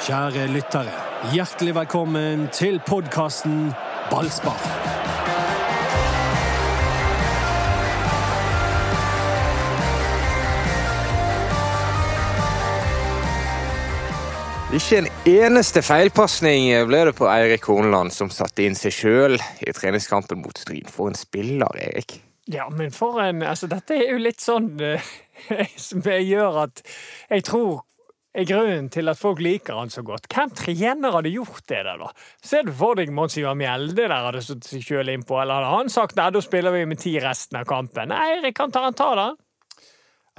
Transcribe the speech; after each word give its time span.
Kjære 0.00 0.46
lyttere, 0.48 0.92
hjertelig 1.34 1.74
velkommen 1.76 2.46
til 2.56 2.78
podkasten 2.86 3.66
Ballspar. 4.08 4.62
Ikke 14.72 15.02
en 15.02 15.10
eneste 15.28 15.82
feilpasning 15.84 16.70
ble 16.88 17.02
det 17.10 17.12
på 17.18 17.28
Eirik 17.28 17.68
Horneland, 17.68 18.14
som 18.16 18.32
satte 18.32 18.64
inn 18.64 18.78
seg 18.78 18.96
sjøl 18.96 19.36
i 19.36 19.76
treningskampen 19.76 20.40
mot 20.40 20.56
Stryn. 20.56 20.88
For 20.88 21.12
en 21.12 21.20
spiller, 21.20 21.76
Erik. 21.76 22.22
Ja, 22.48 22.70
men 22.72 22.88
for 22.88 23.20
en 23.20 23.44
Altså, 23.44 23.68
dette 23.68 24.00
er 24.00 24.14
jo 24.14 24.24
litt 24.24 24.40
sånn 24.40 24.72
som 25.76 26.00
som 26.00 26.08
gjør 26.08 26.64
at 26.64 26.84
jeg 27.28 27.44
tror 27.52 27.84
er 28.34 28.46
grunnen 28.46 28.88
til 28.94 29.10
at 29.10 29.18
folk 29.18 29.40
liker 29.42 29.74
han 29.80 29.90
så 29.90 30.04
godt. 30.06 30.28
Hvem 30.30 30.52
trener 30.54 31.16
hadde 31.16 31.32
gjort 31.34 31.64
det 31.66 31.82
der, 31.86 31.98
da? 31.98 32.10
Ser 32.46 32.62
du 32.68 32.72
for 32.76 32.98
deg 32.98 33.10
Monsignor 33.14 33.56
Mjelde 33.58 34.06
der 34.06 34.14
hadde 34.28 34.42
stått 34.46 34.68
seg 34.70 34.84
sjøl 34.86 35.10
innpå, 35.10 35.40
eller 35.42 35.58
hadde 35.58 35.70
han 35.74 35.90
sagt 35.92 36.18
nei, 36.20 36.28
da 36.34 36.42
spiller 36.44 36.74
vi 36.74 36.84
med 36.90 37.00
ti 37.02 37.16
resten 37.22 37.58
av 37.60 37.66
kampen? 37.70 38.12
Nei, 38.12 38.36
Eirik 38.36 38.56
kan 38.60 38.70
ta, 38.74 38.84
han 38.86 38.94
ta 38.98 39.08
da. 39.18 39.28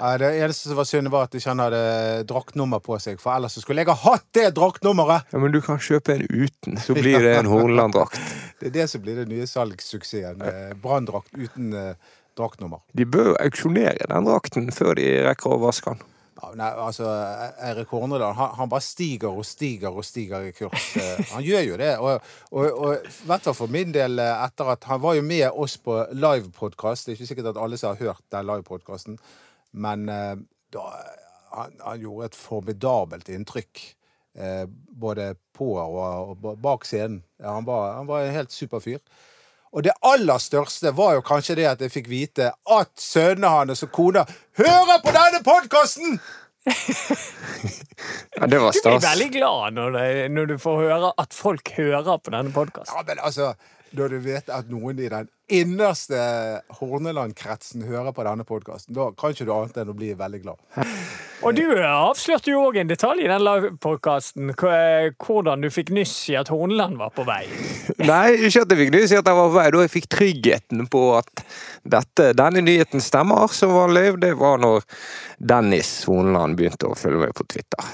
Ja, 0.01 0.15
det 0.17 0.29
eneste 0.39 0.69
som 0.71 0.79
var 0.79 0.87
synd, 0.87 1.11
var 1.13 1.27
at 1.27 1.35
ikke 1.37 1.51
han 1.51 1.59
hadde 1.61 1.81
draktnummer 2.29 2.79
på 2.81 2.95
seg, 3.03 3.19
for 3.21 3.35
ellers 3.35 3.59
skulle 3.61 3.83
jeg 3.83 3.91
ha 3.91 3.97
hatt 4.07 4.23
det 4.33 4.47
draktnummeret! 4.57 5.27
Ja, 5.35 5.41
Men 5.43 5.51
du 5.53 5.59
kan 5.61 5.77
kjøpe 5.83 6.15
en 6.15 6.23
uten, 6.31 6.79
så 6.81 6.95
blir 6.97 7.19
det 7.21 7.35
en 7.41 7.51
Horneland-drakt. 7.51 8.17
Det 8.61 8.71
er 8.71 8.75
det 8.79 8.87
som 8.89 9.03
blir 9.03 9.19
den 9.19 9.29
nye 9.29 9.45
salgssuksessen. 9.49 10.41
eh, 10.47 10.71
Branndrakt 10.81 11.29
uten 11.35 11.75
eh, 11.75 12.15
draktnummer. 12.39 12.81
De 12.97 13.05
bør 13.05 13.35
auksjonere 13.43 14.07
den 14.09 14.25
drakten 14.31 14.71
før 14.73 14.95
de 14.97 15.05
rekker 15.27 15.53
å 15.53 15.59
vaske 15.67 15.93
den. 15.93 16.07
Nei, 16.57 16.67
altså, 16.85 17.05
Eirik 17.61 17.91
Hornedal 17.93 18.33
han, 18.37 18.53
han 18.57 18.69
bare 18.71 18.83
stiger 18.85 19.29
og 19.29 19.45
stiger 19.45 19.93
og 19.93 20.05
stiger 20.05 20.47
i 20.47 20.51
kurs. 20.57 20.87
Eh, 20.97 21.21
Han 21.33 21.43
gjør 21.45 21.63
jo 21.67 21.77
det. 21.81 21.91
Og, 22.01 22.33
og, 22.51 22.67
og 22.71 23.09
hvert 23.29 23.45
fall 23.47 23.57
for 23.57 23.71
min 23.71 23.93
del, 23.95 24.19
eh, 24.19 24.43
etter 24.47 24.73
at 24.73 24.89
han 24.89 25.01
var 25.03 25.17
jo 25.19 25.23
med 25.27 25.47
oss 25.51 25.77
på 25.77 25.99
livepodkast. 26.11 27.05
Det 27.05 27.13
er 27.13 27.19
ikke 27.19 27.29
sikkert 27.33 27.51
at 27.53 27.61
alle 27.61 27.77
som 27.79 27.93
har 27.93 28.01
hørt 28.09 28.23
den 28.33 28.49
livepodkasten, 28.49 29.17
men 29.71 30.09
eh, 30.09 30.35
da, 30.73 30.85
han, 31.55 31.75
han 31.85 32.05
gjorde 32.05 32.31
et 32.31 32.39
formidabelt 32.39 33.29
inntrykk. 33.29 33.83
Eh, 34.39 34.63
både 35.01 35.33
på 35.57 35.73
og, 35.75 36.37
og 36.39 36.55
bak 36.63 36.85
scenen. 36.87 37.19
Han, 37.43 37.65
var, 37.67 37.97
han 37.97 38.07
var 38.07 38.23
en 38.23 38.33
helt 38.33 38.55
super 38.55 38.79
fyr. 38.79 39.01
Og 39.71 39.83
det 39.83 39.93
aller 40.03 40.39
største 40.43 40.91
var 40.95 41.13
jo 41.15 41.21
kanskje 41.23 41.55
det 41.55 41.67
at 41.69 41.81
jeg 41.83 41.91
fikk 41.93 42.07
vite 42.11 42.49
at 42.51 42.89
sønnene 42.99 43.51
hans 43.53 43.83
og 43.85 43.91
kona 43.95 44.25
hører 44.59 44.99
på 45.03 45.13
denne 45.15 45.39
podkasten! 45.47 46.17
Ja, 48.35 48.47
det 48.47 48.59
var 48.59 48.73
Du 48.73 48.81
blir 48.81 49.01
veldig 49.03 49.29
glad 49.33 49.75
når, 49.77 49.91
det, 49.97 50.07
når 50.33 50.45
du 50.53 50.55
får 50.61 50.79
høre 50.81 51.11
at 51.21 51.35
folk 51.35 51.69
hører 51.77 52.17
på 52.17 52.33
denne 52.33 52.53
podkasten. 52.55 52.95
Ja, 52.97 53.03
men 53.07 53.21
altså, 53.21 53.51
når 53.97 54.15
du 54.15 54.17
vet 54.25 54.49
at 54.53 54.69
noen 54.71 54.99
i 55.03 55.09
den 55.11 55.29
innerste 55.51 56.21
Horneland-kretsen 56.79 57.83
hører 57.85 58.15
på 58.15 58.25
denne 58.25 58.45
podkasten, 58.47 58.95
da 58.95 59.09
kan 59.17 59.35
ikke 59.35 59.47
du 59.49 59.53
annet 59.55 59.81
enn 59.83 59.91
å 59.91 59.97
bli 59.97 60.13
veldig 60.17 60.41
glad. 60.45 60.87
Og 61.41 61.55
du 61.57 61.63
avslørte 61.73 62.51
jo 62.51 62.59
òg 62.67 62.75
en 62.77 62.89
detalj 62.91 63.23
i 63.25 63.29
den 63.29 63.41
livepodkasten, 63.41 64.51
hvordan 64.53 65.63
du 65.63 65.69
fikk 65.73 65.89
nyss 65.95 66.13
i 66.29 66.35
at 66.37 66.51
Horneland 66.53 66.99
var 66.99 67.09
på 67.15 67.23
vei. 67.25 67.41
Nei, 68.11 68.35
ikke 68.45 68.61
at 68.61 68.73
jeg 68.75 68.79
fikk 68.83 68.91
nyss 68.93 69.13
i 69.15 69.17
at 69.17 69.25
jeg 69.31 69.37
var 69.39 69.49
på 69.49 69.55
vei. 69.55 69.65
Da 69.73 69.81
jeg 69.81 69.93
fikk 69.95 70.07
tryggheten 70.13 70.85
på 70.93 71.01
at 71.17 71.43
dette, 71.95 72.27
denne 72.37 72.61
nyheten 72.67 73.01
stemmer 73.01 73.49
som 73.57 73.73
vanlig, 73.73 74.19
det 74.21 74.35
var 74.37 74.61
når 74.61 74.85
Dennis 75.41 75.89
Horneland 76.05 76.59
begynte 76.59 76.91
å 76.91 76.97
følge 76.99 77.23
meg 77.25 77.33
på 77.37 77.47
Twitter. 77.49 77.89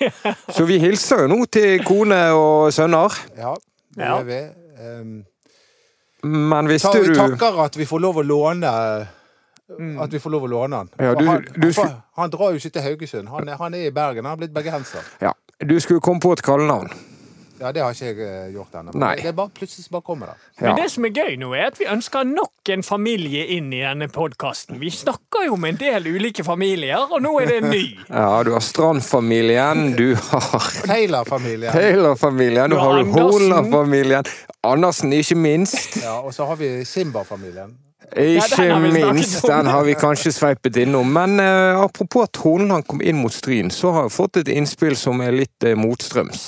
Så 0.56 0.66
vi 0.66 0.80
hilser 0.82 1.26
jo 1.26 1.30
nå 1.36 1.44
til 1.54 1.78
kone 1.86 2.18
og 2.34 2.72
sønner. 2.74 3.14
Ja, 3.38 3.54
det 3.94 4.02
Ja. 4.08 4.16
gjør 4.18 4.26
vi. 4.32 4.40
Um, 4.78 5.14
Men 6.26 6.66
hvis 6.66 6.82
du 6.82 6.98
vi 6.98 7.12
du 7.12 7.14
takker 7.18 7.62
at 7.62 7.76
vi 7.78 7.86
får 7.86 8.02
lov 8.02 8.18
å 8.18 8.26
låne 8.26 8.70
At 10.00 10.12
vi 10.12 10.18
får 10.18 10.30
lov 10.32 10.46
å 10.46 10.48
låne 10.48 10.76
han. 10.76 10.88
Ja, 10.98 11.14
du- 11.14 11.26
han, 11.26 11.44
du- 11.56 11.72
han, 11.76 11.98
han 12.16 12.30
drar 12.30 12.50
jo 12.54 12.56
ikke 12.62 12.70
til 12.72 12.82
Haugesund. 12.82 13.28
Han 13.28 13.48
er, 13.48 13.56
han 13.60 13.74
er 13.74 13.86
i 13.86 13.90
Bergen. 13.90 14.24
Han 14.24 14.32
har 14.32 14.40
blitt 14.40 14.54
bergenser. 14.54 15.04
Ja, 15.20 15.32
du 15.60 15.76
skulle 15.80 16.00
komme 16.00 16.20
på 16.20 16.32
et 16.32 16.42
kallenavn. 16.42 16.88
Ja, 17.60 17.72
det 17.74 17.82
har 17.82 17.90
ikke 17.90 18.06
jeg 18.06 18.18
eh, 18.22 18.52
gjort 18.54 18.74
ennå. 18.78 18.92
Det 18.94 19.24
er 19.26 19.32
bare 19.34 19.50
plutselig 19.50 19.84
som 19.88 19.96
bare 19.96 20.04
kommer 20.06 20.26
da 20.30 20.34
Ja. 20.60 20.68
Men 20.68 20.76
det 20.78 20.90
som 20.92 21.04
er 21.04 21.10
gøy 21.10 21.32
nå, 21.40 21.48
er 21.58 21.66
at 21.72 21.78
vi 21.80 21.88
ønsker 21.90 22.22
nok 22.28 22.70
en 22.70 22.84
familie 22.86 23.46
inn 23.56 23.72
i 23.74 23.80
denne 23.82 24.06
podkasten. 24.14 24.78
Vi 24.78 24.90
snakker 24.94 25.48
jo 25.48 25.56
med 25.58 25.74
en 25.74 25.80
del 25.80 26.06
ulike 26.06 26.44
familier, 26.46 27.02
og 27.10 27.18
nå 27.24 27.32
er 27.42 27.46
det 27.50 27.56
en 27.64 27.70
ny. 27.74 27.82
Ja, 28.12 28.42
du 28.46 28.52
har 28.54 28.62
Strand-familien, 28.62 29.96
du 29.98 30.14
har 30.14 30.70
Taylor-familien. 30.86 31.72
Taylor-familien, 31.74 32.70
du 32.70 32.76
har. 32.78 33.02
Horneland-familien. 33.04 34.24
Andersen, 34.62 35.12
ikke 35.12 35.34
minst. 35.34 35.96
Ja, 36.02 36.20
og 36.20 36.30
så 36.34 36.46
har 36.46 36.56
vi 36.62 36.84
Simba-familien. 36.86 37.74
Ikke 38.16 38.56
den 38.56 38.70
har 38.72 38.80
vi 38.80 38.90
snakket 38.90 39.14
minst, 39.14 39.46
den 39.46 39.66
har 39.66 39.84
vi 39.84 39.94
kanskje 39.98 40.32
sveipet 40.32 40.78
innom. 40.80 41.10
Men 41.12 41.40
uh, 41.40 41.82
apropos 41.82 42.28
at 42.28 42.40
Horneland 42.42 42.86
kom 42.88 43.02
inn 43.02 43.20
mot 43.20 43.34
Stryn, 43.34 43.70
så 43.70 43.92
har 43.92 44.08
jeg 44.08 44.16
fått 44.16 44.40
et 44.42 44.52
innspill 44.54 44.96
som 44.96 45.20
er 45.24 45.36
litt 45.36 45.66
uh, 45.66 45.74
motstrøms. 45.78 46.46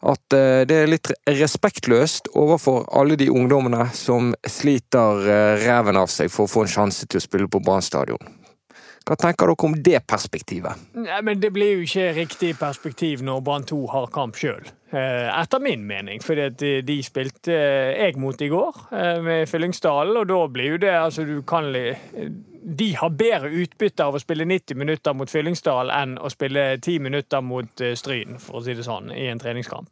At 0.00 0.34
uh, 0.34 0.62
det 0.66 0.76
er 0.76 0.90
litt 0.90 1.12
respektløst 1.28 2.32
overfor 2.34 2.88
alle 2.96 3.18
de 3.20 3.30
ungdommene 3.30 3.90
som 3.94 4.34
sliter 4.48 5.24
reven 5.62 6.00
av 6.00 6.10
seg 6.10 6.32
for 6.32 6.48
å 6.48 6.54
få 6.54 6.66
en 6.66 6.74
sjanse 6.74 7.06
til 7.06 7.20
å 7.20 7.26
spille 7.28 7.50
på 7.50 7.62
Brann 7.64 7.84
stadion. 7.84 8.39
Hva 9.08 9.16
tenker 9.18 9.48
dere 9.48 9.66
om 9.66 9.74
det 9.80 10.00
perspektivet? 10.06 10.82
Nei, 11.00 11.20
men 11.26 11.40
det 11.40 11.50
blir 11.54 11.78
jo 11.78 11.86
ikke 11.86 12.10
riktig 12.20 12.52
perspektiv 12.60 13.24
når 13.26 13.40
Brann 13.46 13.64
2 13.66 13.80
har 13.90 14.10
kamp 14.14 14.38
sjøl. 14.38 14.68
Etter 14.90 15.62
min 15.62 15.86
mening. 15.86 16.20
For 16.22 16.38
de 16.50 16.96
spilte 17.06 17.54
eh, 17.54 17.92
jeg 17.94 18.18
mot 18.18 18.40
i 18.42 18.48
går 18.50 18.80
eh, 18.90 19.20
med 19.22 19.48
Fyllingsdalen, 19.48 20.16
og 20.18 20.26
da 20.30 20.40
blir 20.50 20.74
jo 20.74 20.80
det 20.82 20.90
altså 20.90 21.24
du 21.24 21.40
kan 21.46 21.70
De 21.70 22.88
har 22.98 23.14
bedre 23.14 23.52
utbytte 23.62 24.04
av 24.04 24.18
å 24.18 24.22
spille 24.22 24.44
90 24.44 24.76
minutter 24.76 25.14
mot 25.14 25.30
Fyllingsdal 25.30 25.92
enn 25.94 26.18
å 26.18 26.30
spille 26.30 26.74
10 26.78 27.06
minutter 27.06 27.40
mot 27.40 27.80
eh, 27.80 27.94
Stryn, 27.94 28.38
for 28.42 28.60
å 28.60 28.64
si 28.66 28.74
det 28.74 28.86
sånn, 28.86 29.14
i 29.14 29.30
en 29.30 29.40
treningskamp. 29.40 29.88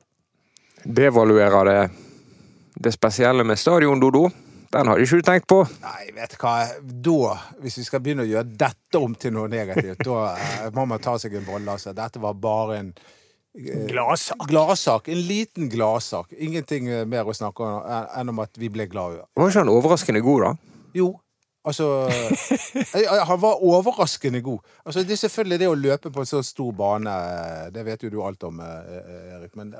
Devaluerer 0.84 1.70
det 1.70 1.80
det 2.78 2.92
spesielle 2.94 3.46
med 3.46 3.58
stadion, 3.58 3.98
Dodo? 4.00 4.28
Den 4.72 4.88
hadde 4.90 5.00
ikke 5.04 5.16
du 5.20 5.24
tenkt 5.24 5.46
på? 5.48 5.62
Nei, 5.80 6.10
vet 6.16 6.34
du 6.34 6.42
hva. 6.42 6.54
Da, 7.08 7.36
hvis 7.64 7.78
vi 7.80 7.84
skal 7.86 8.02
begynne 8.04 8.26
å 8.26 8.28
gjøre 8.28 8.50
dette 8.60 9.00
om 9.00 9.14
til 9.16 9.32
noe 9.32 9.48
negativt, 9.48 10.02
da 10.04 10.34
eh, 10.36 10.66
må 10.76 10.84
man 10.90 11.00
ta 11.00 11.14
seg 11.20 11.38
en 11.38 11.46
bolle. 11.46 11.72
Altså. 11.72 11.94
Dette 11.96 12.20
var 12.20 12.36
bare 12.36 12.76
en 12.82 12.90
eh, 12.92 13.86
Gladsak. 13.88 14.44
gladsak. 14.50 15.08
En 15.14 15.22
liten 15.24 15.70
gladsak. 15.72 16.34
Ingenting 16.36 16.90
eh, 16.92 17.06
mer 17.08 17.24
å 17.24 17.36
snakke 17.36 17.64
om 17.64 17.78
eh, 17.80 18.20
enn 18.20 18.34
om 18.34 18.44
at 18.44 18.60
vi 18.60 18.68
ble 18.74 18.84
glade. 18.92 19.24
Var 19.40 19.48
ikke 19.54 19.64
han 19.64 19.72
overraskende 19.72 20.20
god, 20.26 20.44
da? 20.50 20.76
Jo, 21.00 21.08
altså 21.68 21.88
Han 23.28 23.40
var 23.42 23.64
overraskende 23.64 24.40
god. 24.44 24.60
Altså, 24.84 25.02
det 25.04 25.16
er 25.16 25.22
selvfølgelig 25.24 25.58
det 25.64 25.72
å 25.72 25.80
løpe 25.80 26.12
på 26.12 26.22
en 26.24 26.28
så 26.28 26.44
stor 26.44 26.72
bane, 26.76 27.16
det 27.74 27.84
vet 27.88 28.04
jo 28.04 28.12
du 28.12 28.20
alt 28.24 28.44
om, 28.48 28.60
Erik, 28.60 29.52
men 29.58 29.72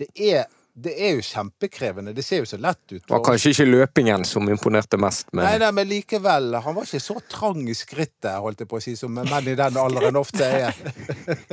det 0.00 0.08
er, 0.16 0.44
det 0.74 0.90
er 0.98 1.12
jo 1.14 1.22
kjempekrevende. 1.22 2.10
Det 2.16 2.24
ser 2.26 2.40
jo 2.42 2.46
så 2.50 2.58
lett 2.58 2.80
ut. 2.90 2.98
Det 3.04 3.12
var 3.12 3.20
kanskje 3.22 3.52
ikke 3.54 3.66
løpingen 3.68 4.24
som 4.26 4.48
imponerte 4.50 4.98
mest, 4.98 5.28
men 5.32 5.44
Nei, 5.46 5.52
nei, 5.62 5.68
men 5.76 5.86
likevel. 5.86 6.48
Han 6.64 6.74
var 6.74 6.88
ikke 6.88 7.00
så 7.04 7.14
trang 7.30 7.60
i 7.70 7.76
skrittet, 7.78 8.32
holdt 8.42 8.64
jeg 8.64 8.70
på 8.72 8.80
å 8.80 8.82
si, 8.82 8.96
som 8.98 9.14
menn 9.14 9.30
i 9.46 9.54
den 9.58 9.78
alderen 9.78 10.18
ofte 10.18 10.48
er. 10.48 10.74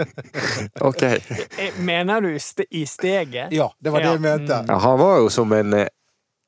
ok. 0.90 1.04
Eh, 1.04 1.78
Mener 1.86 2.22
du 2.26 2.32
st 2.40 2.66
i 2.70 2.86
steget? 2.90 3.54
Ja, 3.54 3.70
det 3.80 3.94
var 3.94 4.02
det 4.02 4.10
Ja, 4.10 4.16
jeg 4.18 4.24
mente. 4.26 4.64
Ja, 4.68 4.78
han 4.88 4.98
var 5.00 5.20
jo 5.22 5.30
som 5.30 5.54
en, 5.54 5.74
eh, 5.74 5.88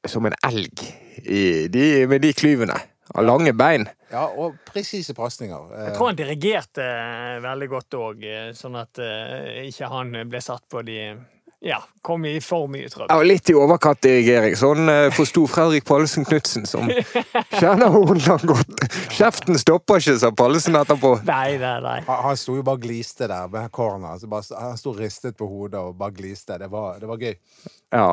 som 0.09 0.25
en 0.25 0.35
elg 0.43 0.81
i 1.23 1.67
de, 1.71 2.07
med 2.09 2.21
de 2.25 2.33
klyvene. 2.33 2.79
Av 3.13 3.25
lange 3.27 3.51
bein. 3.53 3.83
Ja, 4.09 4.23
og 4.39 4.55
presise 4.65 5.13
pasninger. 5.13 5.69
Eh, 5.75 5.85
Jeg 5.89 5.95
tror 5.97 6.09
han 6.09 6.17
dirigerte 6.17 6.81
eh, 6.87 7.37
veldig 7.43 7.67
godt 7.69 7.97
òg, 7.99 8.25
sånn 8.57 8.77
at 8.79 8.97
eh, 9.03 9.61
ikke 9.67 9.89
han 9.91 10.15
ble 10.31 10.41
satt 10.41 10.65
på 10.71 10.81
de 10.87 10.97
Ja, 11.63 11.77
kom 12.01 12.25
i 12.27 12.33
for 12.43 12.67
mye 12.67 12.89
trøbbel. 12.91 13.07
Ja, 13.07 13.23
litt 13.23 13.47
i 13.47 13.53
overkant 13.55 14.01
dirigering. 14.03 14.55
Sånn 14.59 14.89
eh, 14.91 15.05
forsto 15.15 15.45
Fredrik 15.47 15.85
Pallesen 15.87 16.25
Knutsen, 16.27 16.65
som 16.67 16.89
kjenner 17.61 17.87
Horneland 17.93 18.43
godt. 18.49 18.83
Kjeften 19.15 19.55
stopper 19.61 20.03
ikke, 20.03 20.17
sa 20.19 20.33
Pallesen 20.35 20.75
etterpå. 20.75 21.13
Nei, 21.29 21.55
nei, 21.61 21.77
nei. 21.85 21.95
Han, 22.09 22.19
han 22.27 22.41
sto 22.41 22.57
jo 22.57 22.65
bare 22.67 22.83
gliste 22.83 23.29
der 23.31 23.47
med 23.53 23.71
corner. 23.71 24.17
Altså 24.17 24.59
han 24.59 24.75
sto 24.81 24.91
ristet 24.97 25.39
på 25.39 25.47
hodet 25.47 25.79
og 25.79 25.95
bare 26.01 26.17
gliste. 26.17 26.59
Det 26.59 26.67
var, 26.73 26.99
det 26.99 27.07
var 27.07 27.23
gøy. 27.23 27.39
Ja. 27.95 28.09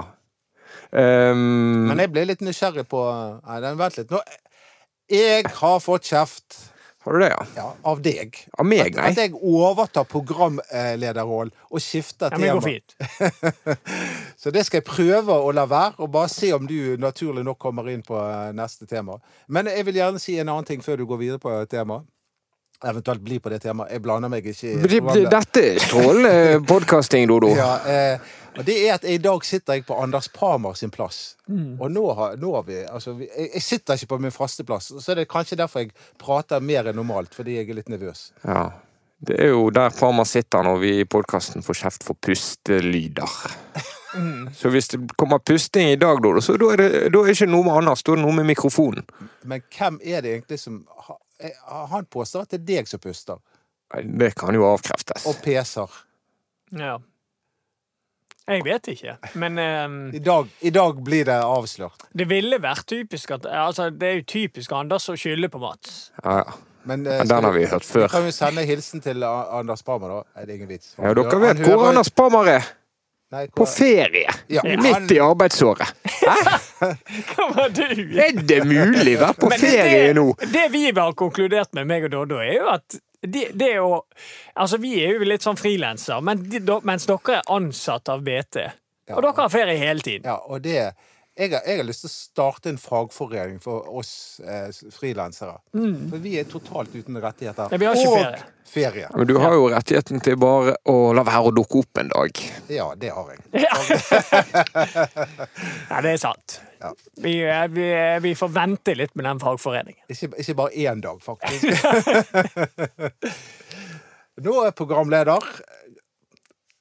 Um... 0.94 1.88
Men 1.90 2.04
jeg 2.04 2.14
ble 2.14 2.28
litt 2.30 2.46
nysgjerrig 2.46 2.86
på 2.86 3.02
Nei, 3.02 3.58
den, 3.66 3.80
vent 3.82 3.98
litt. 3.98 4.14
Nå, 4.14 4.22
jeg 5.10 5.50
har 5.58 5.82
fått 5.82 6.06
kjeft 6.12 6.60
har 7.02 7.12
du 7.12 7.18
det, 7.22 7.28
ja? 7.30 7.44
ja, 7.56 7.66
av 7.82 8.00
deg. 8.04 8.36
Av 8.60 8.66
meg, 8.68 8.92
nei? 8.92 9.06
at 9.08 9.16
jeg 9.16 9.32
overtar 9.32 10.04
programlederrollen 10.04 11.52
og 11.70 11.80
skifter 11.80 12.28
Ja, 12.28 12.36
men 12.36 12.50
det 12.50 12.56
går 12.58 12.66
fint. 12.66 12.96
Så 14.42 14.52
det 14.52 14.66
skal 14.68 14.82
jeg 14.82 14.88
prøve 14.88 15.32
å 15.32 15.48
la 15.56 15.64
være, 15.70 15.94
og 15.96 16.12
bare 16.12 16.28
se 16.28 16.52
om 16.52 16.68
du 16.68 16.98
naturlig 17.00 17.46
nok 17.46 17.56
kommer 17.62 17.88
inn 17.88 18.04
på 18.04 18.18
eh, 18.20 18.50
neste 18.56 18.84
tema. 18.90 19.16
Men 19.48 19.72
jeg 19.72 19.88
vil 19.88 20.02
gjerne 20.02 20.20
si 20.20 20.36
en 20.36 20.52
annen 20.52 20.68
ting 20.68 20.84
før 20.84 21.00
du 21.00 21.06
går 21.08 21.22
videre 21.24 21.40
på 21.40 21.54
temaet. 21.72 22.04
Eventuelt 22.88 23.20
bli 23.24 23.38
på 23.40 23.50
det 23.52 23.60
temaet. 23.62 23.90
Jeg 23.92 24.02
blander 24.02 24.28
meg 24.32 24.46
ikke 24.46 24.68
i 24.70 24.74
Det- 24.76 24.90
det- 24.90 25.00
programmet. 25.02 25.30
Dette 25.30 25.64
er 25.74 25.78
strålende 25.78 26.66
podkasting, 26.72 27.26
Dodo. 27.28 27.48
Ja, 27.56 27.74
eh, 27.86 28.18
og 28.58 28.64
det 28.66 28.76
er 28.88 28.94
at 28.94 29.04
I 29.04 29.16
dag 29.18 29.44
sitter 29.44 29.74
jeg 29.74 29.84
på 29.86 29.94
Anders 30.02 30.28
Parmar 30.28 30.74
sin 30.74 30.90
plass. 30.90 31.36
Og 31.48 31.90
nå 31.90 32.14
har, 32.14 32.36
nå 32.36 32.54
har 32.54 32.62
vi 32.66 32.80
altså, 32.84 33.12
vi, 33.18 33.28
jeg, 33.36 33.50
jeg 33.54 33.62
sitter 33.62 33.94
ikke 33.94 34.06
på 34.14 34.18
min 34.20 34.30
faste 34.34 34.64
plass. 34.64 34.92
Så 34.98 35.12
er 35.12 35.14
det 35.20 35.28
kanskje 35.28 35.56
derfor 35.56 35.80
jeg 35.84 35.90
prater 36.18 36.60
mer 36.60 36.84
enn 36.90 36.96
normalt, 36.96 37.34
fordi 37.34 37.56
jeg 37.60 37.70
er 37.70 37.74
litt 37.74 37.88
nervøs. 37.88 38.32
Ja. 38.44 38.70
Det 39.20 39.36
er 39.38 39.50
jo 39.52 39.68
der 39.70 39.90
Parma 39.92 40.24
sitter 40.24 40.62
når 40.64 40.78
vi 40.80 40.90
i 41.00 41.04
podkasten 41.04 41.62
får 41.62 41.74
kjeft 41.82 42.04
for 42.08 42.16
pustelyder. 42.24 43.28
Så 44.56 44.68
hvis 44.72 44.88
det 44.88 44.98
kommer 45.16 45.38
pusting 45.38 45.90
i 45.92 45.96
dag, 46.00 46.18
så 46.42 46.56
da 46.58 46.70
er 46.72 46.76
det, 46.80 46.88
da 47.14 47.18
er 47.22 47.30
ikke 47.34 47.46
noe 47.46 47.62
med 47.68 47.76
Anders, 47.76 48.02
da 48.02 48.12
er 48.12 48.16
det 48.18 48.24
noe 48.24 48.34
med 48.34 48.48
mikrofonen. 48.48 49.04
Men 49.44 49.62
hvem 49.76 50.00
er 50.02 50.24
det 50.24 50.32
egentlig 50.34 50.58
som 50.58 50.80
eh, 50.98 51.12
Han 51.90 52.06
påstår 52.06 52.42
at 52.46 52.50
det 52.54 52.60
er 52.60 52.66
deg 52.74 52.88
som 52.90 53.00
puster, 53.00 53.38
Det 54.04 54.34
kan 54.38 54.54
jo 54.54 54.64
avkreftes. 54.68 55.26
og 55.26 55.40
peser. 55.42 55.88
Ja. 56.70 56.98
Jeg 58.50 58.64
vet 58.64 58.88
ikke, 58.90 59.12
men 59.38 59.58
eh, 59.58 60.16
I 60.16 60.22
dag, 60.24 60.48
I 60.60 60.70
dag 60.74 60.96
blir 61.06 61.24
det 61.28 61.36
avslørt. 61.44 62.06
det 62.16 62.26
ville 62.28 62.58
vært 62.58 62.86
typisk 62.88 63.30
at 63.36 63.46
Altså, 63.46 63.90
det 63.90 64.08
er 64.08 64.16
jo 64.18 64.24
typisk 64.26 64.72
Anders 64.72 65.06
å 65.08 65.14
skylde 65.14 65.48
på 65.52 65.60
Mats. 65.62 66.10
Ja, 66.24 66.40
ja. 66.42 66.52
Men, 66.82 67.04
uh, 67.06 67.18
Men 67.18 67.28
den 67.28 67.44
har 67.44 67.52
vi 67.52 67.66
hørt 67.68 67.84
før. 67.84 68.08
Kan 68.08 68.24
vi 68.24 68.32
sende 68.32 68.64
hilsen 68.64 69.02
til 69.04 69.22
Anders 69.22 69.82
Parmer, 69.84 70.08
da? 70.08 70.40
Er 70.40 70.46
det 70.48 70.54
ingen 70.56 70.68
vits. 70.70 70.94
Ja, 70.96 71.12
dere 71.14 71.40
vet 71.42 71.60
hvor 71.60 71.84
Anders 71.90 72.08
Parmer 72.10 72.48
er. 72.48 72.70
Nei, 73.30 73.48
På 73.48 73.66
ferie. 73.66 74.30
Ja, 74.50 74.62
Midt 74.64 75.12
i 75.14 75.20
arbeidsåret. 75.22 75.92
Hæ? 76.02 76.56
Hva 77.30 77.46
var 77.54 77.68
du? 77.70 77.84
Er 78.18 78.40
det 78.42 78.64
mulig? 78.66 79.14
å 79.16 79.20
være 79.20 79.36
på 79.38 79.50
Men 79.52 79.62
ferie 79.62 80.00
det, 80.08 80.16
nå. 80.18 80.24
Det 80.50 80.64
vi 80.72 80.82
har 80.96 81.14
konkludert 81.14 81.70
med, 81.78 81.86
meg 81.86 82.08
og 82.08 82.14
Doddo, 82.16 82.40
er 82.42 82.56
jo 82.56 82.66
at 82.72 82.98
det, 83.20 83.50
det 83.52 83.68
er 83.68 83.76
jo 83.82 84.00
Altså, 84.56 84.80
vi 84.80 84.96
er 85.04 85.14
jo 85.14 85.28
litt 85.28 85.44
sånn 85.46 85.58
frilansere, 85.60 86.18
men 86.26 86.42
mens 86.88 87.06
dere 87.06 87.36
er 87.38 87.54
ansatt 87.54 88.10
av 88.10 88.24
BT. 88.26 88.64
Og 89.14 89.22
dere 89.22 89.36
har 89.36 89.52
ferie 89.52 89.78
hele 89.78 90.02
tiden. 90.02 90.26
Ja, 90.26 90.40
og 90.50 90.64
det 90.66 90.90
jeg 91.40 91.50
har, 91.54 91.60
jeg 91.66 91.80
har 91.80 91.86
lyst 91.88 92.04
til 92.04 92.10
å 92.10 92.12
starte 92.12 92.70
en 92.70 92.78
fagforening 92.80 93.60
for 93.64 93.88
oss 94.00 94.12
eh, 94.44 94.68
frilansere. 94.92 95.56
For 95.72 96.18
vi 96.22 96.36
er 96.40 96.48
totalt 96.50 96.94
uten 96.94 97.16
rettigheter. 97.22 97.70
Mm. 97.70 97.72
Ja, 97.72 97.78
vi 97.80 97.88
har 97.88 97.94
ikke 97.96 98.10
og 98.10 98.18
ferie. 98.18 98.42
ferie. 98.74 99.06
Men 99.16 99.30
du 99.30 99.36
har 99.40 99.56
jo 99.56 99.68
rettigheten 99.72 100.20
til 100.24 100.36
bare 100.40 100.76
å 100.90 100.96
la 101.16 101.24
være 101.26 101.50
å 101.50 101.54
dukke 101.56 101.80
opp 101.80 102.02
en 102.02 102.12
dag. 102.12 102.42
Ja, 102.72 102.90
det 103.00 103.14
har 103.16 103.32
jeg. 103.32 103.40
Ja, 105.90 106.02
det 106.04 106.12
er 106.12 106.20
sant. 106.20 106.60
Ja. 106.80 106.92
Vi, 107.20 107.34
eh, 107.44 107.66
vi, 107.72 107.88
eh, 107.92 108.18
vi 108.24 108.34
får 108.36 108.52
vente 108.54 108.94
litt 108.96 109.16
med 109.16 109.28
den 109.28 109.40
fagforeningen. 109.40 110.04
Ikke, 110.12 110.30
ikke 110.40 110.56
bare 110.62 110.76
én 110.76 111.02
dag, 111.04 111.18
faktisk. 111.24 111.64
Nå 114.44 114.54
er 114.64 114.72
programleder 114.76 115.44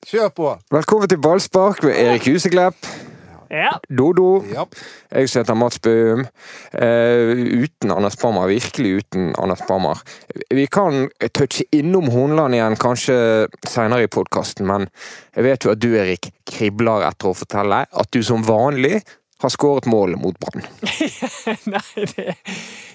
Kjør 0.08 0.30
på! 0.32 0.52
Velkommen 0.72 1.10
til 1.12 1.20
ballspark 1.22 1.84
med 1.84 1.98
Erik 2.00 2.24
Huseklepp, 2.30 2.88
Ja. 3.50 3.72
Dodo. 3.90 4.44
Ja. 4.54 4.66
Jeg 5.12 5.30
som 5.30 5.42
heter 5.42 5.58
Mats 5.58 5.80
Bøhm. 5.82 6.26
Uh, 6.74 7.64
uten 7.64 7.94
Anders 7.94 8.18
Bammer. 8.22 8.48
Virkelig 8.50 8.92
uten 9.02 9.32
Anders 9.42 9.64
Bammer. 9.68 10.02
Vi 10.54 10.68
kan 10.70 11.10
touche 11.34 11.66
innom 11.76 12.12
Hornland 12.14 12.58
igjen 12.58 12.78
kanskje 12.80 13.18
senere 13.68 14.06
i 14.06 14.12
podkasten, 14.12 14.70
men 14.70 14.86
jeg 15.36 15.48
vet 15.48 15.66
jo 15.66 15.74
at 15.74 15.82
du, 15.82 15.90
Erik, 15.98 16.32
kribler 16.50 17.08
etter 17.08 17.32
å 17.32 17.38
fortelle 17.38 17.84
at 17.90 18.14
du 18.14 18.22
som 18.26 18.46
vanlig 18.46 19.02
har 19.42 19.50
skåret 19.50 19.86
mål 19.88 20.16
mot 20.20 20.36
Brann. 20.40 20.66
Nei, 21.72 22.06
det 22.16 22.36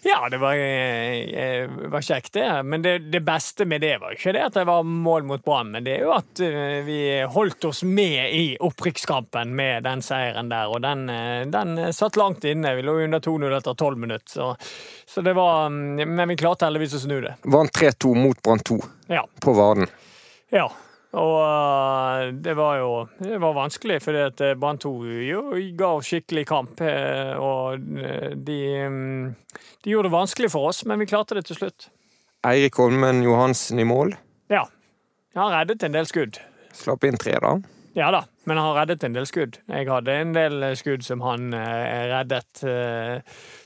Ja, 0.05 0.29
det 0.29 0.37
var, 0.43 0.55
eh, 0.61 1.71
var 1.89 2.03
kjekt, 2.05 2.33
det. 2.37 2.63
Men 2.69 2.83
det, 2.85 2.99
det 2.99 3.21
beste 3.25 3.65
med 3.65 3.81
det 3.81 3.95
var 4.03 4.13
ikke 4.13 4.35
det 4.37 4.43
at 4.45 4.59
det 4.59 4.67
var 4.69 4.83
mål 4.85 5.25
mot 5.25 5.45
Brann, 5.45 5.71
men 5.73 5.87
det 5.87 5.95
er 5.97 6.05
jo 6.05 6.13
at 6.13 6.43
eh, 6.45 6.83
vi 6.85 6.99
holdt 7.33 7.65
oss 7.71 7.81
med 7.89 8.29
i 8.37 8.43
opprykkskampen 8.61 9.55
med 9.57 9.87
den 9.89 10.05
seieren 10.05 10.53
der. 10.53 10.69
Og 10.69 10.83
den, 10.85 11.07
eh, 11.09 11.47
den 11.49 11.79
satt 11.97 12.21
langt 12.21 12.45
inne. 12.45 12.75
Vi 12.77 12.85
lå 12.85 12.99
under 13.07 13.25
2-0 13.25 13.57
etter 13.57 13.75
12 13.81 13.99
minutter. 14.05 14.29
Så, 14.35 14.51
så 15.15 15.25
det 15.25 15.33
var 15.37 15.67
mm, 15.73 16.05
Men 16.15 16.29
vi 16.29 16.37
klarte 16.37 16.69
heldigvis 16.69 16.99
å 17.01 17.05
snu 17.07 17.17
det. 17.25 17.35
Vant 17.49 17.73
3-2 17.81 18.13
mot 18.21 18.43
Brann 18.45 18.61
2 18.61 18.81
Ja. 19.17 19.25
på 19.41 19.57
Varden. 19.57 19.89
Ja. 20.53 20.69
Og 21.15 21.37
øh, 21.47 22.33
det 22.43 22.57
var 22.59 22.79
jo 22.81 22.91
det 23.23 23.39
var 23.41 23.55
vanskelig, 23.55 24.01
fordi 24.03 24.19
at 24.19 24.41
øh, 24.43 24.57
Brann 24.59 24.79
2 24.83 24.93
jo, 25.29 25.43
ga 25.79 25.91
skikkelig 26.03 26.47
kamp. 26.51 26.81
øh, 26.81 27.39
Og 27.39 27.79
de, 27.79 28.59
mm, 28.91 29.35
de 29.85 29.91
gjorde 29.91 30.09
det 30.09 30.17
vanskelig 30.17 30.51
for 30.51 30.69
oss, 30.69 30.85
men 30.85 30.99
vi 30.99 31.07
klarte 31.07 31.35
det 31.39 31.45
til 31.47 31.57
slutt. 31.61 31.89
Eirik 32.45 32.77
Holmen 32.77 33.23
Johansen 33.23 33.79
i 33.79 33.87
mål. 33.89 34.17
Ja. 34.51 34.65
Han 35.37 35.53
reddet 35.55 35.83
en 35.83 35.95
del 35.95 36.07
skudd. 36.07 36.41
Slapp 36.75 37.05
inn 37.07 37.17
tre, 37.17 37.39
da. 37.43 37.55
Ja 37.95 38.11
da, 38.11 38.25
men 38.45 38.59
han 38.59 38.75
reddet 38.75 39.05
en 39.07 39.15
del 39.15 39.27
skudd. 39.27 39.61
Jeg 39.71 39.87
hadde 39.87 40.15
en 40.19 40.33
del 40.35 40.65
skudd 40.77 41.05
som 41.07 41.23
han 41.23 41.55
reddet. 41.55 42.59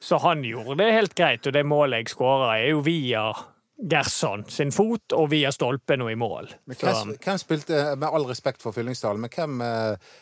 Så 0.05 0.19
han 0.21 0.45
gjorde 0.45 0.77
det 0.83 0.91
helt 0.93 1.15
greit, 1.17 1.49
og 1.49 1.57
det 1.57 1.65
målet 1.65 2.03
jeg 2.05 2.13
skåra, 2.13 2.51
er 2.59 2.75
jo 2.75 2.83
via 2.85 3.31
Gerson 3.79 4.43
sin 4.51 4.73
fot 4.75 5.15
og 5.15 5.29
via 5.31 5.53
stolpen 5.55 6.03
og 6.03 6.11
i 6.13 6.19
mål. 6.19 6.51
Hvem, 6.67 7.13
hvem 7.23 7.39
spilte, 7.39 7.83
med 7.97 8.09
all 8.11 8.27
respekt 8.27 8.65
for 8.65 8.75
Fyllingsdalen, 8.75 9.23
men 9.23 9.31
hvem, 9.35 9.61
eh, 9.63 10.17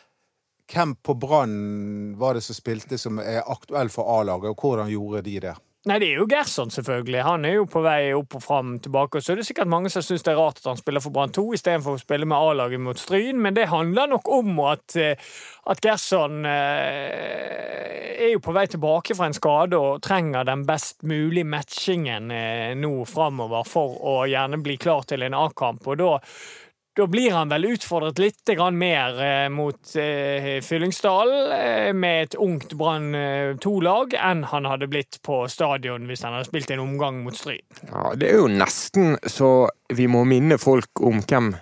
hvem 0.73 0.93
på 1.01 1.15
Brann 1.17 2.17
var 2.19 2.37
det 2.37 2.43
som 2.45 2.57
spilte 2.57 2.99
som 3.01 3.21
er 3.23 3.41
aktuell 3.49 3.89
for 3.89 4.19
A-laget, 4.19 4.53
og 4.53 4.61
hvordan 4.61 4.91
gjorde 4.93 5.23
de 5.25 5.39
det? 5.47 5.55
Nei, 5.87 6.01
det 6.03 6.07
er 6.11 6.17
jo 6.19 6.25
Gerson, 6.27 6.71
selvfølgelig. 6.73 7.21
Han 7.23 7.45
er 7.47 7.53
jo 7.61 7.67
på 7.71 7.79
vei 7.85 8.11
opp 8.11 8.35
og 8.35 8.43
fram 8.43 8.73
tilbake. 8.83 9.19
Og 9.19 9.23
så 9.23 9.31
er 9.31 9.39
det 9.39 9.45
sikkert 9.47 9.69
mange 9.71 9.91
som 9.93 10.03
syns 10.03 10.25
det 10.25 10.33
er 10.33 10.39
rart 10.39 10.59
at 10.59 10.67
han 10.67 10.79
spiller 10.79 11.03
for 11.03 11.15
Brann 11.15 11.31
2 11.31 11.45
istedenfor 11.55 11.95
å 11.95 12.01
spille 12.01 12.27
med 12.27 12.35
A-laget 12.35 12.83
mot 12.83 12.99
Stryn, 12.99 13.39
men 13.39 13.55
det 13.55 13.69
handler 13.71 14.11
nok 14.11 14.27
om 14.35 14.59
at, 14.67 14.97
eh, 14.99 15.29
at 15.71 15.83
Gerson 15.85 16.43
eh, 16.49 18.17
er 18.17 18.33
jo 18.33 18.43
på 18.43 18.55
vei 18.57 18.65
tilbake 18.67 19.15
fra 19.15 19.29
en 19.29 19.37
skade 19.37 19.79
og 19.79 20.03
trenger 20.03 20.49
den 20.49 20.67
best 20.67 21.07
mulige 21.07 21.47
matchingen 21.47 22.31
eh, 22.35 22.75
nå 22.75 22.93
framover 23.07 23.63
for 23.69 23.95
å 24.03 24.17
gjerne 24.27 24.59
bli 24.59 24.75
klar 24.81 25.07
til 25.07 25.23
en 25.23 25.39
A-kamp. 25.39 25.87
Og 25.87 26.01
da 26.03 26.11
da 26.97 27.05
blir 27.07 27.31
han 27.31 27.49
vel 27.49 27.65
utfordret 27.75 28.17
litt 28.17 28.49
mer 28.73 29.19
eh, 29.21 29.49
mot 29.53 29.77
Fyllingsdalen 29.85 30.63
Fyllingsdal 30.65 31.33
eh, 31.53 31.93
med 31.93 32.23
et 32.23 32.35
ungt 32.41 32.73
Brann 32.73 33.13
eh, 33.15 33.53
2-lag 33.61 34.15
enn 34.17 34.43
han 34.49 34.65
hadde 34.65 34.89
blitt 34.89 35.19
på 35.21 35.43
stadion 35.51 36.07
hvis 36.09 36.25
han 36.25 36.33
hadde 36.33 36.49
spilt 36.49 36.71
en 36.73 36.81
omgang 36.81 37.21
mot 37.23 37.37
Stryn. 37.37 37.61
Ja, 37.91 38.15
det 38.17 38.31
er 38.31 38.41
jo 38.41 38.49
nesten 38.49 39.17
så 39.29 39.69
vi 39.93 40.09
må 40.09 40.23
minne 40.25 40.57
folk 40.57 41.03
om 41.05 41.21
hvem 41.21 41.53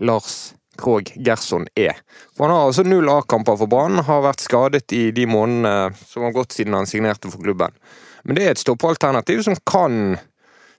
Lars 0.00 0.54
Krogh 0.80 1.12
Gerson 1.20 1.68
er. 1.76 2.00
For 2.32 2.46
han 2.46 2.56
har 2.56 2.70
altså 2.70 2.86
null 2.86 3.10
A-kamper 3.12 3.58
for 3.60 3.68
Brann, 3.68 4.00
har 4.06 4.24
vært 4.24 4.40
skadet 4.40 4.96
i 4.96 5.10
de 5.12 5.28
månedene 5.28 5.92
som 6.08 6.24
har 6.24 6.32
gått 6.32 6.56
siden 6.56 6.78
han 6.78 6.88
signerte 6.88 7.28
for 7.28 7.44
klubben. 7.44 7.76
Men 8.24 8.38
det 8.38 8.46
er 8.46 8.54
et 8.54 8.62
stoppalternativ 8.62 9.44
som 9.44 9.58
kan 9.68 10.16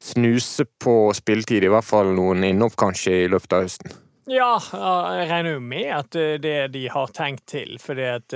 snuse 0.04 0.66
på 0.84 0.96
spilletid, 1.16 1.64
i 1.64 1.72
hvert 1.72 1.88
fall 1.88 2.12
noen 2.16 2.44
innopp 2.44 2.76
kanskje 2.80 3.24
i 3.24 3.30
løpet 3.32 3.56
av 3.56 3.68
høsten. 3.68 4.00
Ja, 4.32 4.56
jeg 4.56 5.26
regner 5.28 5.58
jo 5.58 5.62
med 5.64 5.90
at 5.92 6.16
eh, 6.16 6.38
det 6.40 6.70
de 6.72 6.86
har 6.92 7.12
tenkt 7.12 7.44
til. 7.52 7.76
For 7.84 7.98
det, 8.00 8.30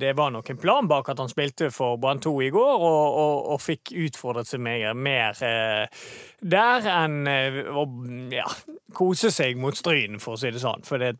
det 0.00 0.12
var 0.18 0.32
nok 0.34 0.50
en 0.50 0.58
plan 0.58 0.88
bak 0.90 1.12
at 1.12 1.22
han 1.22 1.30
spilte 1.30 1.68
for 1.70 2.00
Brann 2.02 2.18
2 2.22 2.32
i 2.48 2.50
går, 2.50 2.82
og, 2.82 3.18
og, 3.22 3.36
og 3.54 3.62
fikk 3.62 3.92
utfordret 4.08 4.50
seg 4.50 4.62
mer, 4.64 4.90
mer 4.98 5.38
eh, 5.46 6.02
der 6.42 6.88
enn 6.90 7.30
eh, 7.30 7.60
å 7.70 7.86
ja, 8.34 8.48
kose 8.96 9.30
seg 9.30 9.58
mot 9.60 9.78
Stryn, 9.78 10.18
for 10.18 10.34
å 10.34 10.40
si 10.40 10.50
det 10.50 10.62
sånn. 10.62 10.82
For 10.86 10.98
det, 10.98 11.14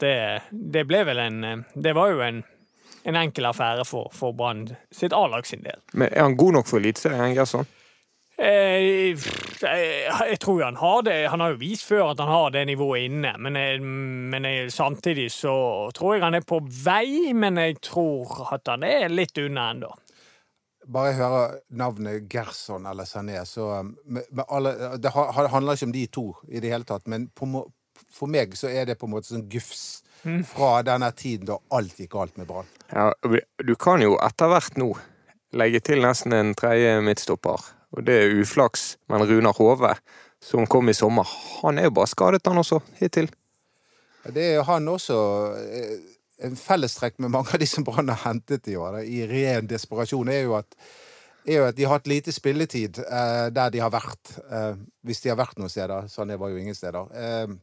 det, 0.50 0.86
ble 0.90 1.04
vel 1.06 1.22
en 1.22 1.44
eh, 1.46 1.66
Det 1.74 1.94
var 1.94 2.10
jo 2.10 2.24
en, 2.26 2.42
en 3.06 3.20
enkel 3.22 3.46
affære 3.52 3.86
for, 3.86 4.10
for 4.10 4.34
Brann 4.34 4.72
sitt 4.90 5.14
A-lag 5.14 5.46
sin 5.46 5.62
del. 5.62 5.78
Men 5.94 6.10
er 6.10 6.26
han 6.26 6.38
god 6.40 6.58
nok 6.58 6.72
for 6.72 6.82
Eliteserien, 6.82 7.36
Gerson? 7.38 7.70
Eh, 8.40 9.12
jeg 10.30 10.38
tror 10.40 10.62
han 10.64 10.76
har 10.80 11.02
det. 11.04 11.16
Han 11.28 11.42
har 11.44 11.52
jo 11.52 11.58
vist 11.60 11.84
før 11.84 12.12
at 12.14 12.20
han 12.22 12.30
har 12.32 12.52
det 12.54 12.62
nivået 12.70 13.10
inne, 13.10 13.34
men, 13.38 13.56
jeg, 13.60 13.80
men 14.32 14.46
jeg, 14.48 14.70
samtidig 14.72 15.26
så 15.34 15.52
tror 15.96 16.14
jeg 16.16 16.24
han 16.24 16.38
er 16.38 16.46
på 16.48 16.62
vei, 16.84 17.34
men 17.36 17.60
jeg 17.60 17.76
tror 17.84 18.46
at 18.56 18.70
han 18.72 18.86
er 18.88 19.12
litt 19.12 19.36
unna 19.42 19.66
ennå. 19.74 19.90
Bare 20.90 21.10
jeg 21.12 21.18
hører 21.20 21.58
navnet 21.76 22.24
Gerson 22.32 22.86
eller 22.88 23.04
Sané, 23.06 23.42
så 23.46 23.66
um, 23.84 23.90
med, 24.08 24.24
med 24.32 24.44
alle, 24.48 24.72
Det 24.98 25.12
ha- 25.14 25.28
ha- 25.36 25.50
handler 25.52 25.76
ikke 25.76 25.90
om 25.90 25.92
de 25.92 26.06
to 26.08 26.24
i 26.48 26.62
det 26.64 26.72
hele 26.72 26.88
tatt, 26.88 27.04
men 27.06 27.28
på, 27.36 27.46
for 28.08 28.32
meg 28.32 28.56
så 28.58 28.70
er 28.72 28.88
det 28.88 28.96
på 28.98 29.06
en 29.06 29.12
måte 29.12 29.28
sånn 29.34 29.44
gufs 29.52 30.00
fra 30.48 30.80
denne 30.84 31.12
tiden 31.16 31.46
da 31.48 31.54
alt 31.76 32.00
gikk 32.00 32.10
galt 32.16 32.40
med 32.40 32.48
Brann. 32.48 32.66
Ja, 32.92 33.06
du 33.64 33.74
kan 33.80 34.02
jo 34.04 34.16
etter 34.20 34.50
hvert 34.52 34.80
nå 34.80 34.90
legge 35.56 35.80
til 35.84 36.02
nesten 36.04 36.34
en 36.36 36.50
tredje 36.58 36.96
midtstopper. 37.04 37.60
Og 37.96 38.06
det 38.06 38.16
er 38.16 38.38
uflaks, 38.38 38.94
men 39.10 39.26
Runar 39.26 39.56
Hove, 39.58 39.94
som 40.40 40.66
kom 40.70 40.88
i 40.88 40.96
sommer, 40.96 41.28
han 41.60 41.78
er 41.78 41.88
jo 41.88 41.96
bare 41.98 42.10
skadet, 42.10 42.46
han 42.46 42.62
også, 42.62 42.80
hittil. 43.00 43.30
Det 44.30 44.44
er 44.44 44.58
jo 44.58 44.64
han 44.68 44.88
også 44.88 45.18
eh, 45.58 46.00
En 46.40 46.56
fellestrekk 46.56 47.18
med 47.20 47.28
mange 47.34 47.52
av 47.52 47.60
de 47.60 47.66
som 47.68 47.84
Brann 47.84 48.08
har 48.08 48.22
hentet 48.22 48.68
i 48.72 48.76
år, 48.80 49.02
i 49.04 49.26
ren 49.28 49.66
desperasjon, 49.68 50.28
er 50.32 50.46
jo 50.46 50.54
at 50.56 50.76
er 51.44 51.58
jo 51.58 51.66
at 51.68 51.76
de 51.76 51.84
har 51.84 51.98
hatt 51.98 52.08
lite 52.10 52.32
spilletid 52.32 53.00
eh, 53.02 53.48
der 53.54 53.72
de 53.72 53.82
har 53.82 53.92
vært. 53.92 54.32
Eh, 54.50 54.78
hvis 55.06 55.22
de 55.24 55.32
har 55.32 55.38
vært 55.40 55.60
noen 55.60 55.72
steder. 55.72 56.08
Sané 56.12 56.36
var 56.40 56.52
jo 56.52 56.60
ingen 56.60 56.76
steder. 56.76 57.12
Eh, 57.16 57.54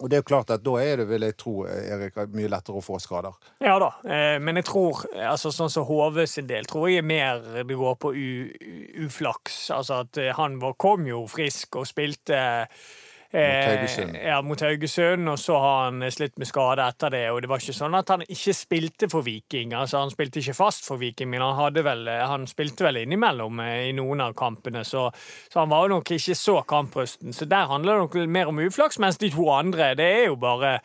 og 0.00 0.08
det 0.08 0.16
er 0.16 0.22
jo 0.22 0.28
klart 0.30 0.50
at 0.54 0.62
da 0.64 0.74
er 0.80 1.02
det, 1.02 1.06
vil 1.10 1.24
jeg 1.26 1.36
tro, 1.40 1.54
Erik, 1.68 2.16
mye 2.32 2.48
lettere 2.50 2.80
å 2.80 2.84
få 2.84 2.96
skader. 3.02 3.36
Ja 3.60 3.76
da, 3.82 3.90
eh, 4.08 4.38
men 4.40 4.56
jeg 4.60 4.68
tror, 4.70 5.02
altså 5.12 5.52
sånn 5.52 5.72
som 5.72 5.84
HV 5.88 6.22
sin 6.30 6.48
del, 6.48 6.68
tror 6.68 6.88
jeg 6.88 7.04
mer 7.04 7.42
det 7.60 7.76
går 7.76 7.98
på 8.00 8.14
uflaks. 9.04 9.62
Altså 9.76 10.00
at 10.06 10.20
eh, 10.20 10.32
han 10.36 10.56
kom 10.80 11.04
jo 11.08 11.26
frisk 11.30 11.82
og 11.82 11.88
spilte 11.90 12.40
Haugesund. 13.32 14.16
Ja, 14.18 14.40
mot 14.42 14.60
Haugesund, 14.60 15.28
og 15.30 15.38
så 15.38 15.58
har 15.62 15.84
han 15.84 16.02
slitt 16.10 16.34
med 16.40 16.48
skade 16.50 16.82
etter 16.82 17.12
det. 17.14 17.22
Og 17.30 17.38
det 17.42 17.50
var 17.50 17.62
ikke 17.62 17.76
sånn 17.76 17.94
at 17.94 18.10
han 18.10 18.24
ikke 18.26 18.54
spilte 18.56 19.08
for 19.12 19.26
Viking. 19.26 19.74
Altså 19.78 20.02
Han 20.02 20.10
spilte 20.10 20.42
ikke 20.42 20.56
fast 20.58 20.88
for 20.88 20.98
Viking, 20.98 21.30
men 21.30 21.44
han, 21.44 21.78
vel, 21.86 22.08
han 22.08 22.48
spilte 22.50 22.88
vel 22.88 23.02
innimellom 23.04 23.62
eh, 23.62 23.86
i 23.90 23.94
noen 23.94 24.24
av 24.24 24.34
kampene, 24.38 24.82
så, 24.84 25.08
så 25.52 25.62
han 25.62 25.70
var 25.70 25.86
jo 25.86 25.96
nok 25.96 26.14
ikke 26.16 26.34
så 26.38 26.60
kamprusten. 26.66 27.34
Så 27.36 27.46
der 27.50 27.70
handler 27.70 28.00
det 28.00 28.06
nok 28.06 28.20
mer 28.38 28.50
om 28.50 28.62
uflaks, 28.66 28.98
mens 28.98 29.20
de 29.22 29.30
to 29.30 29.46
andre, 29.54 29.94
det 29.98 30.10
er 30.20 30.24
jo 30.30 30.38
bare 30.40 30.78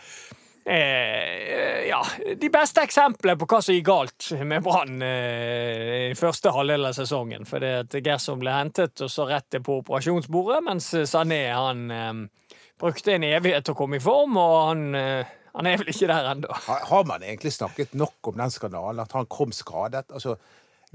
Eh, 0.65 1.86
ja, 1.88 2.00
De 2.36 2.50
beste 2.50 2.81
eksemplene 2.81 3.38
på 3.38 3.45
hva 3.45 3.60
som 3.62 3.75
gikk 3.75 3.86
galt 3.86 4.31
med 4.41 4.63
Brann 4.65 4.98
eh, 5.05 6.10
i 6.10 6.15
første 6.17 6.50
halvdel 6.55 6.88
av 6.89 6.95
sesongen. 6.98 7.45
For 7.45 7.62
det 7.62 7.74
at 7.84 7.98
Gerson 8.05 8.41
ble 8.41 8.55
hentet 8.55 9.03
og 9.05 9.12
så 9.13 9.27
rett 9.29 9.60
på 9.62 9.79
operasjonsbordet, 9.84 10.63
mens 10.65 10.89
Sané 11.12 11.43
han 11.53 11.86
eh, 11.93 12.57
brukte 12.81 13.13
en 13.13 13.27
evighet 13.27 13.67
til 13.67 13.75
å 13.75 13.79
komme 13.84 14.00
i 14.00 14.03
form, 14.03 14.39
og 14.41 14.55
han, 14.72 14.84
eh, 14.98 15.36
han 15.53 15.69
er 15.69 15.77
vel 15.84 15.93
ikke 15.93 16.10
der 16.10 16.31
ennå. 16.34 16.57
Har 16.65 16.89
har 16.89 17.05
man 17.13 17.24
egentlig 17.24 17.53
snakket 17.53 17.93
nok 17.93 18.34
om 18.34 18.41
den 18.41 18.57
skandalen? 18.57 19.05
At 19.05 19.13
han 19.13 19.29
kom 19.29 19.53
skadet? 19.53 20.10
Altså, 20.10 20.36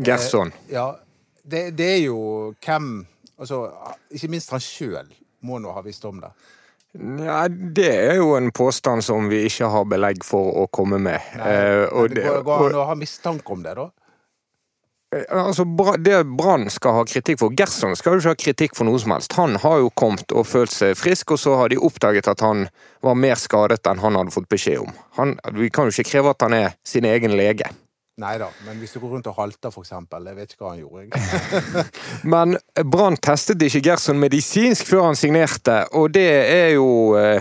Gerson. 0.02 0.50
ja, 0.70 0.90
det, 1.46 1.70
det 1.78 1.94
er 1.94 2.04
jo 2.08 2.20
hvem 2.58 3.06
Altså, 3.40 3.70
ikke 4.12 4.28
minst 4.28 4.50
han 4.52 4.60
sjøl 4.60 5.06
må 5.48 5.56
nå 5.64 5.70
ha 5.72 5.80
visst 5.80 6.04
om 6.04 6.18
det. 6.20 6.28
Ja, 6.98 7.44
det 7.48 7.90
er 7.94 8.16
jo 8.18 8.32
en 8.34 8.50
påstand 8.50 9.04
som 9.06 9.28
vi 9.30 9.44
ikke 9.46 9.68
har 9.70 9.86
belegg 9.86 10.24
for 10.26 10.56
å 10.58 10.66
komme 10.74 10.98
med. 10.98 11.22
Eh, 11.38 11.86
og 11.86 12.10
det, 12.10 12.24
det 12.24 12.40
går, 12.42 12.46
går 12.46 12.72
an 12.72 12.78
å 12.82 12.86
ha 12.88 12.96
mistanke 12.98 13.54
om 13.54 13.62
det, 13.62 13.76
da? 13.78 13.84
eh, 15.14 15.26
altså, 15.30 15.66
det 16.02 16.16
Brann 16.38 16.66
skal 16.70 16.98
ha 16.98 17.04
kritikk 17.06 17.38
for 17.44 17.54
Gerson 17.54 17.94
skal 17.98 18.16
jo 18.16 18.24
ikke 18.24 18.34
ha 18.34 18.40
kritikk 18.42 18.74
for 18.78 18.90
noe 18.90 18.98
som 18.98 19.14
helst. 19.14 19.38
Han 19.38 19.54
har 19.62 19.84
jo 19.84 19.92
kommet 19.94 20.34
og 20.34 20.48
følt 20.50 20.74
seg 20.74 20.98
frisk, 20.98 21.36
og 21.36 21.42
så 21.42 21.54
har 21.62 21.70
de 21.70 21.78
oppdaget 21.78 22.32
at 22.34 22.42
han 22.42 22.66
var 23.06 23.14
mer 23.18 23.38
skadet 23.38 23.86
enn 23.86 24.02
han 24.02 24.18
hadde 24.18 24.34
fått 24.34 24.50
beskjed 24.50 24.82
om. 24.82 24.98
Han, 25.20 25.38
vi 25.54 25.70
kan 25.70 25.86
jo 25.86 25.94
ikke 25.94 26.10
kreve 26.10 26.34
at 26.34 26.42
han 26.48 26.58
er 26.58 26.74
sin 26.82 27.06
egen 27.06 27.38
lege. 27.38 27.70
Nei 28.20 28.34
da, 28.40 28.50
men 28.66 28.76
hvis 28.82 28.92
du 28.92 29.00
går 29.00 29.14
rundt 29.14 29.28
og 29.30 29.38
halter, 29.38 29.72
eksempel. 29.80 30.26
Jeg 30.28 30.36
vet 30.36 30.52
ikke 30.52 30.66
hva 30.66 30.74
han 30.74 30.82
gjorde. 30.82 31.20
Men 32.32 32.56
Brann 32.92 33.16
testet 33.16 33.62
ikke 33.64 33.80
Gerson 33.86 34.20
medisinsk 34.20 34.90
før 34.90 35.06
han 35.08 35.16
signerte, 35.16 35.78
og 35.96 36.12
det 36.12 36.26
er 36.28 36.74
jo 36.74 36.90
eh, 37.16 37.40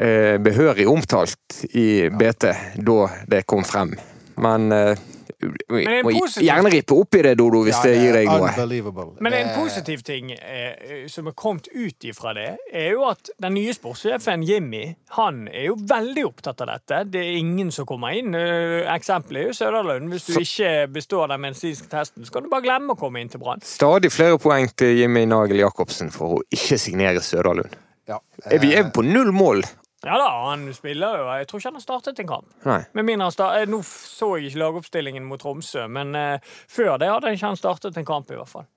eh, 0.00 0.36
behørig 0.40 0.88
omtalt 0.88 1.60
i 1.76 2.08
BT 2.08 2.48
da 2.80 2.98
det 3.28 3.44
kom 3.50 3.66
frem. 3.68 3.92
Men 4.40 4.72
eh, 4.72 5.04
må 5.40 6.10
gjerne 6.28 6.70
rippe 6.72 6.96
opp 6.96 7.16
i 7.16 7.22
det, 7.24 7.32
Dodo, 7.40 7.62
hvis 7.64 7.76
Ja, 7.78 7.82
det 7.86 7.94
gir 8.00 8.16
deg 8.18 8.28
noe. 8.28 9.06
Men 9.24 9.36
en 9.38 9.50
positiv 9.56 10.02
ting 10.06 10.32
eh, 10.36 11.06
som 11.10 11.30
er 11.30 11.36
kommet 11.38 11.68
ut 11.72 12.06
ifra 12.08 12.34
det, 12.36 12.48
er 12.72 12.90
jo 12.92 13.06
at 13.08 13.30
den 13.40 13.54
nye 13.56 13.74
sportssjefen 13.76 14.44
Jimmy 14.46 14.82
han 15.16 15.46
er 15.48 15.70
jo 15.70 15.76
veldig 15.80 16.24
opptatt 16.28 16.60
av 16.64 16.72
dette. 16.74 17.02
Det 17.14 17.22
er 17.24 17.38
ingen 17.40 17.70
som 17.74 17.88
kommer 17.88 18.14
inn. 18.18 18.34
Eh, 18.36 18.84
Eksempelet 18.94 19.42
er 19.42 19.50
jo 19.50 19.56
Søderlund. 19.60 20.10
Hvis 20.12 20.28
du 20.30 20.38
ikke 20.40 20.72
består 20.92 21.30
den 21.32 21.40
medisinske 21.46 21.88
testen, 21.92 22.26
så 22.26 22.36
kan 22.36 22.46
du 22.46 22.50
bare 22.52 22.66
glemme 22.66 22.94
å 22.94 23.00
komme 23.00 23.22
inn 23.22 23.30
til 23.32 23.40
Brann. 23.42 23.62
Stadig 23.64 24.12
flere 24.14 24.38
poeng 24.42 24.68
til 24.76 24.96
Jimmy 24.98 25.24
Nagel 25.30 25.62
Jacobsen 25.64 26.12
for 26.14 26.38
å 26.38 26.42
ikke 26.52 26.78
signere 26.80 27.22
Søderlund. 27.24 27.74
Ja, 28.10 28.18
Eh... 28.46 28.58
vi 28.60 28.72
er 28.74 28.88
på 28.90 29.02
null 29.06 29.30
mål? 29.36 29.62
Ja 30.06 30.16
da, 30.16 30.28
han 30.46 30.64
spiller 30.72 31.18
jo. 31.20 31.24
Jeg 31.36 31.48
tror 31.48 31.60
ikke 31.60 31.68
han 31.68 31.76
har 31.76 31.84
startet 31.84 32.20
en 32.22 32.28
kamp. 32.30 32.52
Nei. 32.64 32.80
Med 32.96 33.04
mindre 33.04 33.28
han 33.28 33.34
start, 33.34 33.68
Nå 33.68 33.82
så 33.84 34.30
jeg 34.38 34.48
ikke 34.48 34.62
lagoppstillingen 34.62 35.26
mot 35.28 35.42
Tromsø, 35.42 35.84
men 35.92 36.16
uh, 36.16 36.52
før 36.72 36.96
det 37.00 37.10
hadde 37.12 37.34
ikke 37.36 37.52
han 37.52 37.60
startet 37.60 38.00
en 38.00 38.08
kamp, 38.08 38.32
i 38.32 38.38
hvert 38.38 38.48
fall. 38.48 38.68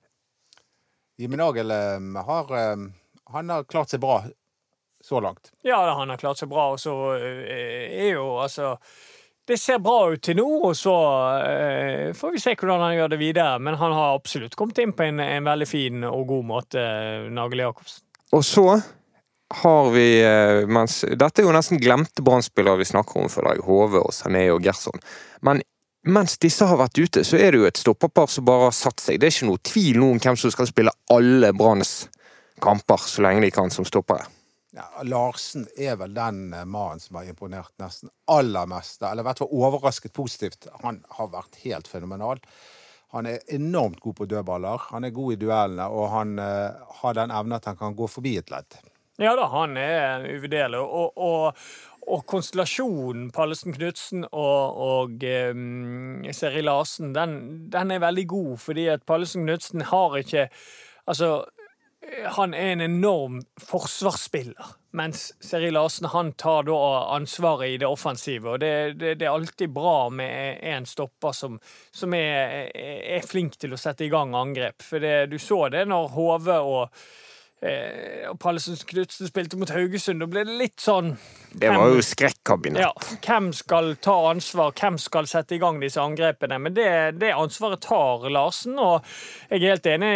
Jimmy 1.16 1.38
Nagel 1.38 1.70
eh, 1.70 2.24
har, 2.26 2.48
eh, 2.58 2.76
han 3.32 3.50
har 3.50 3.64
klart 3.70 3.92
seg 3.92 4.00
bra 4.02 4.18
så 5.04 5.20
langt. 5.20 5.52
Ja, 5.62 5.86
da, 5.86 5.92
han 5.94 6.10
har 6.10 6.16
klart 6.16 6.40
seg 6.40 6.48
bra, 6.48 6.70
og 6.72 6.80
så 6.80 6.94
uh, 7.14 7.42
er 7.44 8.14
jo 8.14 8.24
altså 8.40 8.78
Det 9.44 9.58
ser 9.60 9.82
bra 9.84 10.08
ut 10.14 10.22
til 10.24 10.38
nå, 10.38 10.46
og 10.70 10.72
så 10.72 10.94
eh, 11.44 12.14
får 12.16 12.30
vi 12.32 12.40
se 12.40 12.54
hvordan 12.56 12.80
han 12.80 12.94
gjør 12.96 13.10
det 13.12 13.18
videre. 13.20 13.58
Men 13.60 13.76
han 13.76 13.92
har 13.92 14.14
absolutt 14.16 14.56
kommet 14.56 14.80
inn 14.80 14.94
på 14.96 15.04
en, 15.04 15.20
en 15.20 15.44
veldig 15.44 15.66
fin 15.68 16.06
og 16.08 16.24
god 16.30 16.46
måte, 16.48 16.80
eh, 16.80 17.26
Nagel 17.28 17.60
Jacobsen. 17.60 18.06
Og 18.32 18.40
så 18.48 18.64
har 19.62 19.90
vi 19.94 20.08
eh, 20.24 20.64
mens, 20.66 21.02
Dette 21.04 21.42
er 21.42 21.48
jo 21.48 21.54
nesten 21.54 21.80
glemte 21.82 22.24
Brann-spillere 22.24 22.80
vi 22.80 22.88
snakker 22.88 23.22
om, 23.22 23.30
for 23.32 23.46
deg. 23.48 23.62
Hove 23.66 24.02
og 24.02 24.12
Sané 24.14 24.46
og 24.52 24.64
Gerson. 24.64 25.00
Men 25.46 25.62
mens 26.04 26.36
disse 26.42 26.66
har 26.68 26.80
vært 26.80 27.00
ute, 27.00 27.24
så 27.24 27.38
er 27.40 27.54
det 27.54 27.62
jo 27.62 27.68
et 27.68 27.80
stopperpar 27.80 28.28
som 28.30 28.44
bare 28.44 28.68
har 28.68 28.76
satt 28.76 29.00
seg. 29.00 29.20
Det 29.20 29.28
er 29.28 29.36
ikke 29.36 29.50
noe 29.50 29.62
tvil 29.64 30.00
nå 30.02 30.10
om 30.14 30.22
hvem 30.22 30.38
som 30.40 30.52
skal 30.52 30.68
spille 30.68 30.92
alle 31.14 31.52
Branns 31.56 31.94
kamper 32.62 33.00
så 33.08 33.24
lenge 33.24 33.44
de 33.46 33.52
kan 33.54 33.72
som 33.72 33.86
stoppere. 33.88 34.26
Ja, 34.74 34.88
Larsen 35.06 35.68
er 35.78 35.94
vel 36.00 36.16
den 36.16 36.48
eh, 36.52 36.66
mannen 36.66 37.00
som 37.00 37.20
har 37.20 37.28
imponert 37.30 37.70
nesten 37.78 38.10
aller 38.30 38.66
mest. 38.66 39.02
Eller 39.02 39.22
i 39.22 39.28
hvert 39.28 39.42
fall 39.44 39.52
overrasket 39.54 40.14
positivt. 40.16 40.66
Han 40.82 40.98
har 41.18 41.30
vært 41.30 41.60
helt 41.62 41.88
fenomenal. 41.88 42.42
Han 43.14 43.28
er 43.30 43.44
enormt 43.54 44.00
god 44.02 44.16
på 44.18 44.26
dødballer. 44.26 44.88
Han 44.90 45.06
er 45.06 45.14
god 45.14 45.36
i 45.36 45.38
duellene, 45.38 45.86
og 45.86 46.08
han 46.10 46.34
uh, 46.42 46.82
har 46.98 47.14
den 47.14 47.30
evnen 47.30 47.54
at 47.60 47.68
han 47.70 47.78
kan 47.78 47.94
gå 47.94 48.08
forbi 48.10 48.32
et 48.40 48.50
ledd. 48.50 48.74
Ja 49.22 49.36
da, 49.38 49.46
han 49.52 49.76
er 49.78 50.24
uvurderlig. 50.26 50.80
Og, 50.82 51.18
og, 51.18 51.66
og 52.10 52.24
konstellasjonen 52.26 53.28
Pallesen 53.34 53.76
Knutsen 53.76 54.26
og, 54.30 54.80
og 54.88 55.26
um, 55.54 56.24
Seri 56.34 56.64
Larsen, 56.64 57.14
den, 57.14 57.36
den 57.72 57.94
er 57.94 58.02
veldig 58.02 58.26
god, 58.28 58.56
fordi 58.58 58.88
at 58.92 59.06
Pallesen 59.06 59.46
Knutsen 59.46 59.86
har 59.92 60.18
ikke 60.22 60.48
Altså, 61.04 61.42
han 62.36 62.54
er 62.54 62.70
en 62.72 62.80
enorm 62.80 63.42
forsvarsspiller. 63.60 64.70
Mens 64.96 65.34
Seri 65.42 65.68
Larsen 65.70 66.08
han 66.12 66.30
tar 66.32 66.64
da 66.64 66.78
ansvaret 67.12 67.74
i 67.74 67.76
det 67.82 67.88
offensive. 67.88 68.54
Og 68.54 68.62
det, 68.62 68.70
det, 69.00 69.14
det 69.20 69.26
er 69.26 69.34
alltid 69.34 69.68
bra 69.74 70.08
med 70.08 70.62
en 70.62 70.86
stopper 70.86 71.36
som, 71.36 71.58
som 71.92 72.14
er, 72.16 72.70
er 72.72 73.26
flink 73.28 73.58
til 73.60 73.76
å 73.76 73.80
sette 73.80 74.06
i 74.06 74.12
gang 74.12 74.32
angrep. 74.38 74.80
For 74.80 75.02
det, 75.02 75.26
du 75.32 75.36
så 75.42 75.66
det 75.74 75.84
når 75.90 76.12
Hove 76.16 76.58
og 76.62 77.04
eh, 77.64 78.24
og 78.28 78.38
Pallesen 78.42 78.76
Knutsen 78.76 79.28
spilte 79.28 79.58
mot 79.60 79.70
Haugesund. 79.72 80.20
Da 80.22 80.28
ble 80.30 80.44
det 80.46 80.56
litt 80.60 80.82
sånn 80.84 81.14
Det 81.52 81.70
var 81.72 81.92
jo 81.94 82.02
skrekkabinett. 82.04 82.84
ja, 82.84 83.18
Hvem 83.24 83.52
skal 83.56 83.94
ta 84.04 84.16
ansvar, 84.30 84.74
hvem 84.76 84.98
skal 85.00 85.28
sette 85.30 85.56
i 85.56 85.60
gang 85.62 85.80
disse 85.82 86.02
angrepene? 86.02 86.58
Men 86.60 86.76
det, 86.76 86.90
det 87.20 87.32
ansvaret 87.34 87.82
tar 87.84 88.28
Larsen, 88.30 88.76
og 88.78 89.06
jeg 89.48 89.62
er 89.62 89.74
helt 89.74 89.88
enig. 89.94 90.12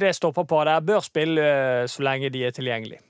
Det 0.00 0.14
stopper 0.16 0.48
på 0.48 0.62
der. 0.68 0.80
Bør 0.88 1.04
spille 1.04 1.44
eh, 1.44 1.84
så 1.90 2.06
lenge 2.06 2.32
de 2.34 2.46
er 2.48 2.56
tilgjengelige. 2.56 3.04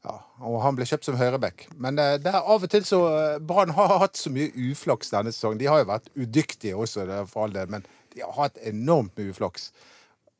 Ja, 0.00 0.14
og 0.48 0.62
han 0.64 0.76
ble 0.78 0.86
kjøpt 0.88 1.04
som 1.10 1.18
høyreback. 1.20 1.66
Men 1.76 2.00
eh, 2.00 2.16
det 2.22 2.32
er 2.32 2.40
av 2.40 2.64
og 2.64 2.72
til 2.72 2.84
så 2.88 3.00
eh, 3.12 3.38
Brann 3.44 3.74
har 3.76 3.98
hatt 4.00 4.16
så 4.16 4.32
mye 4.32 4.48
uflaks 4.70 5.12
denne 5.12 5.32
sesongen. 5.34 5.60
De 5.60 5.68
har 5.68 5.82
jo 5.82 5.90
vært 5.92 6.08
udyktige 6.16 6.76
også, 6.76 7.04
for 7.28 7.44
all 7.44 7.56
del, 7.56 7.68
men 7.72 7.84
de 8.14 8.24
har 8.24 8.32
hatt 8.38 8.60
enormt 8.66 9.12
mye 9.20 9.34
uflaks. 9.34 9.70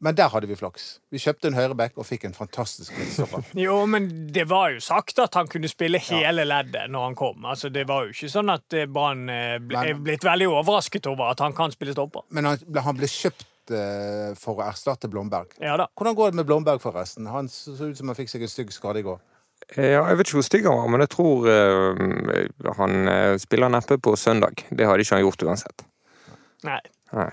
Men 0.01 0.15
der 0.17 0.31
hadde 0.33 0.49
vi 0.49 0.57
flaks. 0.57 0.85
Vi 1.13 1.19
kjøpte 1.21 1.51
en 1.51 1.57
høyreback 1.59 1.99
og 2.01 2.07
fikk 2.09 2.23
en 2.25 2.33
fantastisk 2.37 2.95
midtstopper. 2.97 3.45
Jo, 3.67 3.75
men 3.85 4.07
det 4.33 4.47
var 4.49 4.71
jo 4.73 4.81
sagt 4.81 5.19
at 5.21 5.35
han 5.37 5.49
kunne 5.53 5.69
spille 5.69 6.01
hele 6.01 6.47
leddet 6.49 6.87
når 6.89 7.03
han 7.11 7.17
kom. 7.21 7.45
Altså, 7.45 7.69
Det 7.69 7.83
var 7.91 8.07
jo 8.07 8.15
ikke 8.15 8.31
sånn 8.33 8.49
at 8.55 8.73
eh, 8.79 8.87
Brann 8.89 9.27
eh, 9.29 9.59
ble, 9.61 9.83
er 9.91 10.01
blitt 10.01 10.25
veldig 10.25 10.49
overrasket 10.55 11.05
over 11.13 11.35
at 11.35 11.43
han 11.45 11.53
kan 11.59 11.75
spille 11.75 11.93
stopper. 11.93 12.25
Men 12.33 12.49
han, 12.49 12.63
ble- 12.65 12.85
han 12.87 12.97
ble 12.97 13.11
kjøpt 13.13 13.75
eh, 13.77 14.31
for 14.41 14.63
å 14.63 14.71
erstatte 14.71 15.11
Blomberg. 15.13 15.53
Ja 15.61 15.77
da. 15.83 15.91
Hvordan 16.01 16.17
går 16.17 16.33
det 16.33 16.41
med 16.41 16.49
Blomberg, 16.49 16.81
forresten? 16.81 17.29
Han 17.29 17.53
så 17.53 17.77
ut 17.83 18.01
som 18.01 18.09
han 18.09 18.17
fikk 18.17 18.33
seg 18.33 18.47
en 18.49 18.55
stygg 18.57 18.73
skade 18.73 19.05
i 19.05 19.07
går. 19.11 19.21
Eh, 19.77 19.91
Ja, 19.99 20.07
jeg 20.09 20.17
vet 20.23 20.31
ikke 20.31 20.41
hvor 20.41 20.49
stygg 20.49 20.65
han 20.71 20.81
var, 20.81 20.89
men 20.97 21.05
jeg 21.05 21.13
tror 21.13 21.45
uh, 21.53 22.75
han 22.81 22.97
spiller 23.45 23.69
neppe 23.77 24.01
på 24.01 24.17
søndag. 24.17 24.65
Det 24.73 24.89
hadde 24.89 25.05
ikke 25.05 25.19
han 25.21 25.27
gjort 25.29 25.45
uansett. 25.51 25.85
Nei. 26.65 26.81
Nei. 27.13 27.29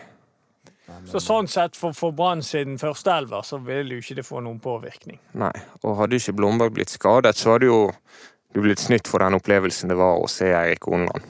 Så 1.06 1.20
sånn 1.24 1.48
sett, 1.48 1.76
for, 1.78 1.94
for 1.94 2.12
Brann 2.16 2.42
sin 2.44 2.78
førsteelver, 2.82 3.44
så 3.46 3.60
vil 3.64 3.92
jo 3.94 4.02
ikke 4.02 4.16
det 4.20 4.26
få 4.28 4.42
noen 4.44 4.60
påvirkning. 4.64 5.20
Nei. 5.38 5.54
Og 5.84 5.98
hadde 6.02 6.18
ikke 6.20 6.34
Blomberg 6.40 6.74
blitt 6.74 6.90
skadet, 6.94 7.36
så 7.38 7.56
hadde 7.56 7.70
jo 7.70 7.92
du 8.56 8.62
blitt 8.64 8.80
snytt 8.82 9.08
for 9.08 9.20
den 9.22 9.36
opplevelsen 9.38 9.92
det 9.92 9.98
var 10.00 10.18
å 10.18 10.28
se 10.32 10.50
Eirik 10.56 10.88
Onland. 10.88 11.26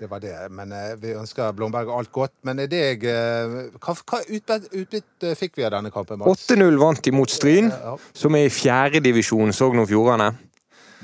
Det 0.00 0.08
var 0.08 0.20
det. 0.20 0.32
Men 0.56 0.72
eh, 0.72 0.94
vi 0.96 1.12
ønsker 1.12 1.52
Blomberg 1.52 1.90
alt 1.92 2.08
godt. 2.12 2.32
Men 2.48 2.58
er 2.62 2.70
det 2.72 2.78
jeg 2.80 3.02
eh, 3.04 3.56
Hva, 3.76 3.92
hva 3.92 4.20
utbytte 4.24 4.70
utbytte 4.80 5.34
fikk 5.36 5.58
vi 5.60 5.66
av 5.68 5.74
denne 5.74 5.92
kampen, 5.92 6.22
8-0 6.24 6.78
vant 6.80 7.02
de 7.04 7.12
mot 7.12 7.28
Stryn, 7.28 7.68
Ja. 7.68 7.96
som 8.16 8.36
er 8.38 8.46
i 8.48 8.52
fjerdedivisjon 8.54 9.52
Sogn 9.52 9.82
og 9.84 9.90
Fjordane. 9.92 10.30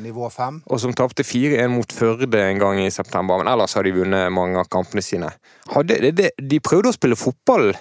Nivå 0.02 0.28
fem. 0.30 0.62
og 0.66 0.80
som 0.80 0.92
tapte 0.92 1.24
4-1 1.24 1.68
mot 1.72 1.92
Førde 1.92 2.40
en 2.50 2.58
gang 2.60 2.80
i 2.84 2.90
september. 2.90 3.38
Men 3.40 3.48
ellers 3.54 3.74
har 3.74 3.82
de 3.86 3.92
vunnet 3.96 4.32
mange 4.32 4.58
av 4.60 4.68
kampene 4.68 5.02
sine. 5.02 5.30
Hadde, 5.72 6.00
det, 6.04 6.14
det, 6.18 6.30
de 6.38 6.60
prøvde 6.60 6.92
å 6.92 6.96
spille 6.96 7.16
fotball 7.16 7.72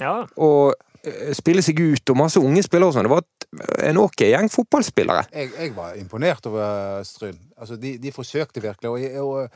Ja. 0.00 0.26
og 0.36 0.74
eh, 1.04 1.30
spille 1.34 1.62
seg 1.62 1.78
ut, 1.80 2.10
og 2.10 2.16
masse 2.16 2.40
unge 2.42 2.62
spillere 2.66 2.90
og 2.90 2.94
sånn. 2.94 3.06
Det 3.08 3.14
var 3.14 3.86
en 3.90 3.98
ok 3.98 4.26
gjeng 4.28 4.50
fotballspillere. 4.52 5.24
Jeg, 5.34 5.50
jeg 5.58 5.72
var 5.74 5.96
imponert 5.98 6.46
over 6.46 7.02
Stryn. 7.06 7.38
Altså, 7.58 7.76
de, 7.80 7.96
de 7.98 8.12
forsøkte 8.14 8.62
virkelig. 8.62 8.90
Og, 8.90 9.24
og 9.24 9.50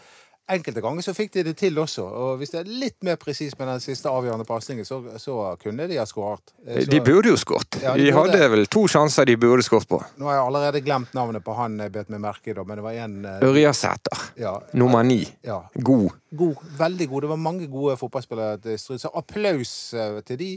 enkelte 0.50 0.82
ganger 0.84 1.02
så 1.06 1.14
fikk 1.16 1.30
de 1.38 1.42
det 1.46 1.54
til 1.56 1.78
også. 1.80 2.02
Og 2.04 2.36
hvis 2.40 2.50
det 2.52 2.58
er 2.60 2.68
litt 2.68 2.96
mer 3.06 3.16
presis 3.20 3.54
med 3.58 3.68
den 3.70 3.80
siste 3.80 4.10
avgjørende 4.12 4.44
pasningen, 4.48 4.84
så, 4.84 4.98
så 5.20 5.36
kunne 5.62 5.86
de 5.88 5.96
ha 5.96 6.04
skåret. 6.08 6.52
Eh, 6.66 6.82
De 6.90 7.00
burde 7.04 7.30
jo 7.32 7.38
skåret. 7.40 7.78
Ja, 7.82 7.94
de 7.96 8.04
de 8.04 8.12
burde. 8.12 8.34
hadde 8.36 8.50
vel 8.52 8.66
to 8.72 8.82
sjanser 8.90 9.24
de 9.30 9.36
burde 9.40 9.64
skåret 9.64 9.88
på. 9.88 10.02
Nå 10.20 10.28
har 10.28 10.36
jeg 10.36 10.44
allerede 10.50 10.82
glemt 10.84 11.14
navnet 11.16 11.44
på 11.46 11.54
han 11.56 11.78
jeg 11.80 11.92
bet 11.94 12.12
meg 12.12 12.20
merke 12.26 12.52
i, 12.52 12.56
da, 12.58 12.64
men 12.68 12.80
det 12.80 12.84
var 12.84 12.98
en 13.06 13.16
eh, 13.30 13.46
Ørjasæter, 13.48 14.24
ja, 14.44 14.52
nummer 14.76 15.02
ni. 15.06 15.22
ja, 15.46 15.62
God. 15.80 16.10
god, 16.36 16.64
veldig 16.78 17.08
god. 17.14 17.22
Det 17.26 17.32
var 17.32 17.40
mange 17.48 17.66
gode 17.72 17.96
fotballspillere 18.00 18.58
til 18.66 18.78
Stryn. 18.82 19.00
Så 19.00 19.12
applaus 19.16 19.74
eh, 19.94 20.20
til 20.28 20.38
de 20.42 20.50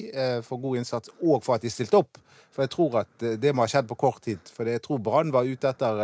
for 0.43 0.59
god 0.61 0.77
innsats, 0.81 1.09
og 1.23 1.39
for 1.45 1.55
at 1.55 1.63
de 1.63 1.71
stilte 1.71 1.97
opp. 2.03 2.19
For 2.51 2.65
jeg 2.65 2.71
tror 2.73 2.99
at 3.05 3.25
det 3.39 3.51
må 3.55 3.61
ha 3.63 3.69
skjedd 3.69 3.87
på 3.87 3.95
kort 3.99 4.19
tid. 4.25 4.39
For 4.55 4.65
jeg 4.67 4.81
tror 4.81 4.97
Brann 5.05 5.31
var 5.31 5.45
ute 5.45 5.69
etter 5.69 5.99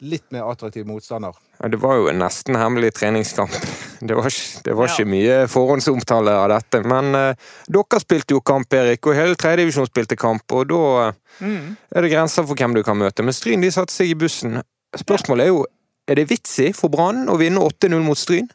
litt 0.00 0.24
mer 0.32 0.46
attraktiv 0.50 0.86
motstander. 0.88 1.34
Ja, 1.60 1.68
det 1.68 1.80
var 1.82 1.96
jo 2.00 2.08
en 2.08 2.18
nesten 2.22 2.56
hemmelig 2.56 2.94
treningskamp. 2.98 3.52
Det 4.00 4.14
var, 4.16 4.32
det 4.64 4.72
var 4.72 4.86
Ja. 4.88 4.94
ikke 4.94 5.10
mye 5.12 5.34
forhåndsomtale 5.52 6.32
av 6.32 6.46
dette. 6.48 6.78
Men 6.88 7.10
eh, 7.14 7.34
dere 7.68 7.98
spilte 8.00 8.32
jo 8.32 8.40
kamp, 8.40 8.72
Erik, 8.72 9.04
og 9.10 9.12
hele 9.18 9.36
tredjedivisjon 9.36 9.90
spilte 9.90 10.16
kamp. 10.16 10.46
Og 10.56 10.70
da 10.70 10.78
eh, 11.08 11.18
Mm. 11.44 11.76
er 11.96 12.00
det 12.06 12.10
grenser 12.14 12.46
for 12.48 12.56
hvem 12.56 12.74
du 12.74 12.82
kan 12.82 12.96
møte. 12.96 13.20
Men 13.22 13.36
Stryn 13.36 13.60
de 13.60 13.68
satte 13.70 13.92
seg 13.92 14.08
i 14.08 14.14
bussen. 14.16 14.62
Spørsmålet 14.96 15.44
er 15.44 15.52
jo 15.52 15.66
er 16.08 16.14
det 16.16 16.28
vits 16.30 16.56
i 16.64 16.70
for 16.72 16.88
Brann 16.88 17.28
å 17.28 17.36
vinne 17.38 17.60
8-0 17.60 18.00
mot 18.02 18.16
Stryn? 18.18 18.48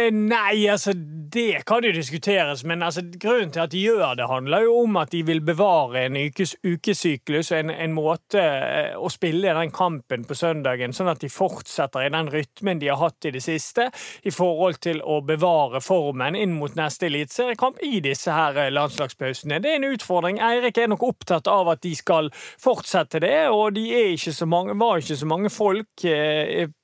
Eh, 0.00 0.12
nei, 0.12 0.68
altså 0.70 0.92
det 1.32 1.62
kan 1.66 1.84
jo 1.84 1.92
diskuteres, 1.94 2.62
men 2.64 2.82
altså, 2.82 3.02
grunnen 3.22 3.52
til 3.54 3.62
at 3.62 3.72
de 3.72 3.82
gjør 3.82 4.16
det, 4.18 4.26
handler 4.30 4.64
jo 4.66 4.76
om 4.84 4.96
at 5.00 5.12
de 5.12 5.22
vil 5.26 5.42
bevare 5.44 6.04
en 6.06 6.16
ukes, 6.16 6.56
ukesyklus, 6.64 7.52
en, 7.54 7.70
en 7.70 7.94
måte 7.94 8.40
eh, 8.40 8.96
å 8.96 9.10
spille 9.12 9.54
den 9.56 9.72
kampen 9.74 10.24
på 10.26 10.36
søndagen, 10.38 10.94
sånn 10.96 11.10
at 11.12 11.22
de 11.22 11.30
fortsetter 11.32 12.06
i 12.06 12.12
den 12.12 12.30
rytmen 12.32 12.80
de 12.80 12.90
har 12.90 13.00
hatt 13.02 13.28
i 13.28 13.34
det 13.34 13.42
siste, 13.44 13.88
i 14.22 14.32
forhold 14.34 14.80
til 14.82 15.02
å 15.02 15.20
bevare 15.26 15.82
formen 15.84 16.38
inn 16.38 16.56
mot 16.58 16.74
neste 16.78 17.10
eliteseriekamp 17.10 17.82
i 17.86 18.00
disse 18.04 18.34
her 18.34 18.58
eh, 18.66 18.72
landslagspausene. 18.74 19.60
Det 19.62 19.74
er 19.74 19.80
en 19.80 19.90
utfordring. 19.92 20.40
Eirik 20.50 20.80
er 20.80 20.90
nok 20.92 21.06
opptatt 21.12 21.50
av 21.50 21.72
at 21.74 21.84
de 21.84 21.94
skal 21.98 22.30
fortsette 22.34 23.22
det, 23.22 23.48
og 23.50 23.74
de 23.76 23.86
er 23.96 24.14
ikke 24.16 24.34
så 24.36 24.48
mange, 24.50 24.78
var 24.80 25.02
ikke 25.02 25.20
så 25.20 25.30
mange 25.30 25.52
folk 25.52 26.06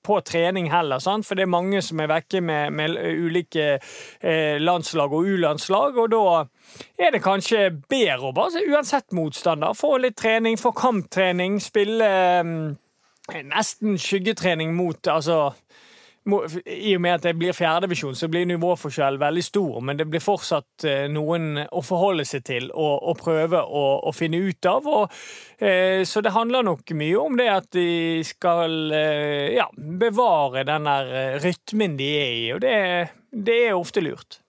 på 0.06 0.20
trening 0.26 0.70
heller, 0.70 1.00
sant? 1.02 1.26
for 1.26 1.38
det 1.38 1.46
er 1.46 1.50
mange 1.50 1.80
som 1.82 2.00
er 2.02 2.10
vekke 2.10 2.40
med, 2.44 2.74
med 2.76 2.96
ulike 3.14 3.68
eh, 3.76 4.56
landslag 4.62 5.12
og 5.12 5.28
U-landslag, 5.28 5.98
og 6.02 6.10
da 6.12 6.24
er 6.98 7.14
det 7.14 7.22
kanskje 7.24 7.68
bedre 7.90 8.30
å 8.30 8.34
bare 8.36 8.64
uansett 8.66 9.14
motstander. 9.16 9.76
Få 9.76 9.96
litt 10.02 10.18
trening, 10.18 10.58
få 10.60 10.74
kamptrening, 10.76 11.60
spille 11.62 12.10
eh, 12.40 13.42
nesten 13.46 13.96
skyggetrening 14.00 14.74
mot 14.76 15.08
altså 15.10 15.50
I 16.26 16.96
og 16.96 17.02
med 17.04 17.14
at 17.14 17.26
det 17.28 17.36
blir 17.38 17.54
fjerdedivisjon, 17.54 18.16
så 18.18 18.26
blir 18.30 18.48
nivåforskjellen 18.50 19.20
veldig 19.22 19.44
stor, 19.46 19.76
men 19.86 19.98
det 19.98 20.08
blir 20.10 20.22
fortsatt 20.22 20.86
eh, 20.88 21.04
noen 21.12 21.60
å 21.70 21.82
forholde 21.86 22.26
seg 22.26 22.42
til 22.48 22.66
og, 22.72 22.94
og 23.12 23.20
prøve 23.20 23.60
å, 23.62 23.84
å 24.10 24.14
finne 24.14 24.40
ut 24.42 24.66
av. 24.66 24.88
Og, 24.90 25.14
eh, 25.62 26.02
så 26.08 26.22
det 26.26 26.34
handler 26.34 26.66
nok 26.66 26.90
mye 26.98 27.22
om 27.22 27.38
det 27.38 27.46
at 27.52 27.70
de 27.78 27.86
skal 28.26 28.90
eh, 28.90 29.54
ja, 29.54 29.68
bevare 29.76 30.66
den 30.66 30.90
der 30.90 31.14
eh, 31.14 31.38
rytmen 31.46 31.94
de 32.00 32.12
er 32.18 32.34
i, 32.34 32.46
og 32.56 32.62
det, 32.66 32.76
det 33.30 33.60
er 33.68 33.78
ofte 33.78 34.02
lurt. 34.02 34.40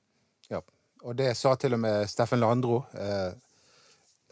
Ja. 0.49 0.65
Og 1.05 1.17
det 1.19 1.35
sa 1.37 1.53
til 1.61 1.77
og 1.77 1.85
med 1.85 2.09
Steffen 2.09 2.41
Landro, 2.41 2.87
eh, 2.97 3.35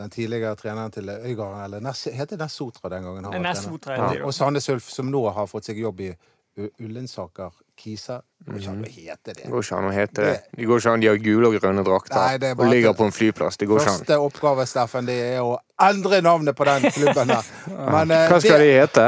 den 0.02 0.10
tidligere 0.10 0.58
treneren 0.58 0.92
til 0.92 1.14
Øygarden, 1.14 1.62
eller 1.64 1.84
Ness, 1.84 2.08
heter 2.12 2.42
Nessotra 2.42 2.90
den 2.90 3.06
gangen? 3.06 3.30
han 3.30 3.44
var 3.44 3.78
trener. 3.78 4.10
Heter 4.10 4.26
Og 4.26 4.34
Sandnes 4.34 4.70
Ulf, 4.74 4.90
som 4.90 5.14
nå 5.14 5.30
har 5.30 5.46
fått 5.48 5.70
seg 5.70 5.80
jobb 5.80 6.02
i 6.10 6.16
Ullensaker 6.58 7.52
Kisa. 7.76 8.22
Går 8.46 8.60
ikke 8.62 8.72
an 8.72 8.84
å 8.86 8.90
hete 8.90 9.34
det. 9.34 9.44
Det 9.44 9.52
går 9.52 9.64
ikke 9.66 9.78
an 9.80 9.88
å 9.90 9.92
hete 9.96 10.24
det. 10.24 10.36
Det 10.56 10.68
går 10.70 10.80
ikke 10.82 10.94
an, 10.94 11.02
De 11.04 11.10
har 11.10 11.20
gule 11.26 11.50
og 11.50 11.58
grønne 11.60 11.84
drakter 11.84 12.16
Nei, 12.40 12.52
og 12.54 12.66
ligger 12.72 12.96
på 12.96 13.08
en 13.10 13.16
flyplass. 13.16 13.58
Det 13.60 13.68
går 13.68 13.82
ikke 13.82 13.92
an. 13.92 14.00
Første 14.06 14.20
oppgave, 14.24 14.66
Steffen, 14.70 15.10
det 15.10 15.18
er 15.34 15.42
å 15.44 15.58
endre 15.90 16.22
navnet 16.24 16.56
på 16.56 16.68
den 16.70 16.88
klubben 16.96 17.34
her. 17.36 17.50
Men, 17.98 18.12
eh, 18.16 18.28
Hva 18.32 18.40
skal 18.40 18.64
det- 18.64 18.68
de 18.70 18.80
hete? 18.80 19.08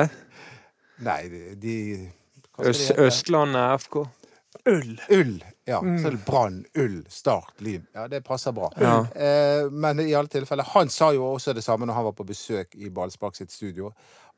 Nei, 1.07 1.19
de, 1.31 1.43
de 1.62 1.75
Øst, 2.67 2.89
hete? 2.89 3.07
Østlandet 3.07 3.86
FK? 3.86 4.01
Ull. 4.67 4.97
Ull. 5.15 5.38
Ja. 5.67 5.79
Så 5.83 6.07
er 6.07 6.15
det 6.15 6.25
Brann, 6.25 6.62
Ull, 6.79 7.01
Start, 7.12 7.53
Lyn. 7.63 7.86
Ja, 7.95 8.07
det 8.12 8.23
passer 8.25 8.51
bra. 8.55 8.69
Ja. 8.79 9.01
Eh, 9.15 9.69
men 9.71 9.99
i 9.99 10.13
alle 10.15 10.31
tilfeller, 10.31 10.63
han 10.73 10.89
sa 10.89 11.12
jo 11.15 11.25
også 11.33 11.53
det 11.55 11.63
samme 11.63 11.86
når 11.88 11.93
han 11.99 12.07
var 12.07 12.15
på 12.17 12.25
besøk 12.27 12.75
i 12.79 12.89
Ballspark 12.89 13.36
sitt 13.36 13.51
studio. 13.51 13.91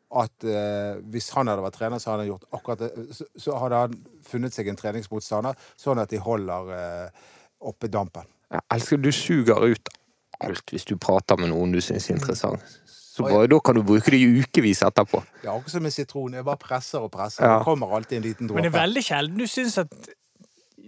At 0.10 0.42
eh, 0.42 0.98
hvis 1.14 1.30
han 1.36 1.52
hadde 1.52 1.62
vært 1.62 1.78
trener, 1.78 2.02
så 2.02 2.12
hadde 2.14 2.26
han 2.26 2.32
gjort 2.32 2.48
akkurat 2.58 2.82
det. 2.82 3.08
Så, 3.14 3.28
så 3.38 3.58
hadde 3.62 3.84
han 3.84 3.98
funnet 4.26 4.56
seg 4.56 4.72
en 4.72 4.80
treningsmotstander, 4.80 5.58
sånn 5.78 6.02
at 6.02 6.10
de 6.10 6.22
holder 6.24 6.74
eh, 6.74 7.26
oppe 7.70 7.92
dampen. 7.94 8.26
Jeg 8.50 8.66
elsker 8.74 9.02
du 9.02 9.12
suger 9.14 9.66
ut 9.70 9.92
alt 10.40 10.72
hvis 10.74 10.88
du 10.88 10.96
prater 10.98 11.38
med 11.38 11.52
noen 11.52 11.76
du 11.76 11.82
syns 11.84 12.10
er 12.10 12.18
interessant. 12.18 12.64
Så 12.90 13.28
bare, 13.28 13.48
Da 13.52 13.60
kan 13.60 13.76
du 13.76 13.84
bruke 13.84 14.12
det 14.14 14.22
i 14.24 14.28
ukevis 14.40 14.82
etterpå. 14.88 15.22
Det 15.42 15.50
er 15.50 15.54
akkurat 15.54 15.76
som 15.76 15.84
med 15.84 15.94
sitron. 15.94 16.34
Jeg 16.34 16.46
bare 16.48 16.62
presser 16.62 17.04
og 17.04 17.12
presser. 17.12 17.44
Ja. 17.44 17.58
Det 17.60 17.68
kommer 17.68 17.96
alltid 17.96 18.18
en 18.18 18.24
liten 18.24 18.48
Men 18.54 18.64
det 18.64 18.72
er 18.72 18.80
veldig 18.80 19.04
sjelden 19.04 19.42
du 19.42 19.48
syns 19.48 19.78
at 19.82 19.94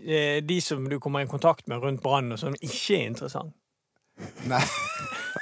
eh, 0.05 0.39
de 0.41 0.61
som 0.63 0.87
du 0.89 0.99
kommer 0.99 1.25
i 1.25 1.27
kontakt 1.27 1.67
med 1.67 1.83
rundt 1.83 2.01
brannen, 2.01 2.37
og 2.37 2.39
sånn, 2.39 2.55
ikke 2.61 3.01
er 3.01 3.09
interessant. 3.11 3.53
Nei, 4.47 4.61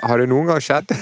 Har 0.04 0.21
det 0.21 0.30
noen 0.30 0.47
gang 0.52 0.62
skjedd? 0.63 0.93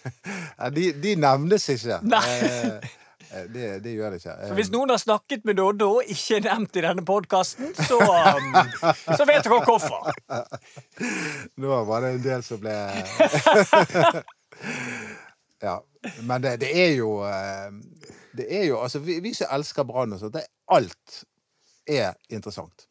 De, 0.76 0.92
de 1.02 1.14
nevnes 1.18 1.64
ikke. 1.74 1.96
Nei. 2.06 2.20
Eh, 2.30 2.92
eh, 3.32 3.46
det, 3.50 3.70
det 3.84 3.94
gjør 3.96 4.12
det 4.14 4.20
ikke. 4.20 4.34
Eh, 4.36 4.48
Så 4.52 4.58
hvis 4.60 4.70
noen 4.70 4.92
har 4.94 5.00
snakket 5.02 5.42
med 5.48 5.58
Doddo 5.58 5.88
og 5.98 6.12
ikke 6.14 6.38
er 6.38 6.44
nevnt 6.46 6.78
i 6.78 6.84
denne 6.84 7.04
podkasten, 7.08 7.72
så, 7.74 7.98
um, 8.36 8.54
så 9.18 9.26
vet 9.28 9.42
dere 9.48 9.58
hvorfor. 9.66 10.12
Nå 11.64 11.80
var 11.88 12.06
det 12.06 12.12
en 12.16 12.22
del 12.28 12.46
som 12.46 12.62
ble 12.62 12.76
Ja. 15.62 15.76
Men 16.26 16.42
det, 16.42 16.56
det 16.62 16.70
er 16.74 16.96
jo 16.96 17.20
eh, 17.22 17.68
Det 18.34 18.46
er 18.50 18.64
jo 18.66 18.80
Altså, 18.82 18.98
vi, 18.98 19.20
vi 19.22 19.34
som 19.38 19.52
elsker 19.54 19.86
Brann 19.86 20.14
og 20.16 20.18
sånt, 20.22 20.34
det 20.34 20.46
alt 20.72 21.20
er 21.86 22.14
interessant. 22.30 22.86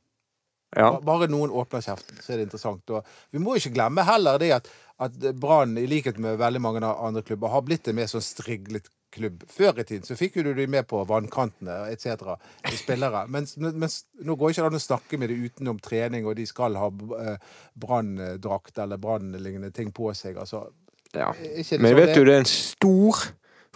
Ja. 0.76 0.94
Bare 1.04 1.28
noen 1.32 1.52
åpner 1.52 1.84
kjeften, 1.84 2.20
så 2.24 2.34
er 2.34 2.40
det 2.42 2.46
interessant. 2.50 2.92
Og 2.96 3.08
vi 3.32 3.40
må 3.44 3.56
ikke 3.58 3.74
glemme 3.76 4.04
heller 4.08 4.40
det 4.40 4.52
at, 4.56 4.68
at 5.02 5.16
Brann, 5.42 5.78
i 5.82 5.88
likhet 5.90 6.20
med 6.22 6.40
veldig 6.42 6.62
mange 6.62 6.82
andre 6.86 7.24
klubber, 7.26 7.50
har 7.54 7.64
blitt 7.66 7.90
en 7.90 7.98
mer 7.98 8.10
sånn 8.12 8.24
striglet 8.24 8.90
klubb. 9.12 9.44
Før 9.52 9.82
i 9.82 9.86
tiden 9.88 10.06
så 10.08 10.16
fikk 10.20 10.38
jo 10.40 10.46
du 10.46 10.54
de 10.56 10.68
med 10.72 10.88
på 10.90 11.02
vannkantene 11.10 11.90
etc. 11.92 12.36
spillere. 12.80 13.26
Mens, 13.34 13.58
mens 13.58 14.04
nå 14.24 14.38
går 14.40 14.54
ikke 14.54 14.64
det 14.64 14.72
an 14.72 14.80
å 14.80 14.84
snakke 14.84 15.20
med 15.20 15.34
dem 15.34 15.44
utenom 15.48 15.82
trening, 15.84 16.30
og 16.30 16.38
de 16.40 16.48
skal 16.50 16.78
ha 16.80 16.88
eh, 17.20 17.52
branndrakt 17.82 18.80
eller 18.82 19.02
brannlignende 19.02 19.74
ting 19.76 19.92
på 19.96 20.14
seg. 20.18 20.40
Altså, 20.42 20.68
ja. 21.12 21.32
Men 21.36 21.68
sånn 21.68 22.00
vet 22.00 22.16
du, 22.16 22.24
det 22.24 22.38
er 22.38 22.44
en 22.46 22.52
stor 22.52 23.26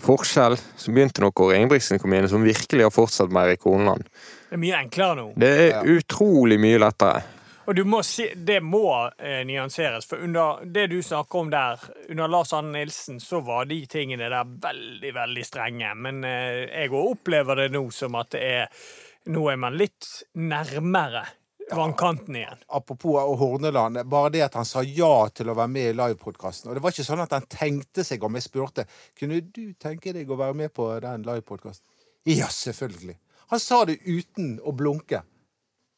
forskjell 0.06 0.58
som 0.60 0.96
begynte 0.96 1.24
da 1.24 1.32
Kåre 1.36 1.60
Ingebrigtsen 1.60 2.00
kom 2.02 2.14
inn, 2.16 2.28
som 2.32 2.44
virkelig 2.46 2.88
har 2.88 2.94
fortsatt 2.94 3.32
med 3.34 3.52
Erik 3.52 3.68
Horneland. 3.68 4.08
Det 4.50 4.58
er 4.58 4.62
mye 4.62 4.82
enklere 4.84 5.20
nå. 5.20 5.30
Det 5.40 5.54
er 5.68 5.96
utrolig 5.96 6.60
mye 6.62 6.80
lettere. 6.84 7.24
Og 7.66 7.76
du 7.76 7.82
må 7.90 8.02
si, 8.06 8.28
det 8.36 8.60
må 8.62 8.90
eh, 9.18 9.42
nyanseres, 9.48 10.06
for 10.06 10.22
under 10.22 10.66
det 10.70 10.88
du 10.92 11.00
snakker 11.04 11.40
om 11.40 11.50
der, 11.50 11.82
under 12.10 12.30
Lars 12.30 12.54
Anne 12.54 12.76
Nilsen, 12.78 13.18
så 13.20 13.40
var 13.46 13.66
de 13.70 13.80
tingene 13.90 14.30
der 14.30 14.46
veldig, 14.46 15.14
veldig 15.16 15.46
strenge. 15.46 15.96
Men 15.98 16.22
eh, 16.30 16.68
jeg 16.70 16.94
òg 16.94 17.16
opplever 17.16 17.64
det 17.64 17.72
nå 17.74 17.88
som 17.94 18.22
at 18.22 18.36
det 18.38 18.46
er 18.46 18.86
Nå 19.26 19.42
er 19.50 19.56
man 19.58 19.74
litt 19.74 20.06
nærmere 20.38 21.24
vannkanten 21.72 22.36
igjen. 22.36 22.60
apropos 22.68 23.40
Horneland, 23.40 24.04
bare 24.06 24.30
det 24.30 24.44
at 24.46 24.54
han 24.54 24.66
sa 24.70 24.84
ja 24.86 25.30
til 25.34 25.50
å 25.50 25.56
være 25.58 25.72
med 25.74 25.90
i 25.90 25.96
livepodkasten. 25.98 26.70
Og 26.70 26.78
det 26.78 26.84
var 26.84 26.94
ikke 26.94 27.08
sånn 27.08 27.24
at 27.24 27.34
han 27.34 27.48
tenkte 27.50 28.06
seg 28.06 28.24
om 28.24 28.38
jeg 28.38 28.46
spurte 28.46 28.86
kunne 29.18 29.42
du 29.42 29.74
tenke 29.82 30.14
deg 30.14 30.30
å 30.30 30.38
være 30.38 30.60
med 30.62 30.74
på 30.78 30.92
den 31.02 31.26
livepodkasten. 31.26 31.82
Ja, 32.30 32.52
selvfølgelig. 32.54 33.18
Han 33.50 33.62
sa 33.62 33.82
det 33.86 33.98
uten 34.06 34.60
å 34.62 34.74
blunke. 34.78 35.24